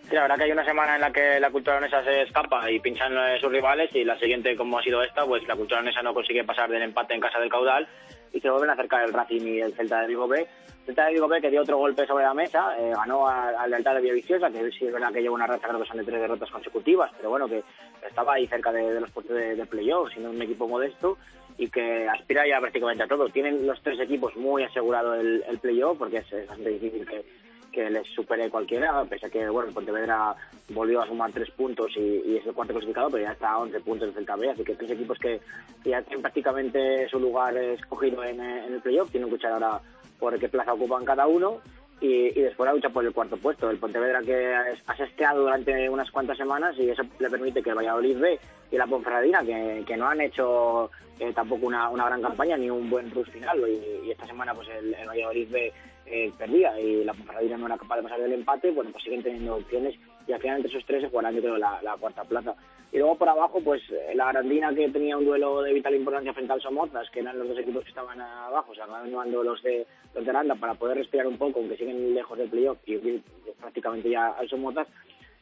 Sí, 0.09 0.15
la 0.15 0.23
verdad 0.23 0.37
que 0.37 0.43
hay 0.45 0.51
una 0.51 0.65
semana 0.65 0.95
en 0.95 1.01
la 1.01 1.11
que 1.11 1.39
la 1.39 1.51
cultura 1.51 1.79
leonesa 1.79 2.03
se 2.03 2.23
escapa 2.23 2.69
y 2.71 2.79
pinchan 2.79 3.13
eh, 3.15 3.39
sus 3.39 3.51
rivales 3.51 3.93
y 3.93 4.03
la 4.03 4.17
siguiente, 4.17 4.55
como 4.55 4.79
ha 4.79 4.81
sido 4.81 5.03
esta, 5.03 5.23
pues 5.23 5.47
la 5.47 5.55
cultura 5.55 5.81
leonesa 5.81 6.01
no 6.01 6.15
consigue 6.15 6.43
pasar 6.43 6.67
del 6.71 6.81
empate 6.81 7.13
en 7.13 7.21
casa 7.21 7.39
del 7.39 7.51
caudal 7.51 7.87
y 8.33 8.39
se 8.39 8.49
vuelven 8.49 8.71
a 8.71 8.73
acercar 8.73 9.05
el 9.05 9.13
Racing 9.13 9.41
y 9.41 9.61
el 9.61 9.75
Celta 9.75 10.01
de 10.01 10.07
Vigo 10.07 10.27
B. 10.27 10.47
Celta 10.87 11.05
de 11.05 11.13
Vigo 11.13 11.27
B 11.27 11.39
que 11.39 11.51
dio 11.51 11.61
otro 11.61 11.77
golpe 11.77 12.07
sobre 12.07 12.23
la 12.23 12.33
mesa, 12.33 12.75
eh, 12.79 12.91
ganó 12.95 13.27
al 13.27 13.55
al 13.55 13.69
Lealtad 13.69 13.93
de 13.93 14.01
Villaviciosa, 14.01 14.49
que 14.49 14.71
sí 14.71 14.87
es 14.87 14.93
verdad 14.93 15.13
que 15.13 15.21
lleva 15.21 15.35
una 15.35 15.45
racha, 15.45 15.67
creo 15.67 15.79
que 15.79 15.87
son 15.87 15.97
de 15.97 16.03
tres 16.03 16.19
derrotas 16.19 16.49
consecutivas, 16.49 17.11
pero 17.15 17.29
bueno, 17.29 17.47
que 17.47 17.63
estaba 18.07 18.33
ahí 18.33 18.47
cerca 18.47 18.71
de, 18.71 18.91
de 18.91 19.01
los 19.01 19.11
puestos 19.11 19.35
de, 19.35 19.55
de 19.55 19.65
playoff, 19.67 20.09
siendo 20.09 20.31
un 20.31 20.41
equipo 20.41 20.67
modesto 20.67 21.19
y 21.59 21.69
que 21.69 22.07
aspira 22.07 22.47
ya 22.47 22.59
prácticamente 22.59 23.03
a 23.03 23.07
todo. 23.07 23.27
Tienen 23.27 23.67
los 23.67 23.81
tres 23.83 23.99
equipos 23.99 24.35
muy 24.37 24.63
asegurado 24.63 25.13
el, 25.13 25.43
el 25.45 25.59
playoff, 25.59 25.97
porque 25.97 26.17
es, 26.17 26.31
es 26.31 26.47
bastante 26.47 26.71
difícil 26.71 27.05
que, 27.05 27.25
que 27.69 27.89
les 27.89 28.07
supere 28.07 28.49
cualquiera, 28.49 29.03
pese 29.03 29.25
a 29.25 29.29
que 29.29 29.47
bueno, 29.49 29.73
Pontevedra 29.73 30.33
volvió 30.69 31.01
a 31.01 31.07
sumar 31.07 31.33
tres 31.33 31.51
puntos 31.51 31.91
y, 31.97 32.21
y 32.25 32.37
es 32.37 32.45
el 32.45 32.53
cuarto 32.53 32.73
clasificado, 32.73 33.09
pero 33.09 33.23
ya 33.23 33.33
está 33.33 33.51
a 33.51 33.59
11 33.59 33.79
puntos 33.81 34.07
el 34.07 34.13
Celta 34.13 34.37
B, 34.37 34.49
así 34.49 34.63
que 34.63 34.75
tres 34.75 34.91
equipos 34.91 35.19
que, 35.19 35.41
ya 35.83 36.01
tienen 36.01 36.21
prácticamente 36.21 37.09
su 37.09 37.19
lugar 37.19 37.55
escogido 37.57 38.23
en, 38.23 38.39
en 38.39 38.73
el 38.73 38.81
playoff, 38.81 39.11
tienen 39.11 39.27
que 39.29 39.35
luchar 39.35 39.51
ahora 39.51 39.81
por 40.17 40.39
qué 40.39 40.47
plaza 40.47 40.73
ocupan 40.73 41.03
cada 41.03 41.27
uno 41.27 41.59
y, 42.01 42.39
y 42.39 42.41
después 42.41 42.67
la 42.67 42.73
lucha 42.73 42.89
por 42.89 43.05
el 43.05 43.13
cuarto 43.13 43.37
puesto. 43.37 43.69
El 43.69 43.77
Pontevedra 43.77 44.21
que 44.21 44.53
ha 44.53 44.97
sesteado 44.97 45.41
durante 45.41 45.89
unas 45.89 46.09
cuantas 46.11 46.37
semanas 46.37 46.75
y 46.77 46.89
eso 46.89 47.03
le 47.19 47.29
permite 47.29 47.61
que 47.61 47.69
el 47.69 47.77
Valladolid 47.77 48.17
B 48.17 48.39
y 48.71 48.77
la 48.77 48.87
Ponferradina, 48.87 49.43
que, 49.43 49.83
que 49.85 49.97
no 49.97 50.07
han 50.07 50.21
hecho 50.21 50.89
eh, 51.19 51.33
tampoco 51.33 51.67
una, 51.67 51.89
una 51.89 52.05
gran 52.05 52.21
campaña 52.21 52.57
ni 52.57 52.69
un 52.69 52.89
buen 52.89 53.11
rush 53.11 53.29
final 53.29 53.59
y, 53.67 54.11
esta 54.11 54.27
semana 54.27 54.53
pues 54.53 54.67
el, 54.69 54.95
Valladolid 55.07 55.49
B 55.49 55.73
eh, 56.05 56.31
perdía 56.37 56.79
y 56.79 57.03
la 57.03 57.13
Ponferradina 57.13 57.57
no 57.57 57.65
era 57.67 57.77
capaz 57.77 57.97
de 57.97 58.03
pasar 58.03 58.21
del 58.21 58.33
empate, 58.33 58.71
bueno, 58.71 58.91
pues 58.91 59.03
siguen 59.03 59.23
teniendo 59.23 59.55
opciones 59.55 59.95
y 60.27 60.33
al 60.33 60.39
final 60.39 60.57
entre 60.57 60.71
esos 60.71 60.85
tres 60.85 61.01
se 61.01 61.09
jugarán 61.09 61.35
yo 61.35 61.41
creo 61.41 61.57
la 61.57 61.95
cuarta 61.99 62.23
plaza. 62.23 62.55
Y 62.91 62.97
luego 62.97 63.15
por 63.17 63.29
abajo, 63.29 63.61
pues 63.63 63.81
eh, 63.91 64.13
la 64.15 64.29
Arandina 64.29 64.73
que 64.73 64.89
tenía 64.89 65.15
un 65.15 65.25
duelo 65.25 65.61
de 65.61 65.73
vital 65.73 65.93
importancia 65.95 66.33
frente 66.33 66.53
al 66.53 66.61
Somozas, 66.61 67.09
que 67.11 67.19
eran 67.19 67.37
los 67.37 67.47
dos 67.49 67.59
equipos 67.59 67.83
que 67.83 67.89
estaban 67.89 68.19
abajo, 68.19 68.73
se 68.73 68.81
acaban 68.81 69.07
llevando 69.09 69.43
los 69.43 69.61
de 69.61 69.85
los 70.15 70.23
de 70.25 70.29
Aranda 70.31 70.55
para 70.55 70.73
poder 70.73 70.97
respirar 70.97 71.27
un 71.27 71.37
poco, 71.37 71.59
aunque 71.59 71.77
siguen 71.77 72.15
lejos 72.15 72.37
del 72.37 72.49
playoff 72.49 72.79
y 72.87 72.93
ir 72.93 73.21
prácticamente 73.59 74.09
ya 74.09 74.29
al 74.29 74.49
Somozas. 74.49 74.87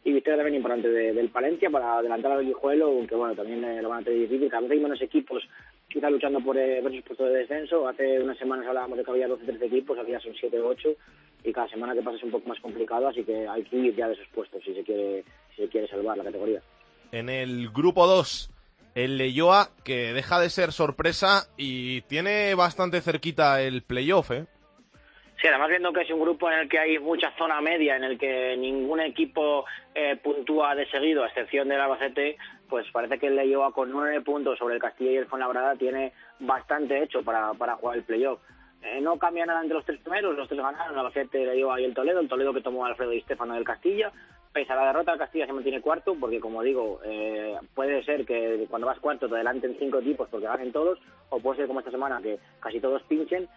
Y 0.03 0.11
victoria 0.13 0.37
también 0.37 0.55
importante 0.55 0.89
de- 0.89 1.13
del 1.13 1.29
Palencia 1.29 1.69
para 1.69 1.97
adelantar 1.97 2.31
al 2.33 2.45
Guijuelo, 2.45 2.87
aunque 2.87 3.15
bueno, 3.15 3.35
también 3.35 3.63
eh, 3.63 3.81
lo 3.81 3.89
van 3.89 4.01
a 4.01 4.03
tener 4.05 4.19
difícil. 4.19 4.49
Cada 4.49 4.61
vez 4.63 4.71
hay 4.71 4.79
menos 4.79 5.01
equipos 5.01 5.43
quizá 5.89 6.09
luchando 6.09 6.39
por 6.41 6.57
eh, 6.57 6.81
puestos 7.05 7.27
de 7.29 7.39
descenso. 7.39 7.87
Hace 7.87 8.19
unas 8.21 8.37
semanas 8.37 8.67
hablábamos 8.67 8.97
de 8.97 9.03
que 9.03 9.11
había 9.11 9.27
12 9.27 9.45
13 9.45 9.65
equipos, 9.65 9.97
aquí 9.97 10.11
ya 10.11 10.19
son 10.19 10.33
7 10.39 10.59
o 10.59 10.67
8 10.67 10.89
y 11.45 11.51
cada 11.53 11.67
semana 11.69 11.93
que 11.93 12.01
pasa 12.01 12.17
es 12.17 12.23
un 12.23 12.31
poco 12.31 12.47
más 12.49 12.59
complicado, 12.59 13.07
así 13.07 13.23
que 13.23 13.47
hay 13.47 13.63
que 13.63 13.75
ir 13.77 13.95
ya 13.95 14.07
de 14.07 14.13
esos 14.15 14.27
puestos 14.29 14.61
si 14.63 14.73
se 14.73 14.83
quiere, 14.83 15.23
si 15.55 15.63
se 15.63 15.67
quiere 15.69 15.87
salvar 15.87 16.17
la 16.17 16.23
categoría. 16.25 16.61
En 17.11 17.29
el 17.29 17.69
grupo 17.69 18.07
2, 18.07 18.51
el 18.95 19.17
Leyoa, 19.17 19.69
que 19.83 20.13
deja 20.13 20.39
de 20.39 20.49
ser 20.49 20.71
sorpresa 20.71 21.47
y 21.55 22.01
tiene 22.01 22.55
bastante 22.55 23.01
cerquita 23.01 23.61
el 23.61 23.83
playoff, 23.83 24.31
¿eh? 24.31 24.45
Sí, 25.39 25.47
además 25.47 25.69
viendo 25.69 25.93
que 25.93 26.01
es 26.01 26.09
un 26.09 26.19
grupo 26.19 26.49
en 26.51 26.59
el 26.59 26.69
que 26.69 26.79
hay 26.79 26.97
mucha 26.97 27.31
zona 27.37 27.61
media, 27.61 27.95
en 27.95 28.03
el 28.03 28.17
que 28.17 28.57
ningún 28.57 28.99
equipo 28.99 29.65
eh, 29.93 30.15
puntúa 30.15 30.73
de 30.73 30.89
seguido, 30.89 31.23
a 31.23 31.27
excepción 31.27 31.69
del 31.69 31.79
Albacete, 31.79 32.37
pues 32.67 32.87
parece 32.91 33.19
que 33.19 33.27
el 33.27 33.35
Leyoa 33.35 33.71
con 33.71 33.91
nueve 33.91 34.19
puntos 34.21 34.57
sobre 34.57 34.75
el 34.75 34.81
Castilla 34.81 35.11
y 35.11 35.17
el 35.17 35.27
Fuenlabrada 35.27 35.75
tiene 35.75 36.13
bastante 36.39 37.03
hecho 37.03 37.21
para, 37.21 37.53
para 37.53 37.75
jugar 37.75 37.97
el 37.97 38.03
playoff. 38.03 38.39
Eh, 38.81 38.99
no 38.99 39.19
cambia 39.19 39.45
nada 39.45 39.61
entre 39.61 39.75
los 39.75 39.85
tres 39.85 39.99
primeros, 39.99 40.35
los 40.35 40.47
tres 40.47 40.59
ganaron, 40.59 40.93
el 40.93 40.99
Albacete, 40.99 41.43
el 41.43 41.49
Leyoa 41.49 41.79
y 41.79 41.85
el 41.85 41.93
Toledo, 41.93 42.19
el 42.19 42.27
Toledo 42.27 42.51
que 42.51 42.61
tomó 42.61 42.85
Alfredo 42.85 43.13
y 43.13 43.21
Stefano 43.21 43.53
del 43.53 43.63
Castilla. 43.63 44.11
Pese 44.53 44.73
a 44.73 44.75
la 44.75 44.87
derrota, 44.87 45.17
Castilla 45.17 45.45
se 45.45 45.53
mantiene 45.53 45.81
cuarto, 45.81 46.15
porque 46.19 46.39
como 46.39 46.63
digo, 46.63 46.99
eh, 47.05 47.55
puede 47.75 48.03
ser 48.03 48.25
que 48.25 48.65
cuando 48.69 48.87
vas 48.87 48.99
cuarto 48.99 49.27
te 49.27 49.35
adelanten 49.35 49.75
cinco 49.77 49.99
equipos 49.99 50.27
porque 50.29 50.47
ganen 50.47 50.71
todos, 50.71 50.99
o 51.29 51.39
puede 51.39 51.57
ser 51.57 51.67
como 51.67 51.79
esta 51.79 51.91
semana 51.91 52.21
que 52.21 52.39
casi 52.59 52.79
todos 52.79 53.03
pinchen, 53.03 53.47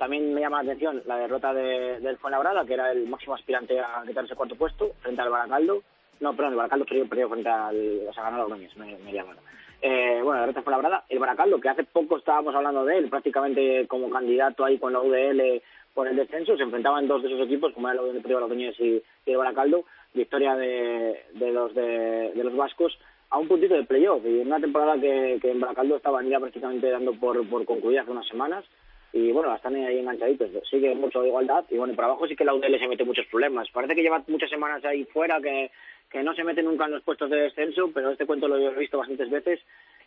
también 0.00 0.32
me 0.32 0.40
llama 0.40 0.62
la 0.62 0.70
atención 0.70 1.02
la 1.04 1.18
derrota 1.18 1.52
de, 1.52 2.00
del 2.00 2.16
Fuenlabrada, 2.16 2.64
que 2.64 2.72
era 2.72 2.90
el 2.90 3.06
máximo 3.06 3.34
aspirante 3.34 3.78
a 3.78 4.02
quitarse 4.06 4.34
cuarto 4.34 4.56
puesto, 4.56 4.92
frente 5.02 5.20
al 5.20 5.28
Baracaldo. 5.28 5.82
No, 6.20 6.34
perdón, 6.34 6.52
el 6.52 6.56
Baracaldo 6.56 6.86
perdió, 6.86 7.06
perdió 7.06 7.28
frente 7.28 7.50
al... 7.50 8.08
O 8.08 8.12
sea, 8.14 8.24
ganó 8.24 8.38
Logroñés, 8.38 8.74
me, 8.78 8.96
me 8.96 9.12
llama. 9.12 9.34
Eh, 9.82 10.20
bueno, 10.22 10.34
la 10.34 10.40
derrota 10.40 10.62
fue 10.62 10.72
Fuenlabrada. 10.72 11.04
El 11.06 11.18
Baracaldo, 11.18 11.60
que 11.60 11.68
hace 11.68 11.84
poco 11.84 12.16
estábamos 12.16 12.54
hablando 12.54 12.86
de 12.86 12.96
él, 12.96 13.10
prácticamente 13.10 13.86
como 13.88 14.08
candidato 14.08 14.64
ahí 14.64 14.78
con 14.78 14.94
la 14.94 15.00
UDL 15.00 15.62
por 15.92 16.08
el 16.08 16.16
descenso, 16.16 16.56
se 16.56 16.62
enfrentaban 16.62 17.06
dos 17.06 17.22
de 17.22 17.28
esos 17.28 17.46
equipos, 17.46 17.74
como 17.74 17.90
era 17.90 18.00
el 18.00 18.06
UDL 18.06 18.74
y, 18.78 19.02
y 19.26 19.30
el 19.30 19.36
Baracaldo. 19.36 19.84
Victoria 20.14 20.56
de, 20.56 21.24
de 21.34 21.52
los 21.52 21.74
de, 21.74 22.32
de 22.34 22.44
los 22.44 22.56
vascos 22.56 22.98
a 23.30 23.38
un 23.38 23.48
puntito 23.48 23.74
de 23.74 23.84
playoff. 23.84 24.24
Y 24.24 24.40
en 24.40 24.48
una 24.48 24.60
temporada 24.60 25.00
que, 25.00 25.38
que 25.40 25.50
en 25.50 25.60
Baracaldo 25.60 25.96
estaban 25.96 26.28
ya 26.28 26.40
prácticamente 26.40 26.90
dando 26.90 27.12
por, 27.14 27.48
por 27.48 27.64
concluida 27.64 28.02
hace 28.02 28.10
unas 28.10 28.28
semanas 28.28 28.64
y 29.12 29.32
bueno, 29.32 29.54
están 29.54 29.74
ahí 29.74 29.98
enganchaditos, 29.98 30.50
sigue 30.68 30.94
mucho 30.94 31.20
de 31.20 31.28
igualdad 31.28 31.64
y 31.68 31.76
bueno, 31.76 31.94
por 31.94 32.04
abajo 32.04 32.28
sí 32.28 32.36
que 32.36 32.44
la 32.44 32.54
UDL 32.54 32.78
se 32.78 32.86
mete 32.86 33.04
muchos 33.04 33.26
problemas. 33.26 33.68
Parece 33.70 33.94
que 33.94 34.02
lleva 34.02 34.22
muchas 34.28 34.50
semanas 34.50 34.84
ahí 34.84 35.04
fuera, 35.04 35.40
que, 35.40 35.70
que 36.08 36.22
no 36.22 36.32
se 36.34 36.44
mete 36.44 36.62
nunca 36.62 36.84
en 36.84 36.92
los 36.92 37.02
puestos 37.02 37.28
de 37.28 37.38
descenso, 37.38 37.90
pero 37.92 38.10
este 38.10 38.26
cuento 38.26 38.46
lo 38.46 38.56
he 38.56 38.78
visto 38.78 38.98
bastantes 38.98 39.28
veces 39.28 39.60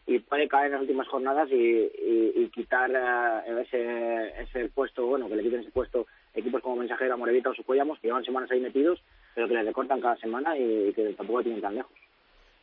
y 0.06 0.20
puede 0.20 0.48
caer 0.48 0.68
en 0.68 0.72
las 0.74 0.82
últimas 0.82 1.08
jornadas 1.08 1.50
y, 1.52 1.56
y, 1.56 2.34
y 2.36 2.50
quitar 2.50 2.92
eh, 2.92 3.62
ese, 3.62 4.42
ese 4.42 4.70
puesto, 4.70 5.06
bueno, 5.06 5.28
que 5.28 5.36
le 5.36 5.44
quiten 5.44 5.62
ese 5.62 5.72
puesto 5.72 6.08
equipos 6.34 6.62
como 6.62 6.78
Mensajera, 6.78 7.18
Morevita 7.18 7.50
o 7.50 7.54
Sucuellamos, 7.54 8.00
que 8.00 8.08
llevan 8.08 8.24
semanas 8.24 8.52
ahí 8.52 8.60
metidos, 8.60 9.02
pero 9.34 9.48
que 9.48 9.56
les 9.56 9.65
recortan 9.65 10.02
cada 10.02 10.17
semana 10.17 10.58
y, 10.58 10.89
y 10.89 10.93
que 10.93 11.13
tampoco 11.13 11.43
tienen 11.43 11.62
tan 11.62 11.76
lejos. 11.76 11.91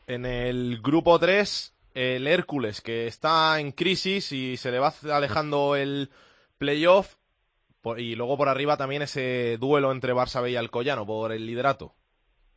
En 0.06 0.26
el 0.26 0.80
grupo 0.82 1.18
3, 1.18 1.74
el 1.94 2.26
Hércules, 2.26 2.80
que 2.80 3.06
está 3.06 3.60
en 3.60 3.72
crisis 3.72 4.32
y 4.32 4.56
se 4.56 4.70
le 4.70 4.78
va 4.78 4.92
alejando 5.12 5.76
el 5.76 6.08
playoff. 6.58 7.14
Y 7.96 8.14
luego 8.14 8.36
por 8.36 8.48
arriba 8.48 8.76
también 8.76 9.02
ese 9.02 9.56
duelo 9.58 9.90
entre 9.90 10.12
Barça 10.12 10.42
B 10.42 10.50
y 10.50 10.56
Alcoyano 10.56 11.06
por 11.06 11.32
el 11.32 11.46
liderato. 11.46 11.94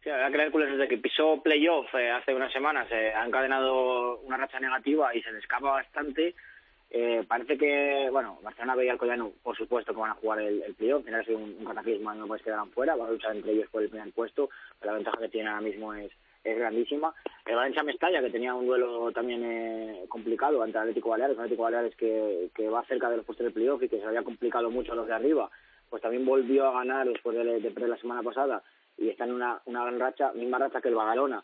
Sí, 0.04 0.10
la 0.10 0.18
verdad 0.18 0.32
que 0.32 0.36
el 0.36 0.42
Hércules 0.42 0.72
desde 0.72 0.88
que 0.90 0.98
pisó 0.98 1.42
playoff 1.42 1.88
eh, 1.96 2.12
hace 2.12 2.36
unas 2.36 2.52
semanas 2.52 2.88
eh, 2.92 3.14
ha 3.16 3.26
encadenado 3.26 4.20
una 4.20 4.36
racha 4.36 4.60
negativa 4.60 5.16
y 5.16 5.22
se 5.22 5.32
le 5.32 5.40
escapa 5.40 5.72
bastante. 5.72 6.36
Eh, 6.96 7.26
parece 7.28 7.58
que, 7.58 8.08
bueno, 8.12 8.38
Barcelona 8.44 8.76
B 8.76 8.86
y 8.86 8.90
Alcoyano, 8.90 9.32
por 9.42 9.58
supuesto 9.58 9.96
que 9.96 10.00
van 10.00 10.12
a 10.12 10.16
jugar 10.22 10.40
el, 10.42 10.62
el 10.62 10.76
playoff, 10.76 11.04
tiene 11.04 11.18
que 11.20 11.26
ser 11.26 11.36
un, 11.36 11.56
un 11.58 11.66
cataclismo, 11.66 12.14
no 12.14 12.28
puedes 12.28 12.44
quedar 12.44 12.64
fuera, 12.68 12.96
van 12.96 13.08
a 13.08 13.12
luchar 13.12 13.36
entre 13.36 13.52
ellos 13.52 13.68
por 13.72 13.82
el 13.82 13.90
primer 13.90 14.12
puesto, 14.14 14.52
pero 14.80 14.92
la 14.92 14.98
ventaja 14.98 15.18
que 15.18 15.30
tiene 15.30 15.50
ahora 15.50 15.62
mismo 15.62 15.92
es, 15.96 16.12
es 16.44 16.56
grandísima. 16.56 17.12
El 17.48 17.56
Valencia 17.56 17.82
Mestalla, 17.82 18.22
que 18.22 18.30
tenía 18.30 18.54
un 18.54 18.68
duelo 18.68 19.12
también 19.12 19.42
eh, 19.44 20.06
complicado 20.08 20.62
ante 20.62 20.78
el 20.78 20.82
Atlético 20.84 21.10
Baleares, 21.10 21.36
un 21.36 21.42
Atlético 21.42 21.64
Baleares 21.64 21.96
que, 21.96 22.52
que 22.54 22.70
va 22.70 22.86
cerca 22.86 23.10
de 23.10 23.18
los 23.18 23.26
puestos 23.26 23.46
del 23.46 23.54
playoff 23.54 23.82
y 23.82 23.90
que 23.90 24.00
se 24.00 24.06
había 24.06 24.22
complicado 24.22 24.70
mucho 24.70 24.92
a 24.92 24.96
los 24.96 25.08
de 25.08 25.14
arriba, 25.14 25.50
pues 25.90 26.00
también 26.04 26.24
volvió 26.24 26.68
a 26.68 26.74
ganar 26.74 27.08
después 27.08 27.36
de, 27.36 27.60
de 27.60 27.72
perder 27.72 27.90
la 27.90 27.98
semana 27.98 28.22
pasada 28.22 28.62
y 29.00 29.10
está 29.10 29.24
en 29.24 29.34
una, 29.34 29.60
una 29.66 29.82
gran 29.82 30.00
racha, 30.00 30.32
misma 30.34 30.60
racha 30.60 30.80
que 30.80 30.90
el 30.90 30.96
Badalona. 30.96 31.44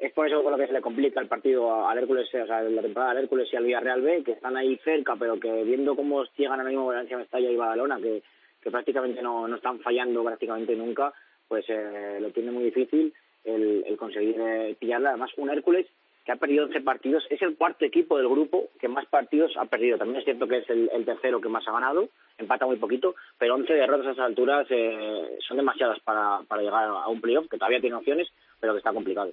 Es 0.00 0.12
por 0.14 0.26
eso 0.26 0.42
por 0.42 0.50
lo 0.50 0.56
que 0.56 0.66
se 0.66 0.72
le 0.72 0.80
complica 0.80 1.20
el 1.20 1.28
partido 1.28 1.86
al 1.86 1.98
Hércules, 1.98 2.26
o 2.28 2.46
sea, 2.46 2.62
la 2.62 2.80
temporada 2.80 3.10
al 3.10 3.18
Hércules 3.18 3.52
y 3.52 3.56
al 3.56 3.64
Villarreal 3.64 4.00
B, 4.00 4.22
que 4.24 4.32
están 4.32 4.56
ahí 4.56 4.78
cerca, 4.82 5.14
pero 5.16 5.38
que 5.38 5.62
viendo 5.62 5.94
cómo 5.94 6.24
llegan 6.38 6.58
ahora 6.58 6.70
mismo 6.70 6.86
Valencia, 6.86 7.18
Mestalla 7.18 7.50
y 7.50 7.56
Badalona, 7.56 7.98
que, 8.00 8.22
que 8.62 8.70
prácticamente 8.70 9.20
no, 9.20 9.46
no 9.46 9.56
están 9.56 9.78
fallando 9.80 10.24
prácticamente 10.24 10.74
nunca, 10.74 11.12
pues 11.46 11.66
eh, 11.68 12.16
lo 12.18 12.30
tiene 12.30 12.50
muy 12.50 12.64
difícil 12.64 13.12
el, 13.44 13.94
conseguir 13.98 14.36
eh, 14.40 14.74
pillarla. 14.80 15.10
Además, 15.10 15.32
un 15.36 15.50
Hércules 15.50 15.86
que 16.24 16.32
ha 16.32 16.36
perdido 16.36 16.64
11 16.64 16.80
partidos, 16.80 17.26
es 17.28 17.42
el 17.42 17.56
cuarto 17.56 17.84
equipo 17.84 18.16
del 18.16 18.28
grupo 18.28 18.68
que 18.80 18.88
más 18.88 19.04
partidos 19.04 19.52
ha 19.58 19.66
perdido. 19.66 19.98
También 19.98 20.20
es 20.20 20.24
cierto 20.24 20.48
que 20.48 20.58
es 20.58 20.70
el, 20.70 20.90
el 20.94 21.04
tercero 21.04 21.42
que 21.42 21.48
más 21.50 21.68
ha 21.68 21.72
ganado, 21.72 22.08
empata 22.38 22.64
muy 22.64 22.76
poquito, 22.76 23.16
pero 23.38 23.54
11 23.54 23.70
derrotas 23.74 24.06
a 24.06 24.12
esas 24.12 24.26
alturas 24.26 24.66
eh, 24.70 25.36
son 25.46 25.58
demasiadas 25.58 26.00
para, 26.00 26.40
para 26.48 26.62
llegar 26.62 26.84
a 26.84 27.08
un 27.08 27.20
playoff, 27.20 27.48
que 27.50 27.58
todavía 27.58 27.80
tiene 27.80 27.96
opciones, 27.96 28.28
pero 28.60 28.72
que 28.72 28.78
está 28.78 28.94
complicado. 28.94 29.32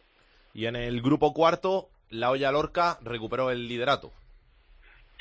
Y 0.57 0.65
en 0.65 0.75
el 0.75 1.03
grupo 1.03 1.35
cuarto, 1.35 1.89
la 2.09 2.31
Olla 2.31 2.51
Lorca 2.51 2.97
recuperó 3.03 3.51
el 3.51 3.67
liderato. 3.67 4.09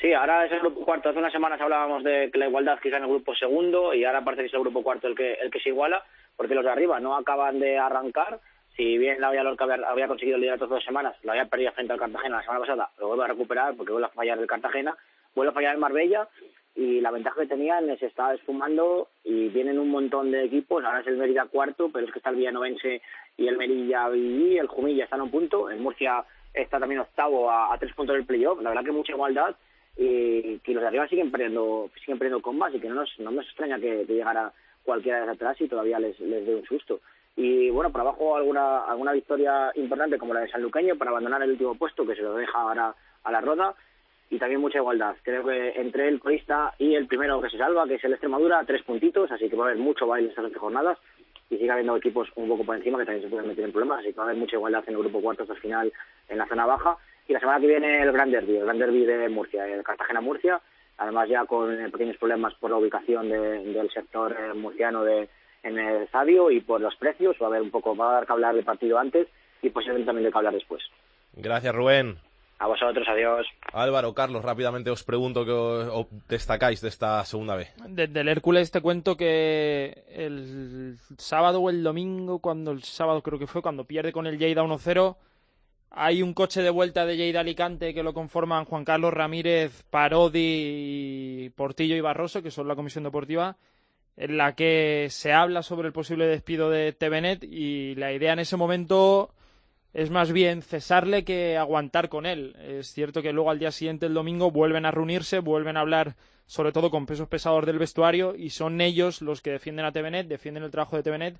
Sí, 0.01 0.11
ahora 0.11 0.43
es 0.47 0.51
el 0.51 0.61
grupo 0.61 0.83
cuarto. 0.83 1.09
Hace 1.09 1.19
unas 1.19 1.31
semanas 1.31 1.61
hablábamos 1.61 2.03
de 2.03 2.31
que 2.31 2.39
la 2.39 2.47
igualdad 2.47 2.79
quizá 2.81 2.97
en 2.97 3.03
el 3.03 3.09
grupo 3.09 3.35
segundo 3.35 3.93
y 3.93 4.03
ahora 4.03 4.23
parece 4.23 4.41
que 4.41 4.47
es 4.47 4.53
el 4.55 4.61
grupo 4.61 4.81
cuarto 4.81 5.07
el 5.07 5.15
que, 5.15 5.33
el 5.33 5.51
que 5.51 5.59
se 5.59 5.69
iguala. 5.69 6.03
porque 6.35 6.55
los 6.55 6.63
de 6.63 6.71
arriba 6.71 6.99
no 6.99 7.15
acaban 7.15 7.59
de 7.59 7.77
arrancar. 7.77 8.39
Si 8.75 8.97
bien 8.97 9.21
la 9.21 9.31
Lorca 9.43 9.65
había, 9.65 9.87
había 9.87 10.07
conseguido 10.07 10.37
el 10.37 10.41
liderato 10.41 10.65
hace 10.65 10.73
dos 10.73 10.83
semanas, 10.83 11.15
lo 11.21 11.33
había 11.33 11.45
perdido 11.45 11.71
frente 11.73 11.93
al 11.93 11.99
Cartagena 11.99 12.37
la 12.37 12.41
semana 12.41 12.59
pasada, 12.61 12.89
lo 12.97 13.09
vuelve 13.09 13.25
a 13.25 13.27
recuperar 13.27 13.75
porque 13.75 13.91
vuelve 13.91 14.07
a 14.07 14.11
fallar 14.15 14.39
el 14.39 14.47
Cartagena, 14.47 14.97
vuelve 15.35 15.51
a 15.51 15.53
fallar 15.53 15.75
el 15.75 15.79
Marbella 15.79 16.27
y 16.77 17.01
la 17.01 17.09
ventaja 17.09 17.41
que 17.41 17.47
tenían 17.47 17.97
se 17.97 18.05
está 18.05 18.35
esfumando 18.35 19.09
y 19.23 19.49
vienen 19.49 19.79
un 19.79 19.89
montón 19.89 20.29
de 20.29 20.45
equipos, 20.45 20.85
ahora 20.85 20.99
es 20.99 21.07
el 21.07 21.17
Mérida 21.17 21.45
cuarto, 21.45 21.89
pero 21.91 22.05
es 22.05 22.13
que 22.13 22.19
está 22.19 22.29
el 22.29 22.35
Villanovense 22.35 23.01
y 23.35 23.47
el 23.47 23.57
Merilla 23.57 24.15
y 24.15 24.57
el 24.57 24.67
Jumilla 24.67 25.05
están 25.05 25.21
a 25.21 25.23
un 25.23 25.31
punto, 25.31 25.71
el 25.71 25.79
Murcia 25.79 26.23
está 26.53 26.79
también 26.79 27.01
octavo 27.01 27.49
a, 27.49 27.73
a 27.73 27.79
tres 27.79 27.93
puntos 27.95 28.15
del 28.15 28.27
playoff, 28.27 28.61
la 28.61 28.69
verdad 28.69 28.85
que 28.85 28.91
mucha 28.91 29.11
igualdad 29.11 29.55
y 29.97 30.59
que 30.59 30.73
los 30.73 30.81
de 30.81 30.87
arriba 30.87 31.07
siguen 31.07 31.31
perdiendo 31.31 31.89
siguen 31.99 32.19
perdiendo 32.19 32.43
combas 32.43 32.73
y 32.75 32.79
que 32.79 32.89
no 32.89 32.95
nos, 32.95 33.19
no 33.19 33.31
nos 33.31 33.45
extraña 33.47 33.79
que, 33.79 34.05
que 34.05 34.13
llegara 34.13 34.53
cualquiera 34.83 35.25
de 35.25 35.31
atrás 35.31 35.59
y 35.59 35.67
todavía 35.67 35.97
les, 35.97 36.19
les 36.19 36.45
dé 36.45 36.55
un 36.55 36.65
susto. 36.65 36.99
Y 37.35 37.71
bueno, 37.71 37.91
por 37.91 38.01
abajo 38.01 38.35
alguna, 38.35 38.83
alguna 38.85 39.13
victoria 39.13 39.71
importante 39.75 40.19
como 40.19 40.35
la 40.35 40.41
de 40.41 40.49
San 40.49 40.61
Luqueño 40.61 40.95
para 40.95 41.09
abandonar 41.09 41.41
el 41.41 41.51
último 41.51 41.75
puesto 41.75 42.05
que 42.05 42.15
se 42.15 42.21
lo 42.21 42.35
deja 42.35 42.59
ahora 42.59 42.95
a 43.23 43.31
la 43.31 43.41
roda 43.41 43.75
y 44.29 44.37
también 44.37 44.61
mucha 44.61 44.77
igualdad. 44.79 45.15
Creo 45.23 45.45
que 45.45 45.69
entre 45.79 46.07
el 46.07 46.19
colista 46.19 46.73
y 46.77 46.95
el 46.95 47.07
primero 47.07 47.41
que 47.41 47.49
se 47.49 47.57
salva, 47.57 47.87
que 47.87 47.95
es 47.95 48.03
el 48.03 48.11
Extremadura, 48.13 48.63
tres 48.65 48.83
puntitos, 48.83 49.31
así 49.31 49.49
que 49.49 49.55
va 49.55 49.65
a 49.65 49.67
haber 49.69 49.79
mucho 49.81 50.05
baile 50.07 50.29
estas 50.29 50.45
11 50.45 50.59
jornadas 50.59 50.97
y 51.49 51.57
sigue 51.57 51.71
habiendo 51.71 51.95
equipos 51.95 52.29
un 52.35 52.49
poco 52.49 52.65
por 52.65 52.75
encima 52.75 52.97
que 52.99 53.05
también 53.05 53.23
se 53.23 53.29
pueden 53.29 53.47
meter 53.47 53.63
en 53.65 53.71
problemas, 53.71 53.99
así 53.99 54.11
que 54.11 54.17
va 54.17 54.23
a 54.23 54.27
haber 54.27 54.37
mucha 54.39 54.57
igualdad 54.57 54.83
en 54.85 54.93
el 54.95 54.99
grupo 54.99 55.21
cuarto 55.21 55.43
hasta 55.43 55.53
el 55.55 55.61
final 55.61 55.93
en 56.27 56.37
la 56.37 56.47
zona 56.47 56.65
baja. 56.65 56.97
Y 57.27 57.33
la 57.33 57.39
semana 57.39 57.59
que 57.61 57.67
viene 57.67 58.01
el 58.01 58.11
Gran 58.11 58.31
Derby, 58.31 58.57
el 58.57 58.63
Gran 58.65 58.79
Derby 58.79 59.05
de 59.05 59.29
Murcia, 59.29 59.65
el 59.67 59.83
Cartagena-Murcia, 59.83 60.59
además 60.97 61.29
ya 61.29 61.45
con 61.45 61.75
pequeños 61.91 62.17
problemas 62.17 62.53
por 62.55 62.69
la 62.71 62.77
ubicación 62.77 63.29
de- 63.29 63.63
del 63.63 63.89
sector 63.91 64.35
eh, 64.37 64.53
murciano 64.53 65.03
de, 65.03 65.29
en 65.63 65.77
el 65.77 66.03
estadio 66.03 66.51
y 66.51 66.59
por 66.61 66.81
los 66.81 66.95
precios, 66.95 67.35
va 67.41 67.45
a 67.45 67.49
haber 67.49 67.61
un 67.61 67.71
poco, 67.71 67.95
va 67.95 68.09
a 68.09 68.13
dar 68.15 68.25
que 68.25 68.33
hablar 68.33 68.55
del 68.55 68.63
partido 68.65 68.97
antes 68.97 69.27
y 69.61 69.69
posiblemente 69.69 70.07
también 70.07 70.25
de 70.25 70.31
que 70.31 70.37
hablar 70.37 70.53
después. 70.53 70.83
Gracias, 71.33 71.73
Rubén. 71.75 72.17
A 72.59 72.65
vosotros, 72.67 73.07
adiós. 73.07 73.45
Álvaro, 73.71 74.13
Carlos, 74.15 74.43
rápidamente 74.43 74.89
os 74.89 75.03
pregunto 75.03 75.45
qué 75.45 75.51
os- 75.51 76.07
destacáis 76.27 76.81
de 76.81 76.89
esta 76.89 77.23
segunda 77.25 77.55
B. 77.55 77.67
Desde 77.89 78.19
el 78.21 78.27
Hércules 78.29 78.71
te 78.71 78.81
cuento 78.81 79.15
que 79.15 80.03
el 80.09 80.97
sábado 81.19 81.61
o 81.61 81.69
el 81.69 81.83
domingo, 81.83 82.39
cuando 82.39 82.71
el 82.71 82.81
sábado 82.83 83.21
creo 83.21 83.37
que 83.37 83.45
fue, 83.47 83.61
cuando 83.61 83.83
pierde 83.85 84.11
con 84.11 84.25
el 84.25 84.39
Lleida 84.39 84.63
1-0, 84.63 85.17
hay 85.91 86.23
un 86.23 86.33
coche 86.33 86.63
de 86.63 86.69
vuelta 86.71 87.05
de 87.05 87.15
Lleida 87.15 87.41
Alicante 87.41 87.93
que 87.93 88.01
lo 88.03 88.13
conforman 88.13 88.65
Juan 88.65 88.83
Carlos 88.85 89.13
Ramírez, 89.13 89.83
Parodi, 89.91 91.45
y 91.45 91.49
Portillo 91.51 91.95
y 91.95 92.01
Barroso, 92.01 92.41
que 92.41 92.51
son 92.51 92.67
la 92.67 92.75
comisión 92.75 93.03
deportiva, 93.03 93.55
en 94.15 94.35
la 94.35 94.55
que 94.55 95.07
se 95.11 95.31
habla 95.31 95.61
sobre 95.61 95.87
el 95.87 95.93
posible 95.93 96.25
despido 96.25 96.71
de 96.71 96.91
TVNet 96.91 97.43
y 97.43 97.93
la 97.95 98.11
idea 98.13 98.33
en 98.33 98.39
ese 98.39 98.57
momento 98.57 99.29
es 99.97 100.11
más 100.11 100.31
bien 100.31 100.61
cesarle 100.61 101.23
que 101.23 101.57
aguantar 101.57 102.07
con 102.07 102.27
él. 102.27 102.55
Es 102.59 102.93
cierto 102.93 103.23
que 103.23 103.33
luego 103.33 103.49
al 103.49 103.57
día 103.57 103.71
siguiente, 103.71 104.05
el 104.05 104.13
domingo, 104.13 104.51
vuelven 104.51 104.85
a 104.85 104.91
reunirse, 104.91 105.39
vuelven 105.39 105.75
a 105.75 105.79
hablar 105.79 106.15
sobre 106.45 106.71
todo 106.71 106.91
con 106.91 107.07
pesos 107.07 107.27
pesados 107.27 107.65
del 107.65 107.79
vestuario 107.79 108.35
y 108.35 108.51
son 108.51 108.79
ellos 108.79 109.23
los 109.23 109.41
que 109.41 109.49
defienden 109.49 109.85
a 109.85 109.91
TVNet, 109.91 110.27
defienden 110.27 110.61
el 110.61 110.69
trabajo 110.69 110.97
de 110.97 111.01
TVNet 111.01 111.39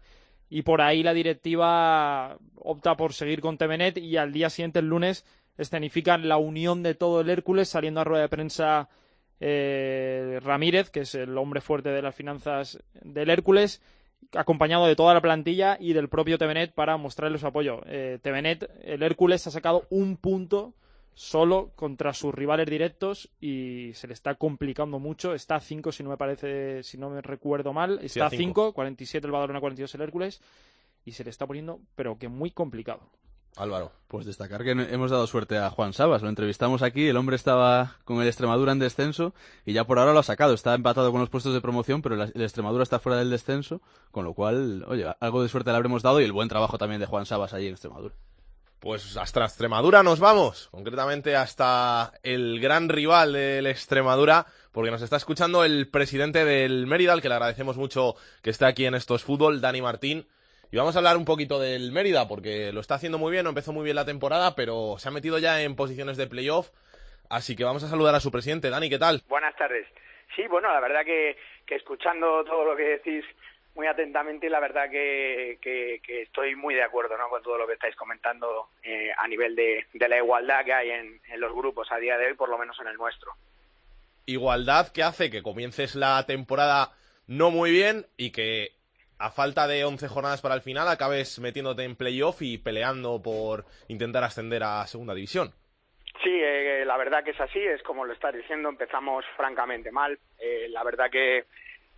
y 0.49 0.63
por 0.63 0.81
ahí 0.81 1.03
la 1.03 1.13
directiva 1.13 2.39
opta 2.55 2.97
por 2.97 3.13
seguir 3.13 3.41
con 3.41 3.59
TVNet 3.59 3.99
y 3.99 4.17
al 4.17 4.33
día 4.33 4.49
siguiente, 4.49 4.79
el 4.79 4.87
lunes, 4.87 5.23
escenifican 5.59 6.27
la 6.27 6.37
unión 6.37 6.81
de 6.81 6.95
todo 6.95 7.21
el 7.21 7.29
Hércules 7.29 7.69
saliendo 7.69 8.01
a 8.01 8.05
rueda 8.05 8.23
de 8.23 8.29
prensa 8.29 8.89
eh, 9.39 10.39
Ramírez, 10.41 10.89
que 10.89 11.01
es 11.01 11.13
el 11.13 11.37
hombre 11.37 11.61
fuerte 11.61 11.89
de 11.89 12.01
las 12.01 12.15
finanzas 12.15 12.83
del 13.03 13.29
Hércules, 13.29 13.83
acompañado 14.33 14.85
de 14.87 14.95
toda 14.95 15.13
la 15.13 15.21
plantilla 15.21 15.77
y 15.79 15.93
del 15.93 16.09
propio 16.09 16.37
TVNet 16.37 16.73
para 16.73 16.97
mostrarle 16.97 17.37
su 17.37 17.47
apoyo. 17.47 17.81
Eh, 17.85 18.19
el 18.83 19.03
Hércules 19.03 19.45
ha 19.47 19.51
sacado 19.51 19.85
un 19.89 20.17
punto 20.17 20.73
solo 21.13 21.71
contra 21.75 22.13
sus 22.13 22.33
rivales 22.33 22.67
directos 22.67 23.31
y 23.41 23.91
se 23.95 24.07
le 24.07 24.13
está 24.13 24.35
complicando 24.35 24.99
mucho. 24.99 25.33
Está 25.33 25.55
a 25.55 25.59
5, 25.59 25.91
si 25.91 26.03
no 26.03 26.11
me 26.11 26.17
parece, 26.17 26.83
si 26.83 26.97
no 26.97 27.09
me 27.09 27.21
recuerdo 27.21 27.73
mal. 27.73 27.99
Sí, 28.01 28.05
Está 28.05 28.25
a 28.25 28.27
a 28.27 28.29
cinco. 28.29 28.65
5, 28.67 28.73
47 28.73 29.25
el 29.25 29.31
Badalona, 29.31 29.59
42 29.59 29.95
el 29.95 30.01
Hércules 30.01 30.41
y 31.05 31.13
se 31.13 31.23
le 31.23 31.29
está 31.29 31.47
poniendo, 31.47 31.79
pero 31.95 32.17
que 32.17 32.27
muy 32.27 32.51
complicado. 32.51 33.09
Álvaro. 33.57 33.91
Pues 34.07 34.25
destacar 34.25 34.63
que 34.63 34.71
hemos 34.71 35.11
dado 35.11 35.27
suerte 35.27 35.57
a 35.57 35.69
Juan 35.69 35.93
Sabas. 35.93 36.21
Lo 36.21 36.29
entrevistamos 36.29 36.81
aquí. 36.81 37.07
El 37.07 37.17
hombre 37.17 37.35
estaba 37.35 37.97
con 38.05 38.21
el 38.21 38.27
Extremadura 38.27 38.71
en 38.71 38.79
descenso 38.79 39.33
y 39.65 39.73
ya 39.73 39.83
por 39.85 39.99
ahora 39.99 40.13
lo 40.13 40.19
ha 40.19 40.23
sacado. 40.23 40.53
Está 40.53 40.73
empatado 40.73 41.11
con 41.11 41.19
los 41.19 41.29
puestos 41.29 41.53
de 41.53 41.61
promoción, 41.61 42.01
pero 42.01 42.15
el 42.15 42.41
Extremadura 42.41 42.83
está 42.83 42.99
fuera 42.99 43.19
del 43.19 43.29
descenso. 43.29 43.81
Con 44.11 44.23
lo 44.23 44.33
cual, 44.33 44.85
oye, 44.87 45.05
algo 45.19 45.43
de 45.43 45.49
suerte 45.49 45.71
le 45.71 45.75
habremos 45.75 46.03
dado 46.03 46.21
y 46.21 46.23
el 46.23 46.31
buen 46.31 46.47
trabajo 46.47 46.77
también 46.77 47.01
de 47.01 47.07
Juan 47.07 47.25
Sabas 47.25 47.53
allí 47.53 47.67
en 47.67 47.73
Extremadura. 47.73 48.15
Pues 48.79 49.17
hasta 49.17 49.43
Extremadura 49.43 50.03
nos 50.03 50.19
vamos, 50.19 50.69
concretamente 50.69 51.35
hasta 51.35 52.13
el 52.21 52.59
gran 52.59 52.89
rival 52.89 53.33
del 53.33 53.65
Extremadura, 53.65 54.45
porque 54.71 54.91
nos 54.91 55.01
está 55.01 55.17
escuchando 55.17 55.63
el 55.63 55.89
presidente 55.89 56.45
del 56.45 56.85
Mérida, 56.85 57.13
al 57.13 57.21
que 57.21 57.27
le 57.27 57.33
agradecemos 57.33 57.75
mucho 57.75 58.15
que 58.43 58.51
esté 58.51 58.65
aquí 58.65 58.85
en 58.85 58.93
Estos 58.93 59.23
Fútbol, 59.23 59.61
Dani 59.61 59.81
Martín. 59.81 60.27
Y 60.71 60.77
vamos 60.77 60.95
a 60.95 60.99
hablar 60.99 61.15
un 61.15 61.23
poquito 61.23 61.59
del 61.59 61.93
Mérida, 61.93 62.27
porque 62.27 62.73
lo 62.73 62.81
está 62.81 62.95
haciendo 62.95 63.17
muy 63.17 63.31
bien, 63.31 63.43
no 63.45 63.49
empezó 63.49 63.71
muy 63.71 63.85
bien 63.85 63.95
la 63.95 64.05
temporada, 64.05 64.53
pero 64.53 64.95
se 64.97 65.07
ha 65.07 65.11
metido 65.11 65.39
ya 65.39 65.61
en 65.61 65.75
posiciones 65.75 66.17
de 66.17 66.27
playoff. 66.27 66.69
Así 67.29 67.55
que 67.55 67.63
vamos 67.63 67.83
a 67.83 67.89
saludar 67.89 68.15
a 68.15 68.19
su 68.19 68.31
presidente. 68.31 68.69
Dani, 68.69 68.89
¿qué 68.89 68.99
tal? 68.99 69.21
Buenas 69.29 69.55
tardes. 69.55 69.87
Sí, 70.35 70.45
bueno, 70.47 70.71
la 70.71 70.81
verdad 70.81 71.05
que, 71.05 71.37
que 71.65 71.75
escuchando 71.75 72.43
todo 72.43 72.65
lo 72.65 72.75
que 72.75 72.83
decís 72.83 73.23
muy 73.75 73.87
atentamente, 73.87 74.49
la 74.49 74.59
verdad 74.59 74.89
que, 74.89 75.57
que, 75.61 76.01
que 76.03 76.23
estoy 76.23 76.55
muy 76.55 76.73
de 76.73 76.83
acuerdo 76.83 77.17
¿no? 77.17 77.29
con 77.29 77.43
todo 77.43 77.57
lo 77.57 77.67
que 77.67 77.73
estáis 77.73 77.95
comentando 77.95 78.69
eh, 78.83 79.11
a 79.15 79.27
nivel 79.27 79.55
de, 79.55 79.85
de 79.93 80.09
la 80.09 80.17
igualdad 80.17 80.65
que 80.65 80.73
hay 80.73 80.89
en, 80.89 81.21
en 81.31 81.39
los 81.39 81.53
grupos 81.53 81.91
a 81.91 81.97
día 81.97 82.17
de 82.17 82.27
hoy, 82.27 82.33
por 82.33 82.49
lo 82.49 82.57
menos 82.57 82.77
en 82.81 82.87
el 82.87 82.97
nuestro. 82.97 83.31
Igualdad 84.25 84.91
que 84.91 85.03
hace 85.03 85.29
que 85.29 85.43
comiences 85.43 85.95
la 85.95 86.25
temporada 86.25 86.91
no 87.27 87.51
muy 87.51 87.71
bien 87.71 88.07
y 88.17 88.31
que 88.31 88.76
a 89.19 89.31
falta 89.31 89.67
de 89.67 89.83
11 89.83 90.07
jornadas 90.07 90.41
para 90.41 90.55
el 90.55 90.61
final 90.61 90.87
acabes 90.87 91.39
metiéndote 91.39 91.83
en 91.83 91.95
playoff 91.95 92.41
y 92.41 92.57
peleando 92.57 93.21
por 93.21 93.65
intentar 93.87 94.23
ascender 94.23 94.63
a 94.63 94.85
segunda 94.87 95.13
división. 95.13 95.53
Sí, 96.23 96.31
eh, 96.31 96.83
la 96.85 96.97
verdad 96.97 97.23
que 97.23 97.31
es 97.31 97.39
así, 97.39 97.59
es 97.59 97.81
como 97.83 98.05
lo 98.05 98.13
estás 98.13 98.33
diciendo, 98.33 98.69
empezamos 98.69 99.25
francamente 99.35 99.91
mal. 99.91 100.17
Eh, 100.39 100.67
la 100.69 100.83
verdad 100.83 101.09
que, 101.11 101.45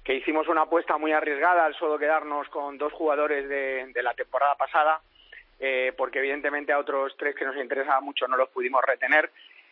que 0.04 0.16
hicimos 0.16 0.48
una 0.48 0.64
apuesta 0.64 0.98
muy 0.98 1.12
arriesgada 1.12 1.66
al 1.66 1.76
solo 1.76 1.98
quedarnos 1.98 2.48
con 2.50 2.78
dos 2.78 2.92
jugadores 2.94 3.48
de, 3.48 4.04
la 4.04 4.14
temporada 4.14 4.56
pasada, 4.56 5.02
eh, 5.60 5.94
porque 5.98 6.20
evidentemente 6.20 6.74
a 6.74 6.80
otros 6.80 7.16
tres 7.18 7.36
que 7.36 7.46
nos 7.46 7.56
interesaba 7.58 8.02
mucho 8.02 8.28
no 8.28 8.38
los 8.38 8.50
pudimos 8.50 8.84
retener. 8.84 9.30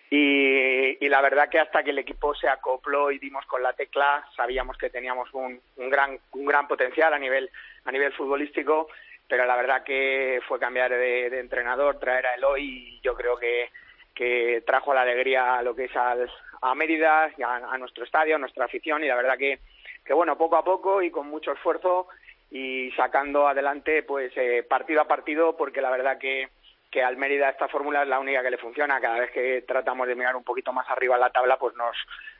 Y, 0.09 1.05
y 1.05 1.09
la 1.09 1.21
verdad 1.21 1.49
que 1.49 1.59
hasta 1.59 1.83
que 1.83 1.89
el 1.89 1.99
equipo 1.99 2.33
se 2.33 2.47
acopló 2.47 3.11
y 3.11 3.19
dimos 3.19 3.45
con 3.45 3.61
la 3.61 3.73
tecla, 3.73 4.25
sabíamos 4.35 4.77
que 4.77 4.89
teníamos 4.89 5.33
un, 5.33 5.59
un 5.75 5.89
gran 5.89 6.17
un 6.31 6.45
gran 6.45 6.67
potencial 6.67 7.13
a 7.13 7.19
nivel 7.19 7.49
a 7.83 7.91
nivel 7.91 8.13
futbolístico, 8.13 8.87
pero 9.27 9.45
la 9.45 9.57
verdad 9.57 9.83
que 9.83 10.39
fue 10.47 10.59
cambiar 10.59 10.91
de, 10.91 11.39
entrenador, 11.39 11.99
traer 11.99 12.25
a 12.25 12.35
Eloy 12.35 12.63
y 12.63 13.01
yo 13.01 13.15
creo 13.15 13.37
que 13.37 13.69
que 14.15 14.63
trajo 14.65 14.93
la 14.93 15.01
alegría 15.01 15.57
a 15.57 15.61
lo 15.61 15.75
que 15.75 15.85
es 15.85 15.95
al, 15.95 16.31
a 16.61 16.73
Mérida, 16.73 17.29
a, 17.43 17.55
a 17.73 17.77
nuestro 17.77 18.03
estadio, 18.03 18.35
a 18.35 18.39
nuestra 18.39 18.65
afición 18.65 19.03
y 19.03 19.07
la 19.07 19.15
verdad 19.15 19.37
que, 19.37 19.59
que 20.05 20.13
bueno, 20.13 20.37
poco 20.37 20.55
a 20.55 20.63
poco 20.63 21.01
y 21.01 21.11
con 21.11 21.27
mucho 21.27 21.51
esfuerzo 21.51 22.07
y 22.49 22.91
sacando 22.91 23.47
adelante 23.47 24.03
pues 24.03 24.31
eh, 24.37 24.63
partido 24.67 25.01
a 25.01 25.07
partido 25.07 25.57
porque 25.57 25.81
la 25.81 25.89
verdad 25.89 26.17
que, 26.17 26.47
que 26.91 27.03
al 27.03 27.17
Mérida 27.17 27.49
esta 27.49 27.67
fórmula 27.67 28.03
es 28.03 28.07
la 28.07 28.19
única 28.19 28.41
que 28.41 28.51
le 28.51 28.57
funciona. 28.57 29.01
Cada 29.01 29.19
vez 29.19 29.31
que 29.31 29.63
tratamos 29.67 30.07
de 30.07 30.15
mirar 30.15 30.35
un 30.35 30.43
poquito 30.43 30.71
más 30.73 30.89
arriba 30.89 31.17
la 31.17 31.29
tabla 31.29 31.57
pues 31.57 31.75
nos, 31.75 31.95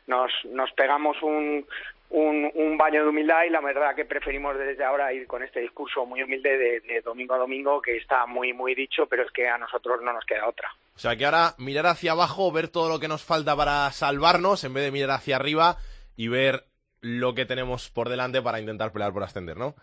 nos, 0.08 0.32
nos 0.46 0.72
pegamos 0.72 1.22
un, 1.22 1.66
un, 2.10 2.52
un 2.54 2.78
baño 2.78 3.04
de 3.04 3.10
humildad 3.10 3.44
y 3.46 3.50
la 3.50 3.62
verdad 3.62 3.96
que 3.96 4.06
preferimos 4.06 4.58
desde 4.58 4.84
ahora 4.84 5.12
ir 5.14 5.28
con 5.28 5.44
este 5.44 5.60
discurso 5.60 6.06
muy 6.06 6.24
humilde 6.24 6.58
de, 6.58 6.80
de 6.82 7.02
domingo 7.02 7.34
a 7.34 7.38
domingo 7.38 7.82
que 7.82 7.98
está 7.98 8.26
muy 8.26 8.54
muy 8.54 8.76
dicho 8.76 9.08
pero 9.08 9.24
es 9.24 9.32
que 9.32 9.48
a 9.48 9.58
nosotros 9.58 10.02
no 10.02 10.14
nos 10.14 10.26
queda 10.26 10.48
otra. 10.48 10.70
O 10.96 11.00
sea 11.00 11.16
que 11.16 11.26
ahora 11.26 11.54
mirar 11.58 11.86
hacia 11.86 12.14
abajo, 12.14 12.52
ver 12.52 12.70
todo 12.70 12.90
lo 12.90 13.00
que 13.00 13.08
nos 13.08 13.24
falta 13.24 13.56
para 13.56 13.92
salvarnos, 13.92 14.64
en 14.64 14.74
vez 14.74 14.84
de 14.84 14.92
mirar 14.92 15.12
hacia 15.12 15.36
arriba 15.36 15.78
y 16.16 16.30
ver 16.30 16.64
lo 17.02 17.36
que 17.36 17.46
tenemos 17.46 17.90
por 17.90 18.10
delante 18.10 18.42
para 18.42 18.60
intentar 18.60 18.92
pelear 18.92 19.14
por 19.14 19.24
ascender, 19.24 19.58
¿no? 19.58 19.76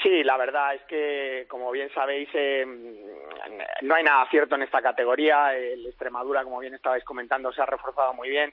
Sí, 0.00 0.24
la 0.24 0.36
verdad 0.36 0.74
es 0.74 0.82
que, 0.82 1.46
como 1.48 1.70
bien 1.70 1.90
sabéis, 1.92 2.28
eh, 2.32 2.64
no 3.82 3.94
hay 3.94 4.02
nada 4.02 4.26
cierto 4.30 4.54
en 4.54 4.62
esta 4.62 4.80
categoría. 4.80 5.54
El 5.54 5.86
Extremadura, 5.86 6.42
como 6.44 6.60
bien 6.60 6.74
estabais 6.74 7.04
comentando, 7.04 7.52
se 7.52 7.60
ha 7.60 7.66
reforzado 7.66 8.14
muy 8.14 8.30
bien. 8.30 8.52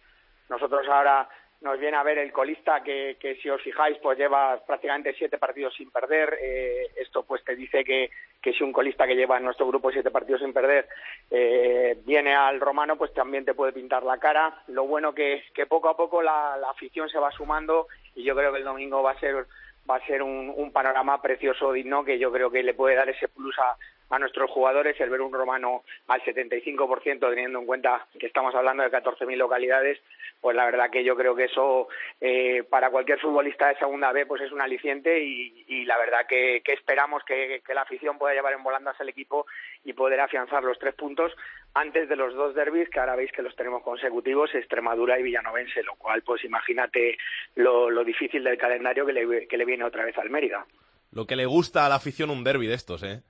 Nosotros 0.50 0.88
ahora 0.88 1.30
nos 1.62 1.80
viene 1.80 1.98
a 1.98 2.04
ver 2.04 2.18
el 2.18 2.32
colista 2.32 2.82
que, 2.84 3.18
que 3.20 3.36
si 3.36 3.50
os 3.50 3.62
fijáis, 3.62 3.98
pues 3.98 4.18
lleva 4.18 4.64
prácticamente 4.66 5.14
siete 5.14 5.38
partidos 5.38 5.74
sin 5.76 5.92
perder. 5.92 6.38
Eh, 6.42 6.88
esto 6.98 7.24
pues 7.24 7.44
te 7.44 7.56
dice 7.56 7.84
que, 7.84 8.10
que 8.42 8.54
si 8.54 8.64
un 8.64 8.72
colista 8.72 9.08
que 9.08 9.16
lleva 9.16 9.38
en 9.38 9.44
nuestro 9.44 9.68
grupo 9.68 9.92
siete 9.92 10.12
partidos 10.12 10.42
sin 10.42 10.54
perder 10.54 10.88
eh, 11.32 11.98
viene 12.06 12.36
al 12.36 12.60
romano, 12.60 12.98
pues 12.98 13.14
también 13.14 13.44
te 13.46 13.54
puede 13.54 13.74
pintar 13.74 14.04
la 14.04 14.18
cara. 14.18 14.64
Lo 14.68 14.86
bueno 14.86 15.14
que, 15.14 15.44
que 15.54 15.66
poco 15.66 15.90
a 15.90 15.98
poco 15.98 16.22
la, 16.22 16.58
la 16.58 16.70
afición 16.70 17.10
se 17.10 17.20
va 17.20 17.32
sumando 17.32 17.88
y 18.16 18.24
yo 18.24 18.36
creo 18.36 18.52
que 18.52 18.60
el 18.60 18.66
domingo 18.66 19.04
va 19.04 19.12
a 19.12 19.20
ser 19.20 19.46
va 19.90 19.96
a 19.96 20.06
ser 20.06 20.22
un, 20.22 20.54
un 20.56 20.72
panorama 20.72 21.22
precioso, 21.22 21.72
digno, 21.72 22.04
que 22.04 22.20
yo 22.20 22.32
creo 22.32 22.52
que 22.52 22.64
le 22.64 22.74
puede 22.74 22.96
dar 22.96 23.10
ese 23.10 23.28
plus 23.28 23.58
a, 23.60 23.78
a 24.10 24.20
nuestros 24.20 24.49
jugadores 24.49 24.99
el 24.99 25.10
ver 25.10 25.22
un 25.22 25.34
romano 25.34 25.84
al 26.07 26.22
75%, 26.22 27.30
teniendo 27.30 27.60
en 27.60 27.66
cuenta 27.66 28.07
que 28.20 28.26
estamos 28.26 28.53
hablando 28.55 28.84
de 28.84 28.91
14.000 28.91 29.36
localidades, 29.38 29.99
pues 30.41 30.55
la 30.55 30.66
verdad 30.66 30.89
que 30.89 31.03
yo 31.03 31.16
creo 31.16 31.36
que 31.36 31.45
eso 31.45 31.88
eh, 32.20 32.64
para 32.70 32.89
cualquier 32.89 33.20
futbolista 33.20 33.68
de 33.68 33.78
segunda 33.78 34.12
B 34.12 34.26
pues 34.26 34.41
es 34.41 34.51
un 34.51 34.62
aliciente 34.62 35.20
y, 35.24 35.86
la 35.86 35.97
verdad 35.97 36.28
que, 36.28 36.62
esperamos 36.66 37.24
que, 37.24 37.62
la 37.74 37.82
afición 37.82 38.18
pueda 38.18 38.34
llevar 38.34 38.53
en 38.53 38.64
volandas 38.64 38.99
al 38.99 39.10
equipo 39.10 39.45
y 39.84 39.93
poder 39.93 40.20
afianzar 40.20 40.64
los 40.64 40.78
tres 40.78 40.93
puntos 40.95 41.32
antes 41.74 42.10
de 42.10 42.16
los 42.16 42.34
dos 42.36 42.53
derbis 42.55 42.89
que 42.89 42.99
ahora 42.99 43.16
veis 43.16 43.32
que 43.32 43.41
los 43.41 43.55
tenemos 43.55 43.84
consecutivos 43.84 44.53
Extremadura 44.53 45.20
y 45.20 45.24
Villanovense 45.24 45.84
lo 45.84 45.95
cual 45.95 46.22
pues 46.22 46.43
imagínate 46.43 47.18
lo, 47.55 48.03
difícil 48.03 48.43
del 48.43 48.57
calendario 48.57 49.05
que 49.05 49.14
le, 49.14 49.66
viene 49.66 49.84
otra 49.84 50.05
vez 50.05 50.18
al 50.18 50.30
Mérida. 50.30 50.66
Lo 51.12 51.26
que 51.26 51.36
le 51.36 51.45
gusta 51.45 51.86
a 51.86 51.89
la 51.89 51.95
afición 51.95 52.30
un 52.30 52.43
derby 52.43 52.68
de 52.68 52.76
estos 52.76 53.03
eh 53.03 53.22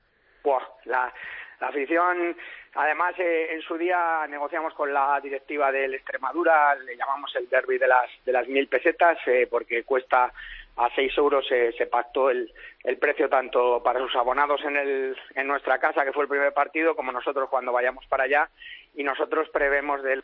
Buah, 0.44 0.64
la, 0.86 1.14
la 1.60 1.68
afición, 1.68 2.36
además 2.76 3.16
eh, 3.20 3.54
en 3.54 3.62
su 3.62 3.78
día 3.78 4.26
negociamos 4.30 4.74
con 4.74 4.94
la 4.94 5.20
directiva 5.22 5.72
del 5.72 5.94
Extremadura, 5.94 6.76
le 6.76 6.96
llamamos 6.96 7.36
el 7.36 7.50
derby 7.50 7.78
de 7.78 7.88
las, 7.88 8.10
de 8.26 8.32
las 8.32 8.48
mil 8.48 8.68
pesetas, 8.68 9.18
eh, 9.28 9.48
porque 9.50 9.84
cuesta 9.84 10.32
a 10.78 10.90
seis 10.96 11.18
euros 11.18 11.46
eh, 11.52 11.74
se 11.78 11.88
pactó 11.88 12.30
el, 12.30 12.52
el 12.86 12.98
precio 12.98 13.28
tanto 13.28 13.84
para 13.84 14.00
sus 14.00 14.16
abonados 14.16 14.62
en, 14.64 14.78
el, 14.78 15.18
en 15.36 15.48
nuestra 15.48 15.78
casa, 15.78 16.06
que 16.06 16.14
fue 16.14 16.24
el 16.24 16.30
primer 16.30 16.54
partido, 16.54 16.96
como 16.96 17.12
nosotros 17.12 17.50
cuando 17.50 17.74
vayamos 17.74 18.06
para 18.08 18.24
allá, 18.24 18.50
y 18.96 19.04
nosotros 19.04 19.50
prevemos 19.50 20.02
del 20.04 20.24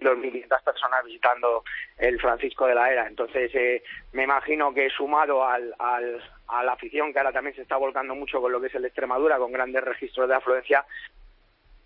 2.500 0.00 0.62
personas 0.62 1.04
visitando 1.04 1.64
el 1.96 2.20
Francisco 2.20 2.66
de 2.66 2.74
la 2.74 2.90
Era. 2.90 3.06
Entonces, 3.06 3.50
eh, 3.54 3.82
me 4.12 4.24
imagino 4.24 4.72
que 4.72 4.90
sumado 4.90 5.44
al, 5.44 5.74
al, 5.78 6.20
a 6.48 6.62
la 6.62 6.72
afición, 6.72 7.12
que 7.12 7.18
ahora 7.18 7.32
también 7.32 7.56
se 7.56 7.62
está 7.62 7.76
volcando 7.76 8.14
mucho 8.14 8.40
con 8.40 8.52
lo 8.52 8.60
que 8.60 8.68
es 8.68 8.74
el 8.74 8.84
Extremadura, 8.84 9.38
con 9.38 9.52
grandes 9.52 9.82
registros 9.82 10.28
de 10.28 10.34
afluencia, 10.34 10.84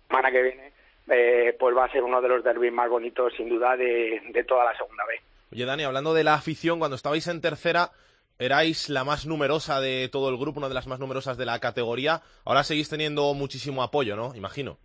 semana 0.07 0.31
que 0.31 0.41
viene, 0.41 0.73
eh, 1.09 1.55
pues 1.59 1.75
va 1.75 1.85
a 1.85 1.91
ser 1.91 2.03
uno 2.03 2.21
de 2.21 2.29
los 2.29 2.43
derbis 2.43 2.71
más 2.71 2.89
bonitos, 2.89 3.33
sin 3.35 3.49
duda, 3.49 3.75
de, 3.75 4.21
de 4.29 4.43
toda 4.43 4.65
la 4.65 4.77
segunda 4.77 5.03
vez. 5.05 5.21
Oye, 5.51 5.65
Dani, 5.65 5.83
hablando 5.83 6.13
de 6.13 6.23
la 6.23 6.35
afición, 6.35 6.79
cuando 6.79 6.95
estabais 6.95 7.27
en 7.27 7.41
tercera, 7.41 7.91
erais 8.39 8.89
la 8.89 9.03
más 9.03 9.25
numerosa 9.25 9.81
de 9.81 10.09
todo 10.11 10.29
el 10.29 10.37
grupo, 10.37 10.59
una 10.59 10.67
de 10.67 10.73
las 10.73 10.87
más 10.87 10.99
numerosas 10.99 11.37
de 11.37 11.45
la 11.45 11.59
categoría. 11.59 12.21
Ahora 12.45 12.63
seguís 12.63 12.89
teniendo 12.89 13.33
muchísimo 13.33 13.83
apoyo, 13.83 14.15
¿no? 14.15 14.35
Imagino. 14.35 14.77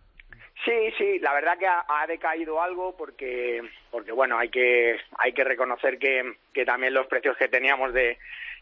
Sí, 0.65 0.93
sí, 0.99 1.19
la 1.21 1.33
verdad 1.35 1.57
que 1.57 1.67
ha, 1.67 2.07
decaído 2.09 2.61
algo 2.61 2.97
porque, 2.97 3.63
porque 3.91 4.13
bueno, 4.13 4.39
hay 4.39 4.49
que, 4.49 4.99
hay 5.19 5.33
que 5.33 5.45
reconocer 5.45 5.99
que, 5.99 6.35
que 6.53 6.65
también 6.65 6.95
los 6.95 7.07
precios 7.07 7.37
que 7.37 7.49
teníamos 7.49 7.93
de, 7.95 8.19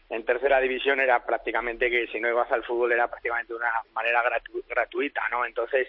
en 0.09 0.23
tercera 0.23 0.59
división 0.59 0.99
era 0.99 1.25
prácticamente 1.25 1.89
que 1.89 2.07
si 2.07 2.19
no 2.19 2.29
ibas 2.29 2.51
al 2.51 2.63
fútbol 2.63 2.91
era 2.91 3.07
prácticamente 3.07 3.53
de 3.53 3.59
una 3.59 3.71
manera 3.93 4.21
gratu 4.21 4.63
gratuita, 4.67 5.21
¿no? 5.29 5.45
Entonces 5.45 5.87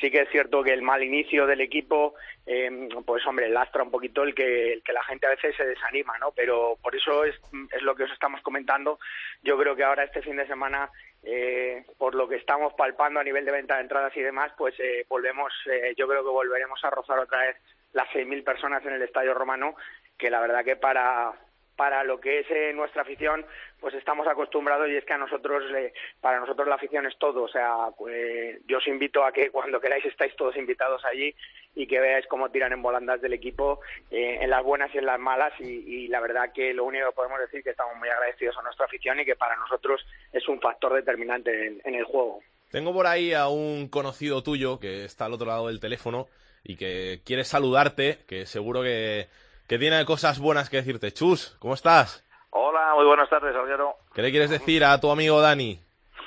sí 0.00 0.10
que 0.10 0.22
es 0.22 0.28
cierto 0.30 0.62
que 0.62 0.72
el 0.72 0.82
mal 0.82 1.02
inicio 1.02 1.46
del 1.46 1.60
equipo, 1.60 2.14
eh, 2.46 2.88
pues 3.04 3.26
hombre, 3.26 3.48
lastra 3.48 3.82
un 3.82 3.90
poquito 3.90 4.22
el 4.22 4.34
que, 4.34 4.74
el 4.74 4.82
que 4.82 4.92
la 4.92 5.02
gente 5.04 5.26
a 5.26 5.30
veces 5.30 5.56
se 5.56 5.64
desanima, 5.64 6.16
¿no? 6.18 6.32
Pero 6.32 6.78
por 6.82 6.94
eso 6.94 7.24
es, 7.24 7.34
es 7.72 7.82
lo 7.82 7.96
que 7.96 8.04
os 8.04 8.12
estamos 8.12 8.40
comentando. 8.42 8.98
Yo 9.42 9.58
creo 9.58 9.74
que 9.74 9.84
ahora 9.84 10.04
este 10.04 10.22
fin 10.22 10.36
de 10.36 10.46
semana 10.46 10.90
eh, 11.22 11.84
por 11.98 12.14
lo 12.14 12.28
que 12.28 12.36
estamos 12.36 12.74
palpando 12.74 13.20
a 13.20 13.24
nivel 13.24 13.44
de 13.44 13.52
venta 13.52 13.76
de 13.76 13.82
entradas 13.82 14.16
y 14.16 14.20
demás, 14.20 14.52
pues 14.56 14.74
eh, 14.78 15.04
volvemos, 15.08 15.52
eh, 15.66 15.94
yo 15.96 16.06
creo 16.06 16.22
que 16.22 16.30
volveremos 16.30 16.82
a 16.84 16.90
rozar 16.90 17.18
otra 17.18 17.40
vez 17.40 17.56
las 17.92 18.08
6.000 18.10 18.44
personas 18.44 18.84
en 18.84 18.92
el 18.92 19.02
Estadio 19.02 19.34
Romano, 19.34 19.74
que 20.18 20.30
la 20.30 20.40
verdad 20.40 20.64
que 20.64 20.76
para, 20.76 21.32
para 21.76 22.02
lo 22.04 22.18
que 22.18 22.40
es 22.40 22.46
eh, 22.50 22.72
nuestra 22.74 23.02
afición, 23.02 23.44
pues 23.78 23.94
estamos 23.94 24.26
acostumbrados 24.26 24.88
y 24.88 24.96
es 24.96 25.04
que 25.04 25.12
a 25.12 25.18
nosotros, 25.18 25.62
eh, 25.76 25.92
para 26.20 26.40
nosotros 26.40 26.66
la 26.66 26.76
afición 26.76 27.06
es 27.06 27.16
todo. 27.18 27.42
O 27.42 27.48
sea, 27.48 27.88
pues, 27.96 28.58
yo 28.66 28.78
os 28.78 28.86
invito 28.88 29.24
a 29.24 29.32
que 29.32 29.50
cuando 29.52 29.80
queráis 29.80 30.04
estáis 30.06 30.34
todos 30.36 30.56
invitados 30.56 31.04
allí 31.04 31.34
y 31.74 31.86
que 31.86 32.00
veáis 32.00 32.26
cómo 32.26 32.50
tiran 32.50 32.72
en 32.72 32.82
volandas 32.82 33.20
del 33.20 33.34
equipo, 33.34 33.80
eh, 34.10 34.38
en 34.40 34.48
las 34.48 34.64
buenas 34.64 34.92
y 34.94 34.98
en 34.98 35.06
las 35.06 35.20
malas. 35.20 35.52
Y, 35.60 35.64
y, 35.64 36.08
la 36.08 36.20
verdad 36.20 36.52
que 36.52 36.72
lo 36.72 36.84
único 36.84 37.08
que 37.08 37.14
podemos 37.14 37.38
decir 37.38 37.58
es 37.58 37.64
que 37.64 37.70
estamos 37.70 37.96
muy 37.96 38.08
agradecidos 38.08 38.56
a 38.56 38.62
nuestra 38.62 38.86
afición 38.86 39.20
y 39.20 39.26
que 39.26 39.36
para 39.36 39.56
nosotros 39.56 40.04
es 40.32 40.48
un 40.48 40.60
factor 40.60 40.94
determinante 40.94 41.66
en, 41.66 41.80
en 41.84 41.94
el 41.94 42.04
juego. 42.04 42.40
Tengo 42.70 42.92
por 42.92 43.06
ahí 43.06 43.32
a 43.32 43.48
un 43.48 43.88
conocido 43.88 44.42
tuyo 44.42 44.80
que 44.80 45.04
está 45.04 45.26
al 45.26 45.34
otro 45.34 45.46
lado 45.46 45.68
del 45.68 45.80
teléfono 45.80 46.26
y 46.64 46.76
que 46.76 47.20
quiere 47.24 47.44
saludarte, 47.44 48.18
que 48.26 48.44
seguro 48.44 48.82
que 48.82 49.28
que 49.68 49.78
tiene 49.78 50.04
cosas 50.04 50.38
buenas 50.38 50.70
que 50.70 50.78
decirte. 50.78 51.12
Chus, 51.12 51.56
¿cómo 51.58 51.74
estás? 51.74 52.24
Hola, 52.50 52.94
muy 52.94 53.04
buenas 53.04 53.28
tardes, 53.28 53.54
Alguero. 53.54 53.96
¿Qué 54.14 54.22
le 54.22 54.30
quieres 54.30 54.50
decir 54.50 54.84
a 54.84 55.00
tu 55.00 55.10
amigo 55.10 55.40
Dani? 55.40 55.78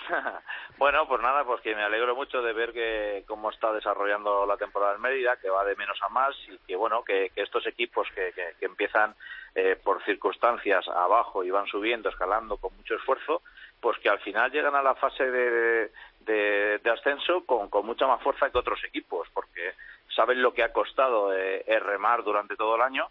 bueno, 0.78 1.08
pues 1.08 1.22
nada, 1.22 1.46
pues 1.46 1.62
que 1.62 1.76
me 1.76 1.84
alegro 1.84 2.16
mucho 2.16 2.42
de 2.42 2.54
ver 2.54 2.74
que 2.74 3.24
cómo 3.28 3.50
está 3.50 3.72
desarrollando 3.72 4.46
la 4.46 4.58
temporada 4.58 4.96
en 4.96 5.02
Mérida, 5.02 5.38
que 5.38 5.50
va 5.50 5.64
de 5.64 5.76
menos 5.76 5.98
a 6.02 6.10
más 6.10 6.36
y 6.50 6.58
que 6.68 6.76
bueno, 6.76 7.04
que, 7.04 7.32
que 7.34 7.42
estos 7.42 7.66
equipos 7.66 8.08
que, 8.14 8.34
que, 8.34 8.56
que 8.60 8.66
empiezan 8.66 9.16
eh, 9.56 9.78
por 9.82 10.04
circunstancias 10.04 10.88
abajo 10.90 11.44
y 11.44 11.50
van 11.50 11.68
subiendo, 11.68 12.10
escalando 12.10 12.58
con 12.58 12.76
mucho 12.76 12.96
esfuerzo, 12.96 13.42
pues 13.80 13.98
que 14.00 14.10
al 14.10 14.20
final 14.20 14.52
llegan 14.52 14.76
a 14.76 14.84
la 14.84 14.96
fase 14.96 15.32
de, 15.32 15.92
de, 16.20 16.80
de 16.80 16.90
ascenso 16.92 17.46
con, 17.46 17.70
con 17.70 17.86
mucha 17.86 18.06
más 18.06 18.22
fuerza 18.22 18.50
que 18.50 18.58
otros 18.58 18.84
equipos, 18.84 19.28
porque 19.34 19.74
saben 20.14 20.42
lo 20.42 20.54
que 20.54 20.64
ha 20.64 20.74
costado 20.74 21.34
eh, 21.34 21.64
remar 21.80 22.24
durante 22.24 22.58
todo 22.58 22.76
el 22.76 22.82
año 22.82 23.08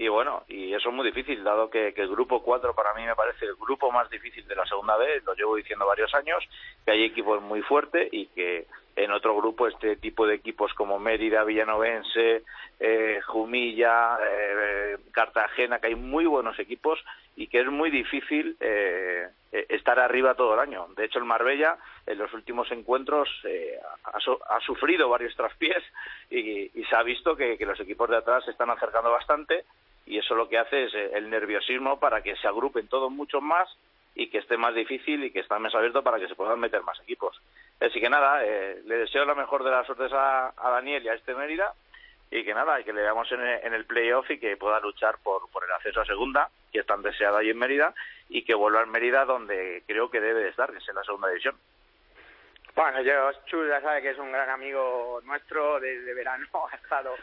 y 0.00 0.08
bueno, 0.08 0.44
y 0.48 0.72
eso 0.72 0.88
es 0.88 0.94
muy 0.94 1.04
difícil, 1.04 1.44
dado 1.44 1.68
que, 1.68 1.92
que, 1.92 2.00
el 2.00 2.08
grupo 2.08 2.42
4 2.42 2.74
para 2.74 2.94
mí 2.94 3.04
me 3.04 3.14
parece 3.14 3.44
el 3.44 3.54
grupo 3.56 3.92
más 3.92 4.08
difícil 4.08 4.48
de 4.48 4.56
la 4.56 4.64
segunda 4.64 4.96
vez, 4.96 5.22
lo 5.24 5.34
llevo 5.34 5.56
diciendo 5.56 5.84
varios 5.84 6.14
años, 6.14 6.42
que 6.86 6.92
hay 6.92 7.04
equipos 7.04 7.42
muy 7.42 7.60
fuertes 7.60 8.08
y 8.10 8.24
que 8.28 8.66
en 8.96 9.10
otro 9.10 9.36
grupo 9.36 9.68
este 9.68 9.96
tipo 9.96 10.26
de 10.26 10.36
equipos 10.36 10.72
como 10.72 10.98
Mérida, 10.98 11.44
Villanovense, 11.44 12.44
eh, 12.78 13.20
Jumilla, 13.26 14.18
eh, 14.26 14.96
Cartagena, 15.12 15.80
que 15.80 15.88
hay 15.88 15.96
muy 15.96 16.24
buenos 16.24 16.58
equipos 16.58 16.98
y 17.36 17.48
que 17.48 17.60
es 17.60 17.66
muy 17.66 17.90
difícil 17.90 18.56
eh, 18.58 19.28
estar 19.68 19.98
arriba 19.98 20.34
todo 20.34 20.54
el 20.54 20.60
año. 20.60 20.86
De 20.96 21.04
hecho, 21.04 21.18
el 21.18 21.26
Marbella 21.26 21.76
en 22.06 22.16
los 22.16 22.32
últimos 22.32 22.72
encuentros 22.72 23.28
eh, 23.44 23.78
ha, 24.04 24.16
ha, 24.16 24.60
sufrido 24.60 25.10
varios 25.10 25.36
traspiés 25.36 25.82
y, 26.30 26.70
y 26.74 26.84
se 26.88 26.96
ha 26.96 27.02
visto 27.02 27.36
que, 27.36 27.58
que 27.58 27.66
los 27.66 27.78
equipos 27.80 28.08
de 28.08 28.16
atrás 28.16 28.44
se 28.46 28.50
están 28.50 28.70
acercando 28.70 29.10
bastante 29.10 29.64
y 30.10 30.18
eso 30.18 30.34
lo 30.34 30.48
que 30.48 30.58
hace 30.58 30.84
es 30.84 30.94
el 30.94 31.30
nerviosismo 31.30 32.00
para 32.00 32.20
que 32.20 32.34
se 32.36 32.48
agrupen 32.48 32.88
todos 32.88 33.12
muchos 33.12 33.40
más 33.40 33.68
y 34.14 34.28
que 34.28 34.38
esté 34.38 34.56
más 34.56 34.74
difícil 34.74 35.22
y 35.22 35.30
que 35.30 35.38
esté 35.38 35.56
más 35.58 35.74
abierto 35.74 36.02
para 36.02 36.18
que 36.18 36.26
se 36.26 36.34
puedan 36.34 36.58
meter 36.58 36.82
más 36.82 37.00
equipos. 37.00 37.40
Así 37.80 38.00
que 38.00 38.10
nada, 38.10 38.44
eh, 38.44 38.82
le 38.84 38.96
deseo 38.98 39.24
la 39.24 39.36
mejor 39.36 39.62
de 39.62 39.70
las 39.70 39.86
suertes 39.86 40.12
a, 40.12 40.48
a, 40.48 40.70
Daniel 40.70 41.04
y 41.04 41.08
a 41.08 41.14
este 41.14 41.32
Mérida 41.34 41.72
y 42.28 42.44
que 42.44 42.52
nada, 42.52 42.82
que 42.82 42.92
le 42.92 43.02
veamos 43.02 43.30
en 43.30 43.40
en 43.40 43.72
el 43.72 43.86
playoff 43.86 44.28
y 44.30 44.38
que 44.38 44.56
pueda 44.56 44.80
luchar 44.80 45.16
por, 45.22 45.48
por 45.50 45.64
el 45.64 45.72
acceso 45.72 46.00
a 46.00 46.04
segunda, 46.04 46.48
que 46.72 46.80
es 46.80 46.86
tan 46.86 47.02
deseado 47.02 47.36
ahí 47.36 47.50
en 47.50 47.58
Mérida, 47.58 47.94
y 48.28 48.42
que 48.42 48.54
vuelva 48.54 48.82
a 48.82 48.86
Mérida 48.86 49.24
donde 49.24 49.82
creo 49.86 50.10
que 50.10 50.20
debe 50.20 50.42
de 50.42 50.50
estar, 50.50 50.70
que 50.70 50.78
es 50.78 50.88
en 50.88 50.96
la 50.96 51.04
segunda 51.04 51.28
división. 51.28 51.56
Bueno, 52.74 53.02
yo, 53.02 53.32
Chus 53.46 53.68
ya 53.68 53.80
sabe 53.80 54.02
que 54.02 54.10
es 54.10 54.18
un 54.18 54.30
gran 54.30 54.48
amigo 54.48 55.20
nuestro, 55.24 55.80
desde 55.80 56.14
verano 56.14 56.46
ha 56.72 56.76
estado 56.76 57.14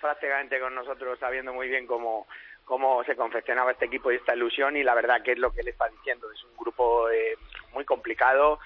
prácticamente 0.00 0.60
con 0.60 0.74
nosotros 0.74 1.18
sabiendo 1.18 1.52
muy 1.52 1.68
bien 1.68 1.86
cómo, 1.86 2.26
cómo 2.64 3.02
se 3.04 3.16
confeccionaba 3.16 3.72
este 3.72 3.86
equipo 3.86 4.10
y 4.10 4.16
esta 4.16 4.34
ilusión 4.34 4.76
y 4.76 4.82
la 4.82 4.94
verdad 4.94 5.22
que 5.22 5.32
es 5.32 5.38
lo 5.38 5.52
que 5.52 5.60
él 5.60 5.68
está 5.68 5.88
diciendo, 5.88 6.30
es 6.30 6.42
un 6.44 6.56
grupo 6.56 7.08
eh, 7.10 7.36
muy 7.72 7.84
complicado. 7.84 8.58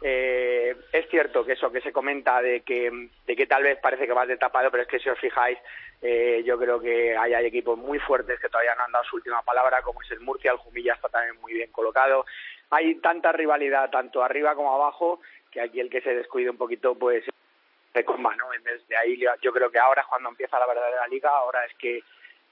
Eh, 0.00 0.76
es 0.92 1.08
cierto 1.08 1.44
que 1.44 1.54
eso 1.54 1.72
que 1.72 1.80
se 1.80 1.92
comenta 1.92 2.40
de 2.40 2.60
que, 2.60 3.08
de 3.26 3.36
que 3.36 3.46
tal 3.48 3.64
vez 3.64 3.78
parece 3.80 4.06
que 4.06 4.12
va 4.12 4.26
de 4.26 4.36
tapado, 4.36 4.70
pero 4.70 4.84
es 4.84 4.88
que 4.88 5.00
si 5.00 5.08
os 5.08 5.18
fijáis, 5.18 5.58
eh, 6.00 6.42
yo 6.44 6.56
creo 6.56 6.78
que 6.78 7.16
hay, 7.16 7.34
hay, 7.34 7.46
equipos 7.46 7.76
muy 7.76 7.98
fuertes 7.98 8.38
que 8.38 8.48
todavía 8.48 8.76
no 8.76 8.84
han 8.84 8.92
dado 8.92 9.04
su 9.04 9.16
última 9.16 9.42
palabra, 9.42 9.82
como 9.82 10.00
es 10.02 10.10
el 10.12 10.20
Murcia, 10.20 10.52
el 10.52 10.58
Jumilla 10.58 10.94
está 10.94 11.08
también 11.08 11.40
muy 11.40 11.52
bien 11.52 11.72
colocado. 11.72 12.24
Hay 12.70 12.94
tanta 13.00 13.32
rivalidad, 13.32 13.90
tanto 13.90 14.22
arriba 14.22 14.54
como 14.54 14.72
abajo, 14.72 15.20
que 15.50 15.60
aquí 15.60 15.80
el 15.80 15.90
que 15.90 16.00
se 16.02 16.14
descuide 16.14 16.50
un 16.50 16.58
poquito, 16.58 16.94
pues 16.94 17.24
se 17.98 18.04
comba, 18.04 18.34
¿no? 18.36 18.46
Desde 18.64 18.96
ahí 18.96 19.20
yo 19.42 19.52
creo 19.52 19.70
que 19.70 19.78
ahora 19.78 20.02
es 20.02 20.08
cuando 20.08 20.28
empieza 20.28 20.58
la 20.58 20.66
verdadera 20.66 21.06
liga, 21.08 21.30
ahora 21.30 21.64
es 21.64 21.74
que 21.76 22.02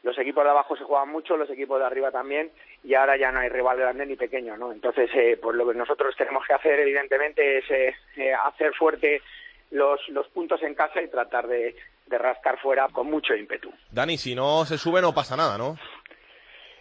los 0.02 0.18
equipos 0.18 0.44
de 0.44 0.50
abajo 0.50 0.76
se 0.76 0.84
juegan 0.84 1.08
mucho, 1.08 1.36
los 1.36 1.50
equipos 1.50 1.78
de 1.78 1.86
arriba 1.86 2.10
también, 2.10 2.50
y 2.84 2.94
ahora 2.94 3.16
ya 3.16 3.30
no 3.32 3.40
hay 3.40 3.48
rival 3.48 3.78
grande 3.78 4.06
ni 4.06 4.16
pequeño, 4.16 4.56
¿no? 4.56 4.72
Entonces, 4.72 5.10
eh, 5.14 5.38
pues 5.40 5.56
lo 5.56 5.66
que 5.68 5.78
nosotros 5.78 6.14
tenemos 6.16 6.44
que 6.46 6.54
hacer, 6.54 6.80
evidentemente, 6.80 7.58
es 7.58 7.70
eh, 7.70 7.94
eh, 8.16 8.34
hacer 8.34 8.74
fuerte 8.74 9.22
los, 9.70 10.00
los 10.08 10.28
puntos 10.28 10.62
en 10.62 10.74
casa 10.74 11.00
y 11.00 11.08
tratar 11.08 11.46
de, 11.46 11.76
de 12.06 12.18
rascar 12.18 12.58
fuera 12.60 12.88
con 12.88 13.08
mucho 13.08 13.34
ímpetu. 13.34 13.72
Dani, 13.90 14.16
si 14.16 14.34
no 14.34 14.64
se 14.64 14.78
sube 14.78 15.00
no 15.00 15.14
pasa 15.14 15.36
nada, 15.36 15.58
¿no? 15.58 15.76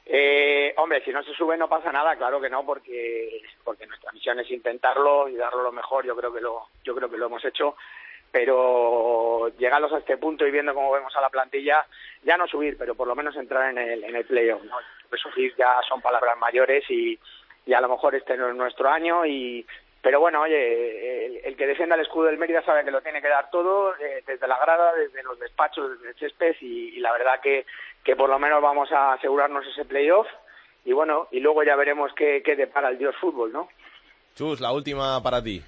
Eh, 0.08 0.72
hombre, 0.78 1.04
si 1.04 1.12
no 1.12 1.24
se 1.24 1.34
sube 1.34 1.58
no 1.58 1.68
pasa 1.68 1.92
nada, 1.92 2.16
claro 2.16 2.40
que 2.40 2.50
no, 2.50 2.64
porque 2.64 3.42
porque 3.64 3.88
nuestra 3.88 4.12
misión 4.12 4.40
es 4.40 4.52
intentarlo 4.52 5.28
y 5.28 5.36
darlo 5.36 5.64
lo 5.64 5.72
mejor. 5.72 6.06
Yo 6.06 6.16
creo 6.16 6.32
que 6.32 6.42
lo 6.42 6.68
yo 6.84 6.94
creo 6.96 7.10
que 7.10 7.18
lo 7.18 7.26
hemos 7.26 7.44
hecho 7.44 7.76
pero 8.36 9.48
llegados 9.58 9.94
a 9.94 10.00
este 10.00 10.18
punto 10.18 10.46
y 10.46 10.52
viendo 10.52 10.74
cómo 10.74 10.92
vemos 10.92 11.16
a 11.16 11.22
la 11.22 11.30
plantilla, 11.30 11.86
ya 12.22 12.36
no 12.36 12.46
subir, 12.48 12.78
pero 12.78 12.94
por 12.94 13.08
lo 13.08 13.16
menos 13.16 13.34
entrar 13.38 13.70
en 13.70 13.78
el, 13.78 14.04
en 14.04 14.14
el 14.14 14.26
playoff, 14.26 14.62
¿no? 14.62 14.76
Sí 15.34 15.54
ya 15.58 15.78
son 15.88 16.02
palabras 16.02 16.38
mayores 16.38 16.84
y, 16.90 17.18
a 17.74 17.80
lo 17.80 17.88
mejor 17.88 18.14
este 18.14 18.36
no 18.36 18.50
es 18.50 18.56
nuestro 18.58 18.90
año 18.90 19.26
y 19.26 19.66
pero 20.02 20.20
bueno, 20.20 20.42
oye, 20.42 21.48
el, 21.48 21.56
que 21.56 21.66
defienda 21.66 21.96
el 21.96 22.02
escudo 22.02 22.26
del 22.26 22.38
Mérida 22.38 22.62
sabe 22.64 22.84
que 22.84 22.92
lo 22.92 23.02
tiene 23.02 23.22
que 23.22 23.30
dar 23.30 23.50
todo, 23.50 23.96
eh, 23.96 24.22
desde 24.28 24.48
la 24.50 24.60
grada, 24.60 24.94
desde 24.96 25.24
los 25.24 25.40
despachos, 25.40 25.92
desde 25.92 26.10
el 26.10 26.16
césped, 26.16 26.58
y, 26.60 26.90
y 26.90 27.00
la 27.00 27.14
verdad 27.14 27.40
que, 27.42 27.66
que 28.04 28.18
por 28.18 28.30
lo 28.30 28.38
menos 28.38 28.62
vamos 28.62 28.92
a 28.92 29.14
asegurarnos 29.14 29.66
ese 29.66 29.86
playoff, 29.86 30.28
y 30.84 30.92
bueno, 30.92 31.30
y 31.32 31.40
luego 31.40 31.64
ya 31.64 31.78
veremos 31.78 32.12
qué, 32.16 32.44
qué 32.46 32.58
depara 32.58 32.90
el 32.90 32.98
Dios 32.98 33.16
Fútbol, 33.16 33.54
¿no? 33.54 33.70
Chus, 34.36 34.60
la 34.60 34.74
última 34.74 35.24
para 35.24 35.42
ti. 35.42 35.64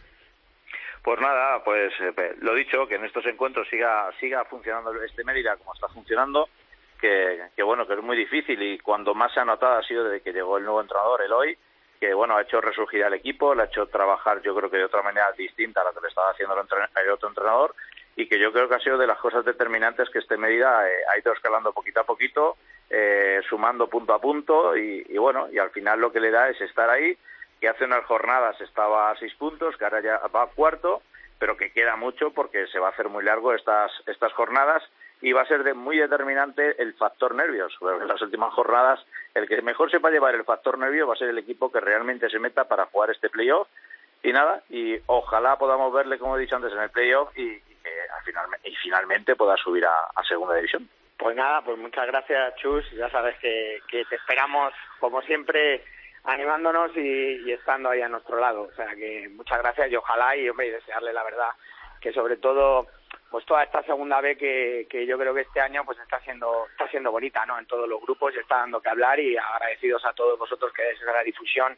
Pues 1.08 1.22
nada, 1.22 1.64
pues 1.64 1.94
eh, 2.02 2.36
lo 2.42 2.54
dicho, 2.54 2.86
que 2.86 2.96
en 2.96 3.06
estos 3.06 3.26
encuentros 3.28 3.66
siga 3.70 4.12
siga 4.20 4.44
funcionando 4.44 4.92
este 5.02 5.24
Mérida 5.24 5.56
como 5.56 5.74
está 5.74 5.88
funcionando, 5.88 6.50
que, 7.00 7.44
que 7.56 7.64
bueno, 7.64 7.88
que 7.88 7.94
es 7.94 8.04
muy 8.04 8.18
difícil 8.18 8.62
y 8.62 8.78
cuando 8.80 9.16
más 9.16 9.34
se 9.34 9.40
ha 9.40 9.46
notado 9.46 9.78
ha 9.78 9.84
sido 9.84 10.04
desde 10.04 10.22
que 10.22 10.34
llegó 10.34 10.58
el 10.58 10.66
nuevo 10.66 10.82
entrenador, 10.82 11.22
Eloy, 11.22 11.58
que 11.98 12.14
bueno, 12.14 12.36
ha 12.36 12.42
hecho 12.42 12.60
resurgir 12.60 13.06
al 13.06 13.14
equipo, 13.14 13.56
le 13.56 13.62
ha 13.62 13.66
hecho 13.68 13.86
trabajar 13.86 14.42
yo 14.42 14.54
creo 14.54 14.70
que 14.70 14.80
de 14.80 14.84
otra 14.84 15.02
manera 15.02 15.32
distinta 15.32 15.80
a 15.80 15.86
la 15.86 15.94
que 15.94 16.02
le 16.02 16.10
estaba 16.10 16.32
haciendo 16.32 16.60
el, 16.60 16.68
el 17.02 17.10
otro 17.10 17.30
entrenador 17.30 17.74
y 18.18 18.28
que 18.28 18.38
yo 18.38 18.52
creo 18.52 18.68
que 18.68 18.76
ha 18.76 18.80
sido 18.80 18.98
de 18.98 19.08
las 19.08 19.20
cosas 19.20 19.46
determinantes 19.46 20.10
que 20.10 20.20
este 20.20 20.36
Mérida 20.36 20.90
eh, 20.90 21.04
ha 21.10 21.18
ido 21.18 21.32
escalando 21.32 21.72
poquito 21.72 22.02
a 22.02 22.06
poquito, 22.06 22.58
eh, 22.90 23.40
sumando 23.48 23.88
punto 23.88 24.14
a 24.14 24.20
punto 24.20 24.76
y, 24.76 25.06
y 25.08 25.18
bueno, 25.18 25.48
y 25.54 25.58
al 25.58 25.70
final 25.70 26.02
lo 26.02 26.12
que 26.12 26.20
le 26.20 26.32
da 26.32 26.50
es 26.50 26.60
estar 26.60 26.90
ahí, 26.90 27.18
que 27.60 27.70
hace 27.70 27.86
unas 27.86 28.06
jornadas 28.06 28.60
estaba 28.62 29.12
a 29.12 29.18
seis 29.18 29.34
puntos, 29.36 29.76
que 29.78 29.86
ahora 29.86 30.02
ya 30.02 30.18
va 30.28 30.44
a 30.44 30.48
cuarto, 30.48 31.02
pero 31.40 31.58
que 31.58 31.72
queda 31.72 31.96
mucho 31.96 32.32
porque 32.32 32.68
se 32.68 32.80
va 32.80 32.88
a 32.88 32.92
hacer 32.92 33.10
muy 33.10 33.24
largo 33.24 33.54
estas, 33.54 33.92
estas 34.08 34.34
jornadas 34.34 34.84
y 35.22 35.32
va 35.32 35.42
a 35.42 35.48
ser 35.48 35.64
de 35.64 35.74
muy 35.74 35.98
determinante 35.98 36.82
el 36.82 36.94
factor 36.94 37.34
nervios. 37.34 37.76
En 37.82 38.08
las 38.08 38.22
últimas 38.22 38.54
jornadas, 38.54 39.04
el 39.34 39.48
que 39.48 39.62
mejor 39.62 39.90
sepa 39.90 40.12
llevar 40.12 40.36
el 40.36 40.44
factor 40.44 40.78
nervio 40.78 41.08
va 41.08 41.14
a 41.14 41.18
ser 41.18 41.30
el 41.30 41.38
equipo 41.38 41.72
que 41.72 41.80
realmente 41.80 42.30
se 42.30 42.40
meta 42.40 42.66
para 42.66 42.86
jugar 42.86 43.10
este 43.12 43.30
playoff. 43.30 43.68
Y 44.24 44.32
nada, 44.34 44.64
y 44.70 45.00
ojalá 45.06 45.58
podamos 45.58 45.94
verle, 45.94 46.18
como 46.18 46.38
he 46.38 46.42
dicho 46.42 46.56
antes, 46.56 46.74
en 46.74 46.82
el 46.82 46.90
playoff 46.90 47.36
y, 47.38 47.44
y 47.44 47.76
que 47.84 47.90
al 48.16 48.24
final, 48.24 48.46
y 48.64 48.76
finalmente 48.76 49.36
pueda 49.36 49.56
subir 49.58 49.86
a, 49.86 50.10
a 50.16 50.24
segunda 50.24 50.56
división. 50.56 50.90
Pues 51.18 51.36
nada, 51.36 51.62
pues 51.62 51.78
muchas 51.78 52.06
gracias, 52.08 52.56
Chus. 52.58 52.90
Ya 52.92 53.10
sabes 53.10 53.38
que, 53.40 53.80
que 53.88 54.06
te 54.06 54.16
esperamos, 54.16 54.74
como 55.00 55.22
siempre, 55.24 55.84
animándonos 56.28 56.92
y, 56.96 57.42
y 57.46 57.52
estando 57.54 57.90
ahí 57.90 58.02
a 58.02 58.10
nuestro 58.10 58.38
lado. 58.40 58.64
O 58.64 58.76
sea 58.76 58.94
que 58.96 59.30
muchas 59.30 59.60
gracias 59.60 59.92
y 59.92 59.96
ojalá 59.96 60.36
y, 60.36 60.48
hombre, 60.50 60.68
y 60.68 60.72
desearle 60.72 61.14
la 61.14 61.24
verdad 61.24 61.50
que 62.02 62.14
sobre 62.14 62.38
todo 62.38 62.86
pues 63.32 63.46
toda 63.46 63.64
esta 63.64 63.84
segunda 63.84 64.22
vez 64.22 64.38
que, 64.38 64.88
que 64.90 65.06
yo 65.06 65.18
creo 65.18 65.34
que 65.34 65.42
este 65.42 65.60
año 65.60 65.84
pues 65.86 65.98
está 66.00 66.20
siendo 66.22 66.68
está 66.72 66.88
siendo 66.90 67.12
bonita 67.12 67.46
no 67.46 67.58
en 67.58 67.66
todos 67.66 67.90
los 67.90 68.02
grupos 68.02 68.34
y 68.36 68.40
está 68.40 68.58
dando 68.58 68.80
que 68.82 68.90
hablar 68.90 69.20
y 69.20 69.36
agradecidos 69.36 70.06
a 70.06 70.14
todos 70.14 70.38
vosotros 70.38 70.72
que 70.74 70.92
es 70.92 71.02
la 71.02 71.24
difusión 71.24 71.78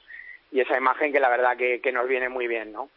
y 0.51 0.59
esa 0.59 0.77
imagen 0.77 1.11
que 1.11 1.19
la 1.19 1.29
verdad 1.29 1.57
que, 1.57 1.79
que 1.81 1.91
nos 1.91 2.07
viene 2.07 2.29
muy 2.29 2.47
bien 2.47 2.71
no 2.73 2.89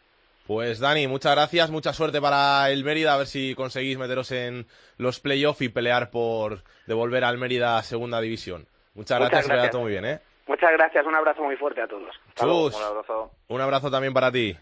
Pues 0.46 0.80
Dani, 0.80 1.06
muchas 1.06 1.34
gracias, 1.34 1.70
mucha 1.70 1.92
suerte 1.92 2.20
para 2.20 2.70
el 2.70 2.82
Mérida, 2.84 3.14
a 3.14 3.18
ver 3.18 3.26
si 3.26 3.54
conseguís 3.54 3.96
meteros 3.96 4.32
en 4.32 4.66
los 4.98 5.20
playoffs 5.20 5.62
y 5.62 5.68
pelear 5.68 6.10
por 6.10 6.62
devolver 6.86 7.24
al 7.24 7.38
Mérida 7.38 7.78
a 7.78 7.82
segunda 7.82 8.20
división. 8.20 8.66
Muchas 8.94 9.20
Muchas 9.20 9.20
gracias, 9.20 9.42
que 9.44 9.48
vaya 9.48 9.62
gracias. 9.62 9.70
todo 9.72 9.82
muy 9.82 9.92
bien, 9.92 10.04
¿eh? 10.04 10.20
Muchas 10.52 10.72
gracias 10.72 11.06
un 11.06 11.14
abrazo 11.14 11.42
muy 11.42 11.56
fuerte 11.56 11.80
a 11.80 11.88
todos 11.88 12.14
Chus, 12.34 12.76
Un 12.76 12.82
abrazo. 12.82 13.30
un 13.48 13.60
abrazo 13.60 13.90
también 13.90 14.12
para 14.12 14.30
ti. 14.30 14.54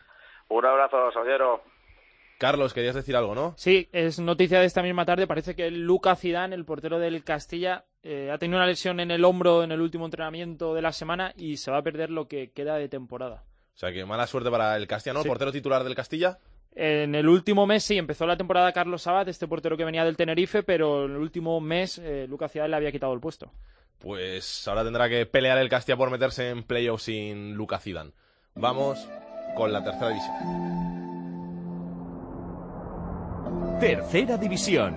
Un 0.49 0.65
abrazo, 0.65 1.11
Sollero. 1.13 1.63
Carlos, 2.39 2.73
querías 2.73 2.95
decir 2.95 3.15
algo, 3.17 3.35
¿no? 3.35 3.55
Sí, 3.57 3.89
es 3.93 4.19
noticia 4.19 4.61
de 4.61 4.67
esta 4.67 4.83
misma 4.83 5.05
tarde. 5.05 5.27
Parece 5.27 5.55
que 5.55 5.71
Luca 5.71 6.17
Zidane, 6.17 6.57
el 6.57 6.65
portero 6.65 6.99
del 6.99 7.23
Castilla, 7.23 7.85
eh, 8.03 8.31
ha 8.33 8.39
tenido 8.39 8.59
una 8.59 8.67
lesión 8.67 8.99
en 8.99 9.11
el 9.11 9.25
hombro 9.25 9.63
en 9.63 9.73
el 9.73 9.81
último 9.81 10.07
entrenamiento 10.07 10.75
de 10.75 10.83
la 10.83 10.93
semana 10.93 11.35
y 11.37 11.59
se 11.59 11.71
va 11.71 11.79
a 11.79 11.83
perder 11.83 12.11
lo 12.11 12.27
que 12.29 12.51
queda 12.51 12.77
de 12.77 12.89
temporada. 12.89 13.45
O 13.75 13.79
sea 13.79 13.93
que 13.93 14.05
mala 14.07 14.27
suerte 14.27 14.51
para 14.51 14.77
el 14.77 14.87
Castilla, 14.87 15.15
¿no? 15.15 15.23
Sí. 15.23 15.29
Portero 15.29 15.53
titular 15.53 15.85
del 15.85 15.95
Castilla. 15.95 16.39
En 16.75 17.15
el 17.15 17.29
último 17.29 17.67
mes 17.67 17.85
sí, 17.85 17.99
empezó 17.99 18.27
la 18.27 18.37
temporada 18.37 18.73
Carlos 18.73 19.03
Sabat, 19.03 19.29
este 19.29 19.47
portero 19.47 19.77
que 19.77 19.85
venía 19.85 20.05
del 20.05 20.17
Tenerife, 20.17 20.63
pero 20.63 21.05
en 21.05 21.13
el 21.13 21.19
último 21.19 21.61
mes 21.61 21.99
eh, 21.99 22.27
Luca 22.29 22.49
Zidane 22.49 22.71
le 22.71 22.77
había 22.77 22.93
quitado 22.93 23.13
el 23.13 23.21
puesto. 23.21 23.53
Pues 24.01 24.67
ahora 24.67 24.83
tendrá 24.83 25.09
que 25.09 25.27
pelear 25.27 25.59
el 25.59 25.69
Castilla 25.69 25.97
por 25.97 26.11
meterse 26.11 26.49
en 26.49 26.63
playoffs 26.63 27.05
sin 27.05 27.55
Luca 27.55 27.79
Zidane. 27.79 28.13
Vamos 28.55 29.07
con 29.55 29.73
la 29.73 29.85
tercera 29.85 30.09
división. 30.09 30.35
Tercera 33.79 34.37
división. 34.39 34.97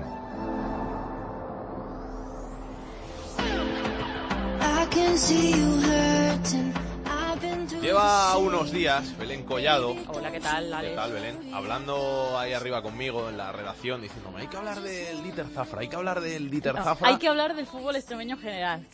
I 4.61 4.85
can 4.89 5.17
see 5.17 5.51
you 5.51 5.81
hurting. 5.81 6.82
Lleva 7.83 8.37
unos 8.37 8.71
días 8.71 9.17
Belén 9.17 9.43
Collado. 9.43 9.93
Hola, 10.07 10.31
¿qué 10.31 10.39
tal, 10.39 10.67
¿Qué 10.69 10.73
Alex? 10.73 10.95
tal, 10.95 11.11
Belén? 11.11 11.53
Hablando 11.53 12.39
ahí 12.39 12.53
arriba 12.53 12.81
conmigo 12.81 13.27
en 13.27 13.35
la 13.35 13.51
redacción, 13.51 14.01
diciéndome, 14.01 14.39
hay 14.39 14.47
que 14.47 14.55
hablar 14.55 14.79
del 14.79 15.21
Dieter 15.21 15.47
Zafra, 15.47 15.81
hay 15.81 15.89
que 15.89 15.95
hablar 15.97 16.21
del 16.21 16.49
Dieter 16.49 16.75
No, 16.75 16.83
Zafra. 16.83 17.09
hay 17.09 17.17
que 17.17 17.27
hablar 17.27 17.53
del 17.55 17.67
fútbol 17.67 17.97
extremeño 17.97 18.35
en 18.37 18.41
general. 18.41 18.87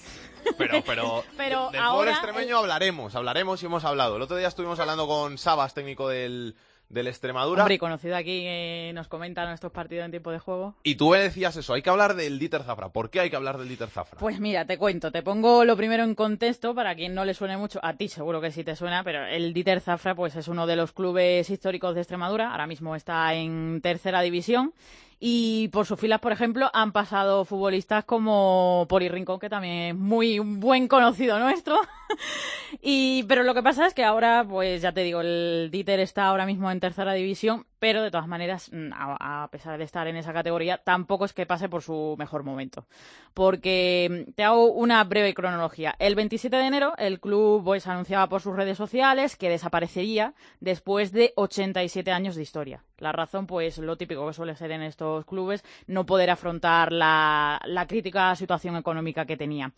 Pero, 0.58 0.82
pero, 0.84 1.24
Pero 1.38 1.60
del 1.70 1.80
fútbol 1.80 1.84
ahora 1.84 2.12
extremeño 2.14 2.58
hablaremos, 2.58 3.14
hablaremos 3.14 3.62
y 3.62 3.68
hemos 3.68 3.86
hablado. 3.86 4.16
El 4.16 4.24
otro 4.24 4.38
día 4.38 4.48
estuvimos 4.48 4.80
hablando 4.80 5.08
con 5.08 5.38
Sabas, 5.38 5.76
técnico 5.76 6.08
del, 6.10 6.56
del 6.90 7.08
Extremadura. 7.08 7.62
Hombre, 7.62 7.76
y 7.76 7.78
conocido 7.78 8.16
aquí 8.16 8.92
nos 8.94 9.08
comenta 9.08 9.46
nuestros 9.46 9.72
partidos 9.72 10.06
en 10.06 10.12
tiempo 10.12 10.32
de 10.32 10.40
juego. 10.40 10.76
Y 10.84 10.96
tú 10.96 11.12
me 11.12 11.20
decías 11.20 11.56
eso, 11.56 11.74
hay 11.74 11.82
que 11.82 11.90
hablar 11.90 12.16
del 12.16 12.40
Dieter 12.40 12.64
Zafra. 12.64 12.90
¿Por 12.90 13.10
qué 13.10 13.20
hay 13.20 13.30
que 13.30 13.36
hablar 13.36 13.58
del 13.58 13.68
Dieter 13.68 13.90
Zafra? 13.90 14.20
Pues 14.20 14.40
mira, 14.40 14.66
te 14.66 14.78
cuento, 14.78 15.12
te 15.12 15.22
pongo 15.22 15.66
lo 15.66 15.78
primero 15.78 16.04
en 16.04 16.16
contexto 16.16 16.74
para 16.74 16.96
quien 16.96 17.14
no 17.14 17.26
le 17.26 17.34
suene 17.34 17.58
mucho, 17.58 17.80
a 17.84 17.94
ti 17.94 18.08
seguro 18.08 18.42
que 18.42 18.52
sí 18.52 18.64
te 18.64 18.76
suena, 18.76 19.04
pero 19.04 19.26
el 19.26 19.54
Dieter 19.54 19.82
Zafra 19.82 20.16
pues 20.16 20.36
es 20.36 20.48
uno 20.48 20.68
de 20.68 20.76
los 20.76 20.92
clubes 20.92 21.50
históricos 21.50 21.96
de 21.96 22.02
Extremadura, 22.02 22.52
ahora 22.52 22.68
mismo 22.68 22.96
está 22.96 23.34
en 23.36 23.80
tercera 23.82 24.22
división 24.22 24.74
y 25.20 25.68
por 25.70 25.86
sus 25.86 26.00
filas, 26.00 26.22
por 26.22 26.32
ejemplo, 26.32 26.70
han 26.74 26.94
pasado 26.94 27.44
futbolistas 27.44 28.06
como 28.06 28.86
Poli 28.88 29.10
Rincón, 29.10 29.40
que 29.40 29.50
también 29.50 29.76
es 29.76 29.96
muy 29.96 30.40
buen 30.40 30.88
conocido 30.88 31.40
nuestro. 31.40 31.78
y 32.82 33.24
pero 33.24 33.44
lo 33.44 33.54
que 33.54 33.62
pasa 33.62 33.86
es 33.86 33.94
que 33.94 34.06
ahora, 34.06 34.46
pues 34.48 34.82
ya 34.82 34.94
te 34.94 35.04
digo, 35.04 35.20
el 35.20 35.70
Dieter 35.72 36.00
está 36.00 36.28
ahora 36.28 36.46
mismo 36.46 36.72
en 36.72 36.80
tercera 36.80 37.14
división, 37.14 37.66
pero 37.80 38.04
de 38.04 38.12
todas 38.12 38.28
maneras, 38.28 38.70
mm, 38.72 38.92
a, 38.94 39.48
pesar 39.52 39.78
de 39.78 39.86
estar 39.86 40.08
en 40.08 40.18
esa 40.18 40.34
categoría, 40.34 40.78
tampoco 40.78 41.26
es 41.26 41.34
que 41.34 41.46
pase 41.46 41.70
por 41.70 41.82
su 41.82 42.16
mejor 42.18 42.44
momento. 42.44 42.86
Porque 43.34 44.26
mm, 44.28 44.34
te 44.34 44.44
hago 44.44 44.72
una 44.72 45.04
breve 45.04 45.34
cronología. 45.34 45.96
El 46.00 46.16
27 46.16 46.56
de 46.56 46.66
enero, 46.66 46.94
el 46.98 47.20
club 47.20 47.64
pues 47.64 47.88
anunciaba 47.88 48.28
por 48.28 48.42
sus 48.42 48.56
redes 48.56 48.78
sociales 48.78 49.36
que 49.36 49.50
desaparecería 49.50 50.34
después 50.60 51.12
de 51.12 51.34
87 51.36 52.12
años 52.12 52.36
de 52.36 52.44
historia. 52.44 52.84
La 52.98 53.12
razón, 53.12 53.48
pues 53.48 53.78
lo 53.78 53.98
típico 53.98 54.28
que 54.28 54.34
suele 54.34 54.56
ser 54.56 54.72
en 54.72 54.82
estos 54.82 55.26
clubes, 55.26 55.64
no 55.88 56.06
poder 56.06 56.30
afrontar 56.30 56.92
la, 56.92 57.60
crítica 57.88 58.36
situación 58.36 58.76
económica 58.76 59.26
que 59.26 59.38
tenía. 59.38 59.72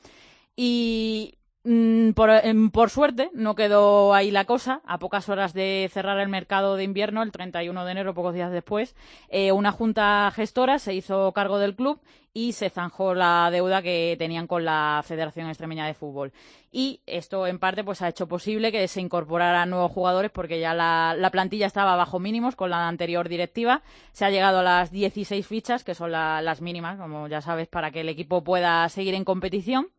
Y 0.56 1.36
por, 1.64 2.30
em, 2.32 2.72
por 2.72 2.90
suerte 2.90 3.30
no 3.34 3.54
quedó 3.56 4.14
ahí 4.14 4.32
la 4.32 4.46
cosa. 4.46 4.82
A 4.86 4.98
pocas 5.00 5.30
horas 5.30 5.54
de 5.54 5.90
cerrar 5.94 6.20
el 6.20 6.30
mercado 6.30 6.76
de 6.76 6.84
invierno, 6.84 7.22
el 7.24 7.32
31 7.32 7.86
de 7.86 7.92
enero, 7.92 8.14
pocos 8.14 8.34
días 8.34 8.52
después, 8.52 8.96
eh, 9.30 9.52
una 9.52 9.72
junta 9.72 10.32
gestora 10.36 10.80
se 10.80 10.94
hizo 10.96 11.32
cargo 11.34 11.60
del 11.60 11.76
club 11.76 12.00
y 12.34 12.54
se 12.54 12.70
zanjó 12.70 13.14
la 13.14 13.50
deuda 13.52 13.82
que 13.82 14.16
tenían 14.18 14.48
con 14.48 14.64
la 14.64 15.02
Federación 15.06 15.50
Extremeña 15.50 15.86
de 15.86 15.94
Fútbol. 15.94 16.32
Y 16.72 17.02
esto, 17.06 17.46
en 17.46 17.60
parte, 17.60 17.84
pues 17.84 18.02
ha 18.02 18.08
hecho 18.08 18.28
posible 18.28 18.72
que 18.72 18.88
se 18.88 19.02
incorporaran 19.02 19.70
nuevos 19.70 19.92
jugadores 19.92 20.32
porque 20.32 20.60
ya 20.60 20.74
la, 20.74 21.14
la 21.18 21.30
plantilla 21.30 21.68
estaba 21.68 21.96
bajo 21.98 22.20
mínimos 22.20 22.56
con 22.56 22.70
la 22.70 22.88
anterior 22.88 23.28
directiva. 23.28 23.82
Se 24.14 24.24
ha 24.24 24.30
llegado 24.30 24.60
a 24.60 24.64
las 24.64 24.92
16 24.92 25.46
fichas, 25.46 25.84
que 25.84 25.94
son 25.94 26.12
la- 26.14 26.42
las 26.42 26.62
mínimas, 26.62 26.98
como 26.98 27.28
ya 27.28 27.42
sabes, 27.42 27.68
para 27.68 27.92
que 27.92 28.00
el 28.02 28.10
equipo 28.10 28.44
pueda 28.44 28.88
seguir 28.90 29.14
en 29.14 29.26
competición. 29.26 29.90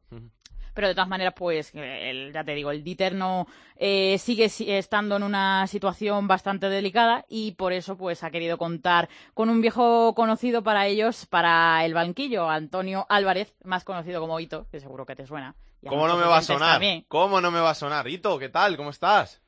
Pero 0.74 0.88
de 0.88 0.94
todas 0.94 1.08
maneras, 1.08 1.34
pues, 1.36 1.74
el- 1.74 2.32
ya 2.32 2.44
te 2.44 2.54
digo, 2.54 2.70
el 2.70 2.82
Dieter 2.82 3.14
no 3.14 3.46
eh, 3.76 4.16
sigue 4.18 4.48
si- 4.48 4.70
estando 4.70 5.16
en 5.16 5.22
una 5.22 5.66
situación 5.66 6.28
bastante 6.28 6.68
delicada 6.68 7.24
y 7.28 7.52
por 7.52 7.72
eso, 7.72 7.96
pues, 7.96 8.22
ha 8.24 8.30
querido 8.30 8.56
contar 8.58 9.08
con 9.34 9.50
un 9.50 9.60
viejo 9.60 10.14
conocido 10.14 10.62
para 10.62 10.86
ellos, 10.86 11.26
para 11.26 11.84
el 11.84 11.92
banquillo, 11.94 12.48
Antonio 12.48 13.06
Álvarez, 13.08 13.54
más 13.64 13.84
conocido 13.84 14.20
como 14.20 14.38
Hito, 14.40 14.66
que 14.70 14.80
seguro 14.80 15.04
que 15.04 15.16
te 15.16 15.26
suena. 15.26 15.54
¿Cómo 15.86 16.06
no 16.06 16.16
me 16.16 16.26
va 16.26 16.38
a 16.38 16.42
sonar? 16.42 16.72
también. 16.74 17.04
¿Cómo 17.08 17.40
no 17.40 17.50
me 17.50 17.58
va 17.60 17.70
a 17.70 17.74
sonar? 17.74 18.06
Hito, 18.06 18.38
¿qué 18.38 18.48
tal? 18.48 18.76
¿Cómo 18.76 18.90
estás? 18.90 19.42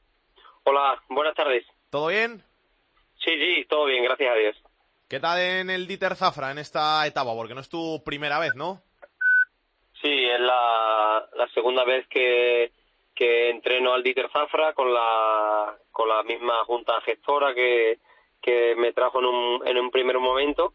Hola, 0.65 1.01
buenas 1.09 1.35
tardes. 1.37 1.65
¿Todo 1.91 2.09
bien? 2.09 2.43
Sí, 3.25 3.31
sí, 3.39 3.65
todo 3.69 3.87
bien, 3.87 4.03
gracias 4.03 4.31
a 4.31 4.35
Dios. 4.35 4.57
¿Qué 5.09 5.21
tal 5.21 5.39
en 5.39 5.71
el 5.71 5.87
Dieter 5.87 6.17
Zafra 6.17 6.51
en 6.51 6.59
esta 6.59 7.07
etapa? 7.07 7.33
Porque 7.35 7.55
no 7.55 7.61
es 7.61 7.69
tu 7.69 8.03
primera 8.05 8.39
vez, 8.39 8.55
¿no? 8.57 8.83
Sí, 10.05 10.27
es 10.27 10.39
la, 10.39 11.27
segunda 11.55 11.83
vez 11.83 12.07
que, 12.09 12.71
entreno 13.17 13.95
al 13.95 14.03
Dieter 14.03 14.29
Zafra 14.31 14.75
con 14.75 14.93
la, 14.93 15.79
con 15.91 16.07
la 16.11 16.23
misma 16.25 16.63
junta 16.67 17.01
gestora 17.01 17.55
que, 17.55 17.99
me 18.77 18.93
trajo 18.93 19.21
en 19.21 19.25
un, 19.25 19.67
en 19.67 19.79
un 19.79 19.91
primer 19.91 20.19
momento. 20.19 20.75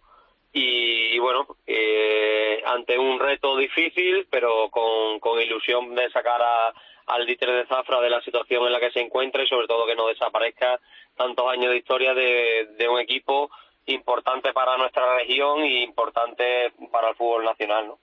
Y, 0.52 1.20
bueno, 1.20 1.46
eh, 1.68 2.64
ante 2.66 2.98
un 2.98 3.20
reto 3.20 3.56
difícil, 3.56 4.28
pero 4.32 4.72
con, 4.72 5.40
ilusión 5.40 5.94
de 5.94 6.10
sacar 6.10 6.42
al 7.06 7.26
Dieter 7.28 7.52
de 7.52 7.68
Zafra 7.68 8.02
de 8.02 8.10
la 8.10 8.22
situación 8.22 8.66
en 8.66 8.74
la 8.74 8.80
que 8.80 8.90
se 8.90 9.00
encuentra 9.00 9.44
y 9.44 9.48
sobre 9.48 9.68
todo 9.68 9.86
que 9.86 9.96
no 9.96 10.08
desaparezca 10.08 10.80
tantos 11.16 11.48
años 11.48 11.70
de 11.70 11.78
historia 11.78 12.16
de, 12.16 12.70
de 12.80 12.90
un 12.90 13.00
equipo 13.00 13.52
importante 13.86 14.54
para 14.54 14.76
nuestra 14.78 15.18
región 15.18 15.64
y 15.66 15.84
importante 15.84 16.74
para 16.92 17.10
el 17.10 17.16
fútbol 17.16 17.46
nacional, 17.46 17.90
¿no? 17.90 18.00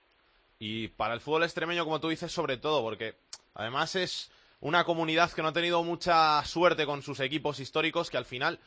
Y 0.59 0.89
para 0.89 1.15
el 1.15 1.21
fútbol 1.21 1.45
extremeño, 1.45 1.85
como 1.85 2.01
tú 2.01 2.09
dices, 2.09 2.33
sobre 2.33 2.57
todo, 2.57 2.83
porque 2.83 3.17
además 3.55 3.95
es 3.95 4.31
una 4.61 4.85
comunidad 4.85 5.31
que 5.33 5.43
no 5.43 5.49
ha 5.49 5.53
tenido 5.53 5.83
mucha 5.83 6.43
suerte 6.45 6.87
con 6.87 7.03
sus 7.03 7.21
equipos 7.21 7.61
históricos, 7.61 8.11
que 8.11 8.17
al 8.17 8.25
final 8.25 8.59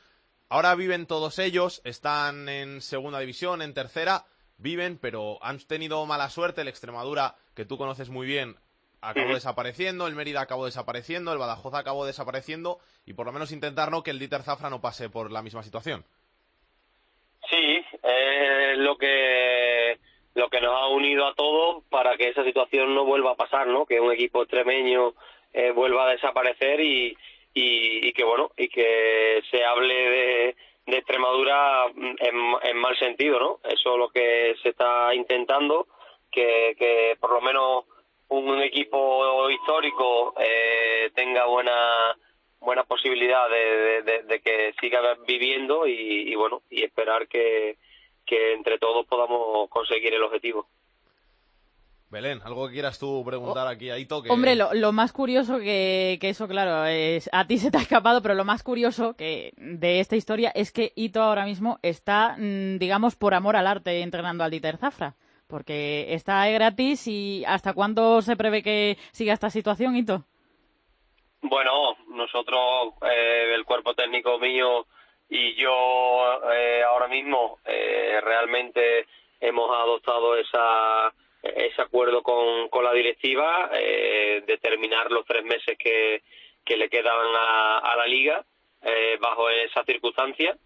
ahora 0.49 0.75
viven 0.75 1.07
todos 1.07 1.39
ellos, 1.39 1.81
están 1.83 2.47
en 2.47 2.81
segunda 2.81 3.19
división, 3.19 3.61
en 3.61 3.73
tercera, 3.73 4.25
viven, 4.57 4.97
pero 4.97 5.43
han 5.43 5.59
tenido 5.59 6.05
mala 6.05 6.29
suerte. 6.29 6.61
El 6.61 6.67
Extremadura, 6.67 7.35
que 7.55 7.65
tú 7.65 7.77
conoces 7.77 8.09
muy 8.09 8.27
bien, 8.27 8.55
acabó 9.01 9.33
desapareciendo, 9.33 10.05
el 10.05 10.15
Mérida 10.15 10.41
acabó 10.41 10.65
desapareciendo, 10.65 11.33
el 11.33 11.39
Badajoz 11.39 11.73
acabó 11.73 12.05
desapareciendo, 12.05 12.79
y 13.05 13.13
por 13.13 13.25
lo 13.25 13.31
menos 13.31 13.51
intentar 13.51 13.89
no 13.91 14.03
que 14.03 14.11
el 14.11 14.19
Dieter 14.19 14.43
Zafra 14.43 14.69
no 14.69 14.81
pase 14.81 15.09
por 15.09 15.31
la 15.31 15.41
misma 15.41 15.63
situación. 15.63 16.05
Sí, 17.49 17.81
es 18.03 18.77
lo 18.77 18.97
que 18.97 19.99
lo 20.39 20.49
que 20.49 20.61
nos 20.61 20.73
ha 20.73 20.87
unido 20.87 21.27
a 21.27 21.35
todos 21.35 21.83
para 21.89 22.15
que 22.17 22.29
esa 22.29 22.43
situación 22.43 22.95
no 22.95 23.05
vuelva 23.05 23.31
a 23.31 23.35
pasar, 23.35 23.67
¿no? 23.67 23.85
Que 23.85 23.99
un 23.99 24.11
equipo 24.11 24.41
extremeño 24.41 25.13
eh, 25.53 25.71
vuelva 25.71 26.05
a 26.05 26.11
desaparecer 26.11 26.79
y, 26.79 27.15
y, 27.53 28.07
y 28.07 28.13
que 28.13 28.23
bueno 28.23 28.49
y 28.57 28.69
que 28.69 29.41
se 29.51 29.63
hable 29.63 29.93
de, 29.93 30.55
Extremadura 30.91 31.85
en, 31.95 32.35
en 32.63 32.77
mal 32.77 32.97
sentido, 32.97 33.39
¿no? 33.39 33.59
Eso 33.63 33.93
es 33.93 33.97
lo 33.99 34.09
que 34.09 34.55
se 34.63 34.69
está 34.69 35.13
intentando, 35.13 35.85
que, 36.31 36.75
que 36.79 37.15
por 37.19 37.31
lo 37.31 37.41
menos 37.41 37.83
un, 38.29 38.59
equipo 38.63 39.47
histórico 39.51 40.33
eh, 40.39 41.11
tenga 41.13 41.45
buena 41.45 42.17
buena 42.59 42.83
posibilidad 42.85 43.47
de, 43.49 44.01
de- 44.23 44.41
que 44.41 44.73
siga 44.81 45.15
viviendo 45.27 45.85
y 45.85 46.33
bueno 46.35 46.63
y 46.71 46.83
esperar 46.83 47.27
que, 47.27 47.77
que 48.29 48.53
entre 48.53 48.77
todos 48.77 49.07
podamos 49.07 49.67
conseguir 49.69 50.13
el 50.13 50.23
objetivo. 50.23 50.67
Belén, 52.11 52.41
algo 52.43 52.67
que 52.67 52.73
quieras 52.73 52.97
tú 52.97 53.23
preguntar 53.23 53.67
aquí 53.67 53.91
a 53.91 53.97
Ito. 53.99 54.23
Que... 54.23 54.31
Hombre, 54.31 54.55
lo, 54.55 54.73
lo 54.73 54.91
más 54.91 55.13
curioso 55.13 55.59
que, 55.59 56.17
que 56.19 56.29
eso, 56.29 56.47
claro, 56.47 56.85
es, 56.85 57.29
a 57.31 57.45
ti 57.45 57.59
se 57.59 57.69
te 57.69 57.77
ha 57.77 57.81
escapado, 57.81 58.21
pero 58.21 58.33
lo 58.33 58.45
más 58.45 58.63
curioso 58.63 59.15
que 59.15 59.53
de 59.57 59.99
esta 59.99 60.15
historia 60.15 60.51
es 60.55 60.71
que 60.71 60.91
Ito 60.95 61.21
ahora 61.21 61.45
mismo 61.45 61.77
está, 61.83 62.35
mm, 62.37 62.79
digamos, 62.79 63.15
por 63.15 63.35
amor 63.35 63.55
al 63.55 63.67
arte 63.67 64.01
entrenando 64.01 64.43
al 64.43 64.51
Dieter 64.51 64.77
Zafra. 64.77 65.15
Porque 65.47 66.13
está 66.13 66.47
gratis 66.49 67.07
y 67.07 67.43
¿hasta 67.47 67.73
cuándo 67.73 68.21
se 68.21 68.35
prevé 68.35 68.61
que 68.61 68.97
siga 69.11 69.33
esta 69.33 69.49
situación, 69.49 69.95
Ito? 69.95 70.23
Bueno, 71.41 71.95
nosotros, 72.07 72.93
eh, 73.03 73.53
el 73.55 73.65
cuerpo 73.65 73.93
técnico 73.93 74.37
mío 74.39 74.85
y 75.29 75.55
yo 75.55 76.41
eh, 76.51 76.83
ahora 76.85 77.07
mismo 77.07 77.59
eh, 77.65 78.19
realmente 78.23 79.05
hemos 79.39 79.69
adoptado 79.77 80.35
esa, 80.35 81.13
ese 81.43 81.81
acuerdo 81.81 82.21
con, 82.23 82.67
con 82.69 82.83
la 82.83 82.93
directiva 82.93 83.69
eh, 83.73 84.43
de 84.45 84.57
terminar 84.57 85.11
los 85.11 85.25
tres 85.25 85.43
meses 85.43 85.77
que, 85.77 86.23
que 86.65 86.77
le 86.77 86.89
quedan 86.89 87.35
a, 87.35 87.77
a 87.79 87.95
la 87.95 88.05
liga 88.07 88.43
eh, 88.81 89.17
bajo 89.19 89.49
esa 89.49 89.83
circunstancia. 89.83 90.57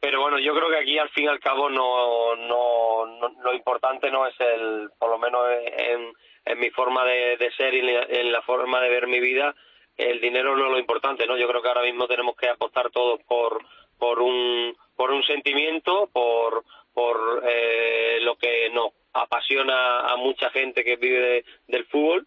Pero 0.00 0.20
bueno, 0.20 0.38
yo 0.38 0.54
creo 0.54 0.70
que 0.70 0.76
aquí 0.78 0.96
al 0.98 1.08
fin 1.10 1.24
y 1.24 1.28
al 1.28 1.40
cabo 1.40 1.68
no, 1.68 2.36
no, 2.36 3.06
no- 3.06 3.34
lo 3.42 3.52
importante 3.52 4.10
no 4.10 4.26
es 4.26 4.34
el, 4.40 4.90
por 4.98 5.10
lo 5.10 5.18
menos 5.18 5.44
en, 5.76 6.12
en 6.44 6.58
mi 6.60 6.70
forma 6.70 7.04
de, 7.04 7.36
de 7.36 7.50
ser 7.52 7.74
y 7.74 7.80
en 7.80 8.32
la 8.32 8.40
forma 8.42 8.80
de 8.80 8.88
ver 8.90 9.06
mi 9.08 9.18
vida, 9.20 9.54
el 9.96 10.20
dinero 10.20 10.56
no 10.56 10.66
es 10.66 10.70
lo 10.70 10.78
importante, 10.78 11.26
¿no? 11.26 11.36
Yo 11.36 11.48
creo 11.48 11.60
que 11.60 11.68
ahora 11.68 11.82
mismo 11.82 12.06
tenemos 12.06 12.36
que 12.36 12.48
apostar 12.48 12.90
todos 12.90 13.20
por 13.24 13.60
por 13.98 14.20
un 14.20 14.76
por 14.96 15.10
un 15.10 15.22
sentimiento, 15.24 16.08
por 16.12 16.64
por 16.94 17.44
eh, 17.48 18.18
lo 18.22 18.36
que 18.36 18.70
nos 18.70 18.90
apasiona 19.12 20.00
a 20.00 20.16
mucha 20.16 20.50
gente 20.50 20.82
que 20.84 20.96
vive 20.96 21.20
de- 21.20 21.44
del 21.68 21.84
fútbol 21.86 22.26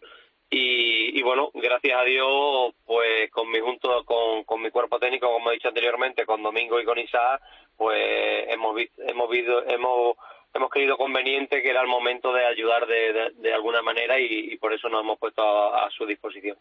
y, 0.50 1.18
y 1.18 1.22
bueno, 1.24 1.52
gracias 1.54 1.98
a 2.00 2.04
Dios, 2.04 2.74
pues 2.86 3.30
con 3.32 3.50
mi 3.50 3.60
junto 3.60 4.04
con, 4.06 4.44
con 4.44 4.62
mi 4.62 4.70
cuerpo 4.70 5.00
técnico, 5.00 5.32
como 5.32 5.50
he 5.50 5.54
dicho 5.54 5.70
anteriormente, 5.70 6.26
con 6.26 6.44
Domingo 6.44 6.80
y 6.80 6.84
con 6.86 7.00
Isaac, 7.00 7.42
pues 7.78 8.46
hemos 8.50 8.76
visto, 8.76 9.02
hemos 9.08 9.30
visto, 9.30 9.64
hemos 9.68 10.16
hemos 10.54 10.70
creído 10.70 10.98
conveniente 10.98 11.62
que 11.62 11.70
era 11.70 11.82
el 11.82 11.88
momento 11.88 12.34
de 12.34 12.46
ayudar 12.46 12.86
de, 12.86 13.14
de, 13.14 13.30
de 13.36 13.54
alguna 13.54 13.82
manera 13.82 14.20
y, 14.20 14.26
y 14.54 14.58
por 14.58 14.74
eso 14.74 14.90
nos 14.90 15.02
hemos 15.02 15.18
puesto 15.20 15.42
a- 15.42 15.86
a 15.86 15.90
su 15.92 16.06
disposición. 16.06 16.58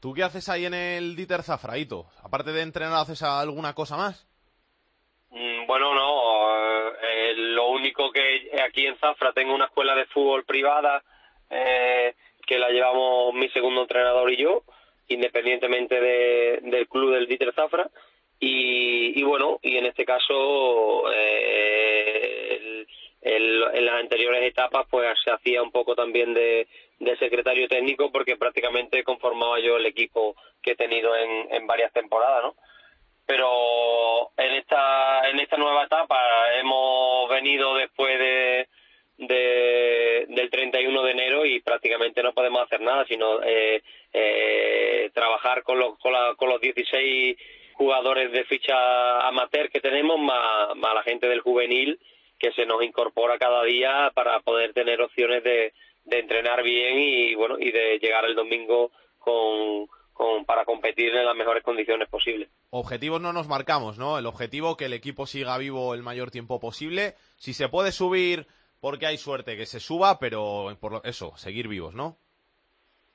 ¿Tú 0.00 0.14
qué 0.14 0.22
haces 0.22 0.48
ahí 0.48 0.64
en 0.66 0.74
el 0.74 1.16
Dieter 1.16 1.42
Zafra, 1.42 1.76
Ito? 1.76 2.06
Aparte 2.22 2.52
de 2.52 2.62
entrenar, 2.62 2.94
¿haces 3.00 3.22
alguna 3.22 3.74
cosa 3.74 3.96
más? 3.96 4.26
Mm, 5.30 5.66
Bueno, 5.66 5.94
no. 5.94 6.88
eh, 7.02 7.34
lo 7.36 7.68
único 7.70 8.10
que 8.12 8.50
aquí 8.62 8.86
en 8.86 8.96
Zafra 8.98 9.32
tengo 9.32 9.54
una 9.54 9.66
escuela 9.66 9.94
de 9.94 10.06
fútbol 10.06 10.44
privada 10.44 11.02
eh, 11.50 12.14
que 12.46 12.58
la 12.58 12.68
llevamos 12.70 13.34
mi 13.34 13.48
segundo 13.50 13.82
entrenador 13.82 14.30
y 14.32 14.36
yo, 14.36 14.62
independientemente 15.08 16.00
de- 16.00 16.60
del 16.62 16.88
club 16.88 17.12
del 17.14 17.26
Dieter 17.26 17.52
Zafra. 17.54 17.90
Y, 18.40 19.18
y 19.18 19.22
bueno, 19.24 19.58
y 19.62 19.76
en 19.78 19.86
este 19.86 20.04
caso, 20.04 21.10
eh, 21.12 22.86
el- 23.22 23.64
en 23.74 23.84
las 23.86 23.96
anteriores 23.96 24.42
etapas, 24.44 24.86
pues 24.90 25.06
se 25.24 25.30
hacía 25.30 25.62
un 25.62 25.72
poco 25.72 25.94
también 25.94 26.32
de, 26.34 26.68
de 27.00 27.16
secretario 27.18 27.68
técnico 27.68 28.10
porque 28.10 28.36
prácticamente 28.36 29.04
conformaba 29.04 29.60
yo 29.60 29.76
el 29.76 29.86
equipo 29.86 30.34
que 30.62 30.72
he 30.72 30.76
tenido 30.76 31.14
en, 31.16 31.54
en 31.54 31.66
varias 31.66 31.92
temporadas, 31.92 32.42
¿no? 32.44 32.54
pero 33.26 34.30
en 34.36 34.52
esta 34.54 35.28
en 35.28 35.38
esta 35.40 35.56
nueva 35.58 35.84
etapa 35.84 36.18
hemos 36.58 37.28
venido 37.28 37.74
después 37.76 38.18
de, 38.18 38.68
de- 39.18 40.24
del 40.28 40.50
31 40.50 41.02
de 41.02 41.10
enero 41.10 41.44
y 41.44 41.60
prácticamente 41.60 42.22
no 42.22 42.32
podemos 42.32 42.62
hacer 42.62 42.80
nada 42.80 43.04
sino 43.06 43.42
eh, 43.42 43.82
eh, 44.12 45.10
trabajar 45.14 45.62
con 45.62 45.78
los 45.78 45.98
con, 45.98 46.12
la- 46.12 46.34
con 46.36 46.48
los 46.48 46.60
16 46.60 47.36
jugadores 47.74 48.32
de 48.32 48.44
ficha 48.44 49.20
amateur 49.28 49.70
que 49.70 49.80
tenemos 49.80 50.18
más, 50.18 50.74
más 50.76 50.94
la 50.94 51.02
gente 51.02 51.28
del 51.28 51.40
juvenil 51.40 51.98
que 52.38 52.52
se 52.52 52.66
nos 52.66 52.82
incorpora 52.82 53.38
cada 53.38 53.62
día 53.64 54.10
para 54.14 54.40
poder 54.40 54.72
tener 54.72 55.00
opciones 55.02 55.42
de, 55.44 55.72
de 56.08 56.18
entrenar 56.20 56.62
bien 56.62 56.98
y 56.98 57.34
bueno 57.34 57.56
y 57.58 57.70
de 57.70 57.98
llegar 57.98 58.24
el 58.24 58.34
domingo 58.34 58.90
con, 59.18 59.86
con 60.12 60.44
para 60.44 60.64
competir 60.64 61.14
en 61.14 61.26
las 61.26 61.36
mejores 61.36 61.62
condiciones 61.62 62.08
posibles. 62.08 62.48
Objetivos 62.70 63.20
no 63.20 63.32
nos 63.32 63.48
marcamos, 63.48 63.98
¿no? 63.98 64.18
El 64.18 64.26
objetivo 64.26 64.76
que 64.76 64.86
el 64.86 64.92
equipo 64.92 65.26
siga 65.26 65.56
vivo 65.58 65.94
el 65.94 66.02
mayor 66.02 66.30
tiempo 66.30 66.60
posible. 66.60 67.14
Si 67.36 67.52
se 67.52 67.68
puede 67.68 67.92
subir 67.92 68.46
porque 68.80 69.06
hay 69.06 69.18
suerte 69.18 69.56
que 69.56 69.66
se 69.66 69.80
suba, 69.80 70.18
pero 70.18 70.76
por 70.80 70.92
lo- 70.92 71.04
eso, 71.04 71.36
seguir 71.36 71.68
vivos, 71.68 71.94
¿no? 71.94 72.16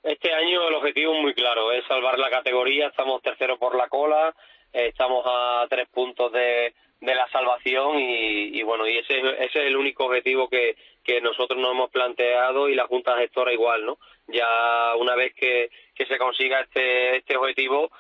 Este 0.04 0.34
año 0.34 0.68
el 0.68 0.74
objetivo 0.76 1.14
es 1.16 1.22
muy 1.22 1.34
claro, 1.34 1.72
es 1.72 1.86
salvar 1.88 2.20
la 2.20 2.30
categoría, 2.30 2.88
estamos 2.88 3.22
tercero 3.22 3.58
por 3.58 3.76
la 3.78 3.88
cola, 3.88 4.36
estamos 4.74 5.24
a 5.26 5.66
tres 5.70 5.88
puntos 5.90 6.32
de, 6.32 6.74
de 7.00 7.16
la 7.16 7.28
salvación 7.30 8.00
y, 8.00 8.58
y 8.60 8.64
bueno, 8.64 8.88
y 8.88 8.98
ese, 8.98 9.20
ese 9.20 9.44
es 9.46 9.56
el 9.56 9.78
único 9.78 10.06
objetivo 10.06 10.50
que, 10.50 10.76
que 11.04 11.22
nosotros 11.22 11.60
nos 11.60 11.72
hemos 11.72 11.92
planteado 11.92 12.70
y 12.70 12.76
la 12.76 12.88
Junta 12.88 13.18
Gestora 13.18 13.54
igual, 13.54 13.86
¿no? 13.86 13.98
Ya 14.28 14.96
una 14.98 15.16
vez 15.16 15.34
que, 15.36 15.70
que 15.96 16.06
se 16.06 16.18
consiga 16.18 16.62
este, 16.62 17.18
este 17.18 17.38
objetivo, 17.38 17.92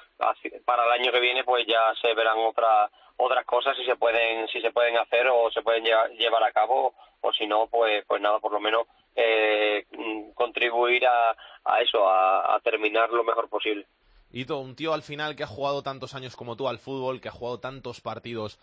para 0.65 0.85
el 0.85 1.01
año 1.01 1.11
que 1.11 1.19
viene 1.19 1.43
pues 1.43 1.65
ya 1.67 1.93
se 2.01 2.13
verán 2.13 2.37
otras 2.37 2.91
otras 3.17 3.45
cosas 3.45 3.75
si 3.77 3.85
se 3.85 3.95
pueden 3.95 4.47
si 4.47 4.61
se 4.61 4.71
pueden 4.71 4.97
hacer 4.97 5.27
o 5.27 5.51
se 5.51 5.61
pueden 5.61 5.83
llevar, 5.83 6.43
a 6.43 6.51
cabo 6.51 6.93
o 7.21 7.33
si 7.33 7.45
no 7.45 7.67
pues 7.67 8.03
pues 8.07 8.21
nada 8.21 8.39
por 8.39 8.51
lo 8.51 8.59
menos 8.59 8.87
eh, 9.15 9.85
contribuir 10.33 11.05
a, 11.05 11.35
a 11.65 11.81
eso 11.81 12.07
a, 12.07 12.55
a 12.55 12.59
terminar 12.61 13.09
lo 13.11 13.23
mejor 13.23 13.49
posible 13.49 13.85
Ito, 14.33 14.57
un 14.57 14.75
tío 14.75 14.93
al 14.93 15.03
final 15.03 15.35
que 15.35 15.43
ha 15.43 15.47
jugado 15.47 15.83
tantos 15.83 16.15
años 16.15 16.35
como 16.35 16.55
tú 16.55 16.67
al 16.67 16.79
fútbol, 16.79 17.21
que 17.21 17.29
ha 17.29 17.31
jugado 17.31 17.59
tantos 17.59 18.01
partidos 18.01 18.59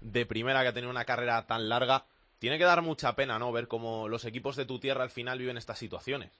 de 0.00 0.26
primera, 0.26 0.62
que 0.62 0.68
ha 0.68 0.74
tenido 0.74 0.90
una 0.90 1.06
carrera 1.06 1.46
tan 1.46 1.70
larga, 1.70 2.04
tiene 2.38 2.58
que 2.58 2.64
dar 2.64 2.82
mucha 2.82 3.16
pena, 3.16 3.38
¿no? 3.38 3.50
Ver 3.50 3.66
cómo 3.66 4.08
los 4.08 4.26
equipos 4.26 4.56
de 4.56 4.66
tu 4.66 4.78
tierra 4.78 5.02
al 5.02 5.10
final 5.10 5.38
viven 5.38 5.56
estas 5.56 5.78
situaciones. 5.78 6.38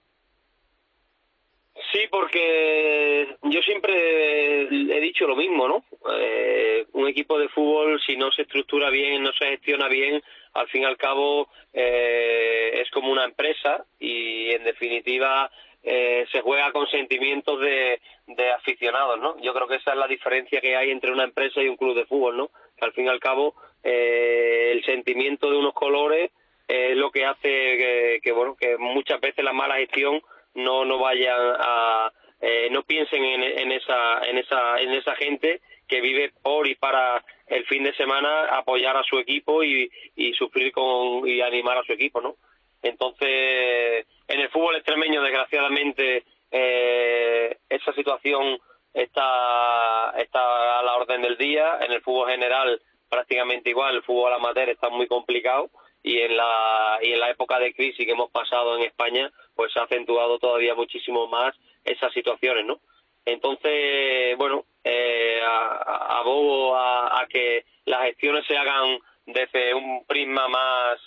Sí, 1.93 2.01
porque 2.11 3.37
yo 3.45 3.61
siempre 3.62 4.62
he 4.62 5.01
dicho 5.01 5.27
lo 5.27 5.37
mismo, 5.37 5.68
¿no? 5.68 5.85
Eh, 6.12 6.87
un 6.93 7.09
equipo 7.09 7.39
de 7.39 7.49
fútbol, 7.49 8.01
si 8.05 8.16
no 8.16 8.31
se 8.33 8.43
estructura 8.43 8.91
bien, 8.91 9.22
no 9.22 9.33
se 9.33 9.47
gestiona 9.47 9.89
bien, 9.89 10.22
al 10.53 10.68
fin 10.68 10.83
y 10.83 10.85
al 10.85 10.97
cabo 10.99 11.49
eh, 11.72 12.81
es 12.83 12.91
como 12.91 13.11
una 13.11 13.24
empresa 13.24 13.87
y 13.99 14.51
en 14.51 14.64
definitiva 14.64 15.51
eh, 15.89 16.26
se 16.32 16.41
juega 16.41 16.72
con 16.72 16.89
sentimientos 16.89 17.61
de, 17.61 18.01
de 18.26 18.51
aficionados, 18.51 19.20
¿no? 19.20 19.39
Yo 19.41 19.55
creo 19.55 19.68
que 19.68 19.76
esa 19.76 19.93
es 19.93 19.97
la 19.97 20.09
diferencia 20.09 20.61
que 20.61 20.76
hay 20.76 20.91
entre 20.91 21.12
una 21.12 21.22
empresa 21.22 21.62
y 21.62 21.68
un 21.68 21.76
club 21.76 21.95
de 21.95 22.07
fútbol, 22.07 22.37
¿no? 22.37 22.51
Que 22.76 22.84
al 22.84 22.93
fin 22.93 23.07
y 23.07 23.09
al 23.09 23.20
cabo 23.20 23.55
eh, 23.84 24.72
el 24.72 24.84
sentimiento 24.84 25.49
de 25.49 25.57
unos 25.57 25.74
colores 25.74 26.32
es 26.66 26.97
lo 26.97 27.12
que 27.12 27.24
hace 27.24 28.20
que, 28.20 28.32
bueno 28.32 28.57
que 28.57 28.76
muchas 28.76 29.20
veces 29.20 29.45
la 29.45 29.53
mala 29.53 29.76
gestión 29.76 30.20
no 30.55 30.84
no 30.84 30.99
vayan 30.99 31.55
a, 31.61 32.12
eh, 32.41 32.68
no 32.72 32.82
piensen 32.82 33.22
en, 33.22 33.45
en 33.45 33.70
esa 33.70 34.26
en 34.26 34.39
esa 34.39 34.80
en 34.80 34.91
esa 34.91 35.14
gente 35.14 35.61
que 35.87 36.01
vive 36.01 36.32
por 36.43 36.66
y 36.66 36.74
para 36.74 37.24
el 37.47 37.64
fin 37.66 37.84
de 37.84 37.95
semana 37.95 38.47
apoyar 38.47 38.97
a 38.97 39.05
su 39.05 39.20
equipo 39.20 39.62
y, 39.62 39.89
y 40.16 40.32
sufrir 40.32 40.72
con 40.72 41.28
y 41.28 41.41
animar 41.41 41.78
a 41.78 41.84
su 41.84 41.93
equipo, 41.93 42.20
¿no? 42.20 42.34
Entonces, 42.82 44.07
en 44.29 44.41
el 44.41 44.49
fútbol 44.51 44.77
extremeño, 44.77 45.22
desgraciadamente, 45.22 46.24
eh, 46.51 47.59
esa 47.68 47.93
situación 47.93 48.59
está, 48.93 50.14
está 50.18 50.79
a 50.81 50.83
la 50.83 50.97
orden 50.97 51.22
del 51.22 51.37
día. 51.37 51.79
En 51.81 51.93
el 51.93 52.03
fútbol 52.03 52.31
general, 52.31 52.81
prácticamente 53.09 53.70
igual. 53.70 53.97
El 53.97 54.03
fútbol 54.03 54.33
amateur 54.33 54.68
está 54.68 54.89
muy 54.89 55.07
complicado 55.07 55.70
y 56.03 56.20
en 56.20 56.37
la 56.37 56.99
y 57.03 57.12
en 57.12 57.20
la 57.20 57.31
época 57.31 57.59
de 57.59 57.74
crisis 57.74 58.05
que 58.05 58.12
hemos 58.12 58.31
pasado 58.31 58.77
en 58.77 58.85
España, 58.85 59.31
pues 59.55 59.72
se 59.72 59.81
ha 59.81 59.85
acentuado 59.85 60.39
todavía 60.39 60.74
muchísimo 60.74 61.27
más 61.27 61.55
esas 61.85 62.12
situaciones, 62.12 62.64
¿no? 62.64 62.81
Entonces, 63.24 64.37
bueno, 64.39 64.64
eh, 64.85 65.41
abogo 65.45 66.77
a, 66.77 67.20
a 67.20 67.27
que 67.27 67.64
las 67.87 68.03
gestiones 68.05 68.47
se 68.47 68.57
hagan 68.57 68.99
desde 69.27 69.74
un 69.74 70.05
prisma 70.07 70.47
más 70.47 71.01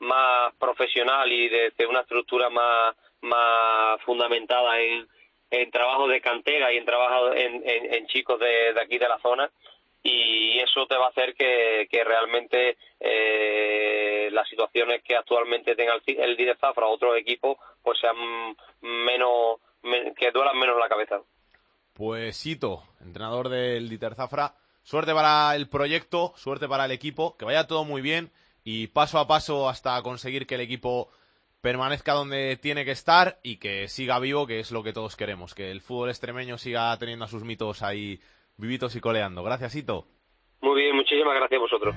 más 0.00 0.54
profesional 0.58 1.30
y 1.32 1.48
desde 1.48 1.86
una 1.86 2.00
estructura 2.00 2.50
más 2.50 2.96
más 3.20 4.00
fundamentada 4.02 4.80
en, 4.80 5.08
en 5.50 5.70
trabajo 5.70 6.06
de 6.06 6.20
cantera 6.20 6.72
y 6.72 6.76
en 6.76 6.84
trabajo 6.84 7.32
en, 7.32 7.62
en, 7.64 8.06
chicos 8.06 8.38
de, 8.38 8.72
de, 8.74 8.80
aquí 8.80 8.98
de 8.98 9.08
la 9.08 9.18
zona 9.18 9.50
y 10.02 10.58
eso 10.60 10.86
te 10.86 10.96
va 10.96 11.06
a 11.06 11.08
hacer 11.08 11.34
que, 11.34 11.88
que 11.90 12.04
realmente 12.04 12.76
eh, 13.00 14.28
las 14.32 14.48
situaciones 14.48 15.02
que 15.02 15.16
actualmente 15.16 15.74
tenga 15.74 15.94
el, 16.06 16.38
el 16.40 16.56
Zafra 16.58 16.86
o 16.86 16.94
otros 16.94 17.16
equipos 17.16 17.58
pues 17.82 17.98
sean 17.98 18.16
menos 18.80 19.56
men, 19.82 20.14
que 20.14 20.30
duelan 20.30 20.58
menos 20.58 20.78
la 20.78 20.88
cabeza. 20.88 21.20
Pues 21.92 22.36
Sito, 22.36 22.84
entrenador 23.00 23.48
del 23.48 23.88
Dieter 23.88 24.14
Zafra, 24.14 24.54
suerte 24.82 25.12
para 25.12 25.56
el 25.56 25.68
proyecto, 25.68 26.32
suerte 26.36 26.68
para 26.68 26.84
el 26.84 26.92
equipo, 26.92 27.36
que 27.36 27.44
vaya 27.44 27.66
todo 27.66 27.84
muy 27.84 28.00
bien 28.00 28.30
y 28.64 28.88
paso 28.88 29.18
a 29.18 29.26
paso 29.26 29.68
hasta 29.68 30.00
conseguir 30.02 30.46
que 30.46 30.56
el 30.56 30.60
equipo 30.60 31.10
permanezca 31.60 32.12
donde 32.12 32.56
tiene 32.56 32.84
que 32.84 32.92
estar 32.92 33.38
y 33.42 33.56
que 33.56 33.88
siga 33.88 34.18
vivo, 34.18 34.46
que 34.46 34.60
es 34.60 34.70
lo 34.70 34.82
que 34.82 34.92
todos 34.92 35.16
queremos, 35.16 35.54
que 35.54 35.70
el 35.70 35.80
fútbol 35.80 36.10
extremeño 36.10 36.58
siga 36.58 36.96
teniendo 36.98 37.24
a 37.24 37.28
sus 37.28 37.44
mitos 37.44 37.82
ahí 37.82 38.20
vivitos 38.56 38.94
y 38.96 39.00
coleando. 39.00 39.42
Gracias, 39.42 39.74
Ito. 39.74 40.06
Muy 40.60 40.82
bien, 40.82 40.96
muchísimas 40.96 41.34
gracias 41.34 41.58
a 41.58 41.62
vosotros. 41.62 41.94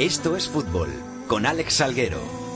Esto 0.00 0.34
es 0.34 0.48
fútbol 0.48 0.88
con 1.28 1.44
Alex 1.44 1.74
Salguero. 1.74 2.49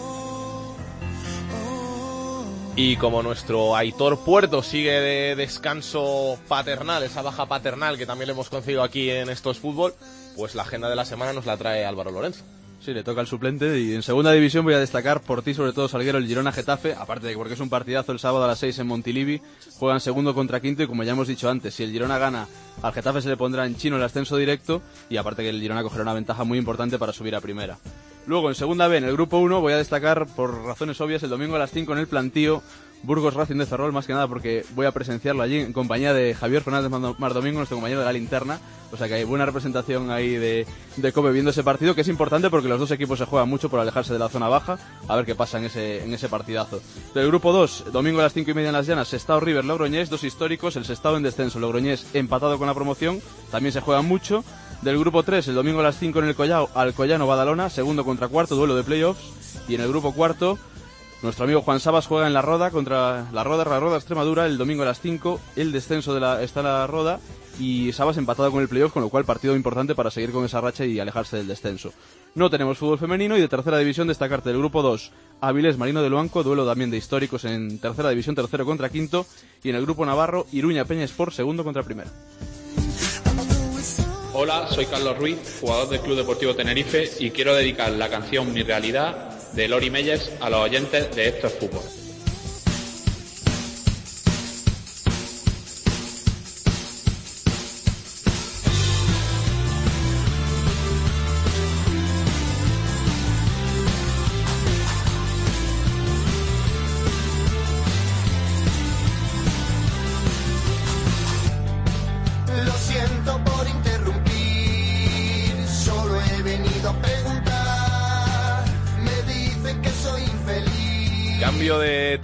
Y 2.77 2.97
como 2.97 3.22
nuestro 3.22 3.77
Aitor 3.77 4.25
Puerto 4.25 4.61
sigue 4.64 4.91
de 4.91 5.37
descanso 5.37 6.37
paternal, 6.49 7.05
esa 7.05 7.22
baja 7.22 7.47
paternal 7.47 7.97
que 7.97 8.05
también 8.05 8.27
le 8.27 8.33
hemos 8.33 8.51
conseguido 8.51 8.83
aquí 8.83 9.11
en 9.11 9.31
Esto 9.31 9.53
es 9.53 9.59
Fútbol, 9.59 9.95
pues 10.37 10.57
la 10.57 10.62
agenda 10.62 10.91
de 10.91 10.97
la 10.97 11.05
semana 11.05 11.33
nos 11.33 11.47
la 11.47 11.57
trae 11.57 11.85
Álvaro 11.85 12.11
Lorenzo. 12.11 12.43
Sí, 12.85 12.93
le 12.93 13.03
toca 13.03 13.22
al 13.22 13.26
suplente 13.26 13.80
y 13.80 13.95
en 13.95 14.03
segunda 14.03 14.30
división 14.30 14.62
voy 14.62 14.74
a 14.74 14.78
destacar 14.78 15.22
por 15.22 15.41
ti 15.41 15.55
sobre 15.55 15.72
todo 15.72 15.89
Salguero 15.89 16.18
el 16.18 16.26
Girona 16.26 16.53
Getafe, 16.53 16.93
aparte 16.93 17.26
de 17.26 17.32
que 17.32 17.39
porque 17.39 17.55
es 17.55 17.61
un 17.61 17.70
partidazo 17.70 18.12
el 18.12 18.18
sábado 18.18 18.45
a 18.45 18.47
las 18.47 18.59
6 18.59 18.80
en 18.80 18.87
Montilivi, 18.89 19.41
juegan 19.78 20.01
segundo 20.01 20.35
contra 20.35 20.61
quinto 20.61 20.82
y 20.82 20.87
como 20.87 21.03
ya 21.03 21.12
hemos 21.12 21.26
dicho 21.26 21.49
antes, 21.49 21.72
si 21.72 21.82
el 21.82 21.93
Girona 21.93 22.18
gana 22.18 22.47
al 22.82 22.93
Getafe 22.93 23.22
se 23.22 23.30
le 23.30 23.39
pondrá 23.39 23.64
en 23.64 23.78
chino 23.78 23.97
el 23.97 24.03
ascenso 24.03 24.37
directo 24.37 24.82
y 25.09 25.16
aparte 25.16 25.43
que 25.43 25.49
el 25.49 25.62
Girona 25.62 25.82
cogerá 25.82 26.03
una 26.03 26.12
ventaja 26.12 26.45
muy 26.45 26.59
importante 26.59 26.99
para 26.99 27.14
subir 27.14 27.35
a 27.35 27.41
primera. 27.41 27.78
Luego 28.26 28.51
en 28.51 28.55
segunda 28.55 28.87
B, 28.87 28.99
en 28.99 29.05
el 29.05 29.12
grupo 29.14 29.39
1, 29.39 29.62
voy 29.62 29.72
a 29.72 29.78
destacar 29.78 30.26
por 30.26 30.64
razones 30.64 31.01
obvias 31.01 31.22
el 31.22 31.30
domingo 31.30 31.57
a 31.57 31.61
las 31.61 31.70
5 31.70 31.91
en 31.95 31.99
el 32.01 32.07
plantío 32.07 32.62
Burgos 33.05 33.35
Racing 33.35 33.57
de 33.57 33.67
Ferrol, 33.67 33.93
más 33.93 34.07
que 34.07 34.13
nada 34.13 34.27
porque 34.29 34.65
voy 34.75 34.87
a 34.87 34.93
presenciarlo 34.93 35.43
allí 35.43 35.61
en 35.61 35.73
compañía 35.73 36.15
de 36.15 36.35
Javier 36.35 36.63
Fernández 36.63 36.91
Mardomingo, 37.19 37.59
nuestro 37.59 37.77
compañero 37.77 38.01
de 38.01 38.07
la 38.07 38.13
linterna. 38.13 38.59
O 38.93 38.97
sea 38.97 39.09
que 39.09 39.15
hay 39.15 39.25
buena 39.25 39.45
representación 39.45 40.11
ahí 40.11 40.37
de, 40.37 40.67
de 40.97 41.13
Kobe 41.13 41.33
viendo 41.33 41.51
ese 41.51 41.65
partido, 41.65 41.95
que 41.95 42.03
es 42.03 42.09
importante 42.09 42.49
porque 42.49 42.69
los 42.69 42.79
dos 42.79 42.91
equipos 42.93 43.19
se 43.19 43.25
juegan 43.25 43.49
mucho 43.49 43.69
por 43.69 43.81
alejarse 43.81 44.13
de 44.13 44.19
la 44.19 44.29
zona 44.29 44.49
baja. 44.49 44.79
A 45.09 45.17
ver 45.17 45.25
qué 45.25 45.35
pasa 45.35 45.59
en 45.59 45.65
ese, 45.65 46.05
en 46.05 46.15
ese 46.15 46.29
partidazo. 46.29 46.81
Del 47.15 47.27
grupo 47.27 47.53
2, 47.53 47.87
domingo 47.93 48.21
a 48.21 48.25
las 48.25 48.33
5 48.33 48.51
y 48.51 48.55
media 48.55 48.69
en 48.69 48.75
las 48.75 48.87
llanas, 48.87 49.09
Sestao 49.09 49.41
River 49.41 49.65
Logroñés, 49.65 50.11
dos 50.11 50.25
históricos, 50.25 50.77
el 50.77 50.85
Sestao 50.85 51.17
en 51.17 51.23
descenso, 51.23 51.59
Logroñés 51.59 52.07
empatado 52.15 52.57
con 52.59 52.67
la 52.67 52.75
promoción, 52.75 53.21
también 53.51 53.73
se 53.73 53.81
juegan 53.81 54.07
mucho. 54.07 54.45
Del 54.83 54.99
grupo 54.99 55.23
3, 55.23 55.49
el 55.49 55.55
domingo 55.55 55.81
a 55.81 55.85
las 55.85 55.99
5 55.99 56.19
en 56.19 56.27
el 56.27 56.35
Collao, 56.35 56.69
Alcoyano 56.75 57.27
Badalona, 57.27 57.71
segundo 57.71 58.05
contra 58.05 58.29
cuarto, 58.29 58.55
duelo 58.55 58.77
de 58.77 58.85
playoffs. 58.85 59.23
Y 59.67 59.77
en 59.77 59.81
el 59.81 59.89
grupo 59.89 60.13
cuarto, 60.13 60.59
nuestro 61.25 61.45
amigo 61.45 61.62
Juan 61.62 61.81
Sabas 61.81 62.07
juega 62.07 62.27
en 62.27 62.35
la 62.35 62.43
Roda 62.43 62.70
contra 62.70 63.31
la 63.33 63.43
Roda, 63.43 63.64
la 63.64 63.81
Roda 63.81 63.97
Extremadura, 63.97 64.45
el 64.45 64.59
domingo 64.59 64.83
a 64.83 64.87
las 64.87 65.01
5. 65.01 65.41
El 65.57 65.72
descenso 65.72 66.12
de 66.12 66.20
la, 66.20 66.43
está 66.43 66.61
en 66.61 66.66
la 66.66 66.87
Roda 66.87 67.18
y 67.59 67.93
Sabas 67.93 68.18
empatado 68.18 68.53
con 68.53 68.61
el 68.61 68.68
playoff, 68.68 68.93
con 68.93 69.03
lo 69.03 69.09
cual 69.09 69.25
partido 69.25 69.57
importante 69.57 69.95
para 69.95 70.11
seguir 70.11 70.33
con 70.33 70.45
esa 70.45 70.61
racha 70.61 70.85
y 70.85 71.01
alejarse 71.01 71.39
del 71.39 71.47
descenso. 71.47 71.95
No 72.35 72.51
tenemos 72.51 72.77
fútbol 72.77 72.99
femenino 72.99 73.39
y 73.39 73.41
de 73.41 73.49
tercera 73.49 73.79
división 73.79 74.07
destacarte 74.07 74.51
del 74.51 74.59
grupo 74.59 74.83
2, 74.83 75.12
Avilés 75.41 75.79
Marino 75.79 76.03
de 76.03 76.11
Luanco, 76.11 76.43
duelo 76.43 76.66
también 76.66 76.91
de 76.91 76.99
históricos 76.99 77.47
en 77.47 77.79
tercera 77.79 78.11
división, 78.11 78.35
tercero 78.35 78.66
contra 78.66 78.91
quinto. 78.91 79.25
Y 79.62 79.70
en 79.70 79.77
el 79.77 79.83
grupo 79.83 80.05
Navarro, 80.05 80.47
Iruña 80.53 80.85
Peña 80.85 81.05
Sport, 81.05 81.33
segundo 81.33 81.64
contra 81.64 81.83
primero. 81.83 82.11
Hola, 84.35 84.68
soy 84.68 84.85
Carlos 84.85 85.16
Ruiz, 85.16 85.59
jugador 85.61 85.89
del 85.89 86.01
Club 86.01 86.16
Deportivo 86.16 86.55
Tenerife 86.55 87.09
y 87.18 87.31
quiero 87.31 87.55
dedicar 87.55 87.93
la 87.93 88.11
canción 88.11 88.53
Mi 88.53 88.62
Realidad 88.62 89.34
de 89.55 89.69
Lori 89.69 89.91
Meyers 89.91 90.31
a 90.41 90.51
los 90.51 90.61
oyentes 90.61 91.15
de 91.15 91.29
Esto 91.29 91.47
es 91.47 91.55
Fútbol. 91.55 92.04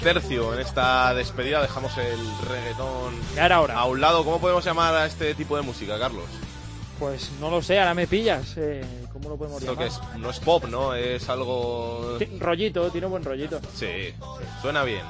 Tercio 0.01 0.55
en 0.55 0.61
esta 0.61 1.15
despedida, 1.15 1.61
dejamos 1.63 1.97
el 1.99 2.19
reggaetón 2.49 3.15
Ya 3.35 3.47
era 3.47 3.61
hora. 3.61 3.75
a 3.79 3.85
un 3.85 4.01
lado. 4.01 4.25
¿Cómo 4.25 4.41
podemos 4.41 4.65
llamar 4.65 4.95
a 4.95 5.07
este 5.07 5.35
tipo 5.35 5.57
de 5.57 5.63
música, 5.63 5.99
Carlos? 5.99 6.25
Pues 6.99 7.31
no 7.41 7.51
lo 7.51 7.63
sé, 7.63 7.79
ahora 7.79 7.95
me 7.95 8.07
pillas. 8.07 8.55
Eh, 8.57 8.85
¿Cómo 9.13 9.31
lo 9.31 9.37
podemos 9.37 9.61
Esto 9.63 9.73
llamar? 9.75 9.89
que 9.89 9.95
es, 9.95 10.19
no 10.21 10.31
es 10.31 10.39
pop, 10.41 10.65
¿no? 10.67 10.95
Es 10.95 11.29
algo... 11.29 12.19
Rollito, 12.39 12.91
tiene 12.91 13.07
buen 13.07 13.25
rollito. 13.25 13.61
Sí, 13.75 14.15
suena 14.61 14.83
bien. 14.85 15.03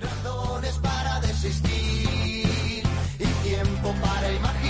Razones 0.00 0.78
para 0.78 1.20
desistir 1.20 2.82
y 3.18 3.24
tiempo 3.48 3.94
para 4.02 4.32
imaginar. 4.32 4.61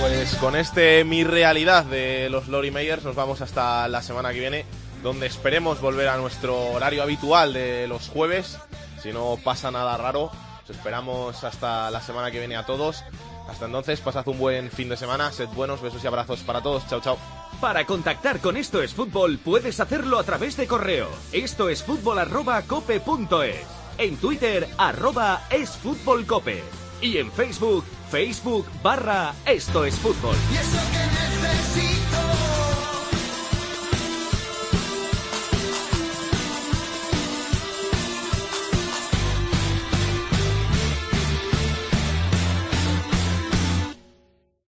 Pues 0.00 0.34
con 0.36 0.56
este 0.56 1.04
Mi 1.04 1.24
Realidad 1.24 1.84
de 1.84 2.30
los 2.30 2.48
Lori 2.48 2.70
Meyers 2.70 3.04
nos 3.04 3.14
vamos 3.14 3.42
hasta 3.42 3.86
la 3.86 4.00
semana 4.00 4.32
que 4.32 4.40
viene, 4.40 4.64
donde 5.02 5.26
esperemos 5.26 5.82
volver 5.82 6.08
a 6.08 6.16
nuestro 6.16 6.58
horario 6.70 7.02
habitual 7.02 7.52
de 7.52 7.86
los 7.86 8.08
jueves. 8.08 8.58
Si 9.02 9.12
no 9.12 9.38
pasa 9.44 9.70
nada 9.70 9.98
raro, 9.98 10.32
os 10.64 10.70
esperamos 10.70 11.44
hasta 11.44 11.90
la 11.90 12.00
semana 12.00 12.30
que 12.30 12.38
viene 12.38 12.56
a 12.56 12.64
todos. 12.64 13.04
Hasta 13.50 13.66
entonces, 13.66 14.00
pasad 14.00 14.26
un 14.28 14.38
buen 14.38 14.70
fin 14.70 14.88
de 14.88 14.96
semana, 14.96 15.32
sed 15.32 15.48
buenos, 15.48 15.82
besos 15.82 16.02
y 16.02 16.06
abrazos 16.06 16.40
para 16.40 16.62
todos. 16.62 16.88
Chao, 16.88 17.02
chao. 17.02 17.18
Para 17.60 17.84
contactar 17.84 18.40
con 18.40 18.56
Esto 18.56 18.82
es 18.82 18.94
Fútbol 18.94 19.38
puedes 19.38 19.80
hacerlo 19.80 20.18
a 20.18 20.24
través 20.24 20.56
de 20.56 20.66
correo. 20.66 21.10
Esto 21.30 21.68
es 21.68 21.82
fútbol 21.82 22.20
arroba 22.20 22.62
cope 22.62 23.00
punto 23.00 23.42
es. 23.42 23.66
En 23.98 24.16
Twitter 24.16 24.66
arroba 24.78 25.42
es 25.50 25.68
fútbol 25.70 26.24
cope. 26.24 26.64
Y 27.02 27.18
en 27.18 27.30
Facebook, 27.32 27.84
Facebook 28.10 28.66
barra 28.82 29.34
Esto 29.46 29.84
es 29.84 29.94
Fútbol. 29.94 30.34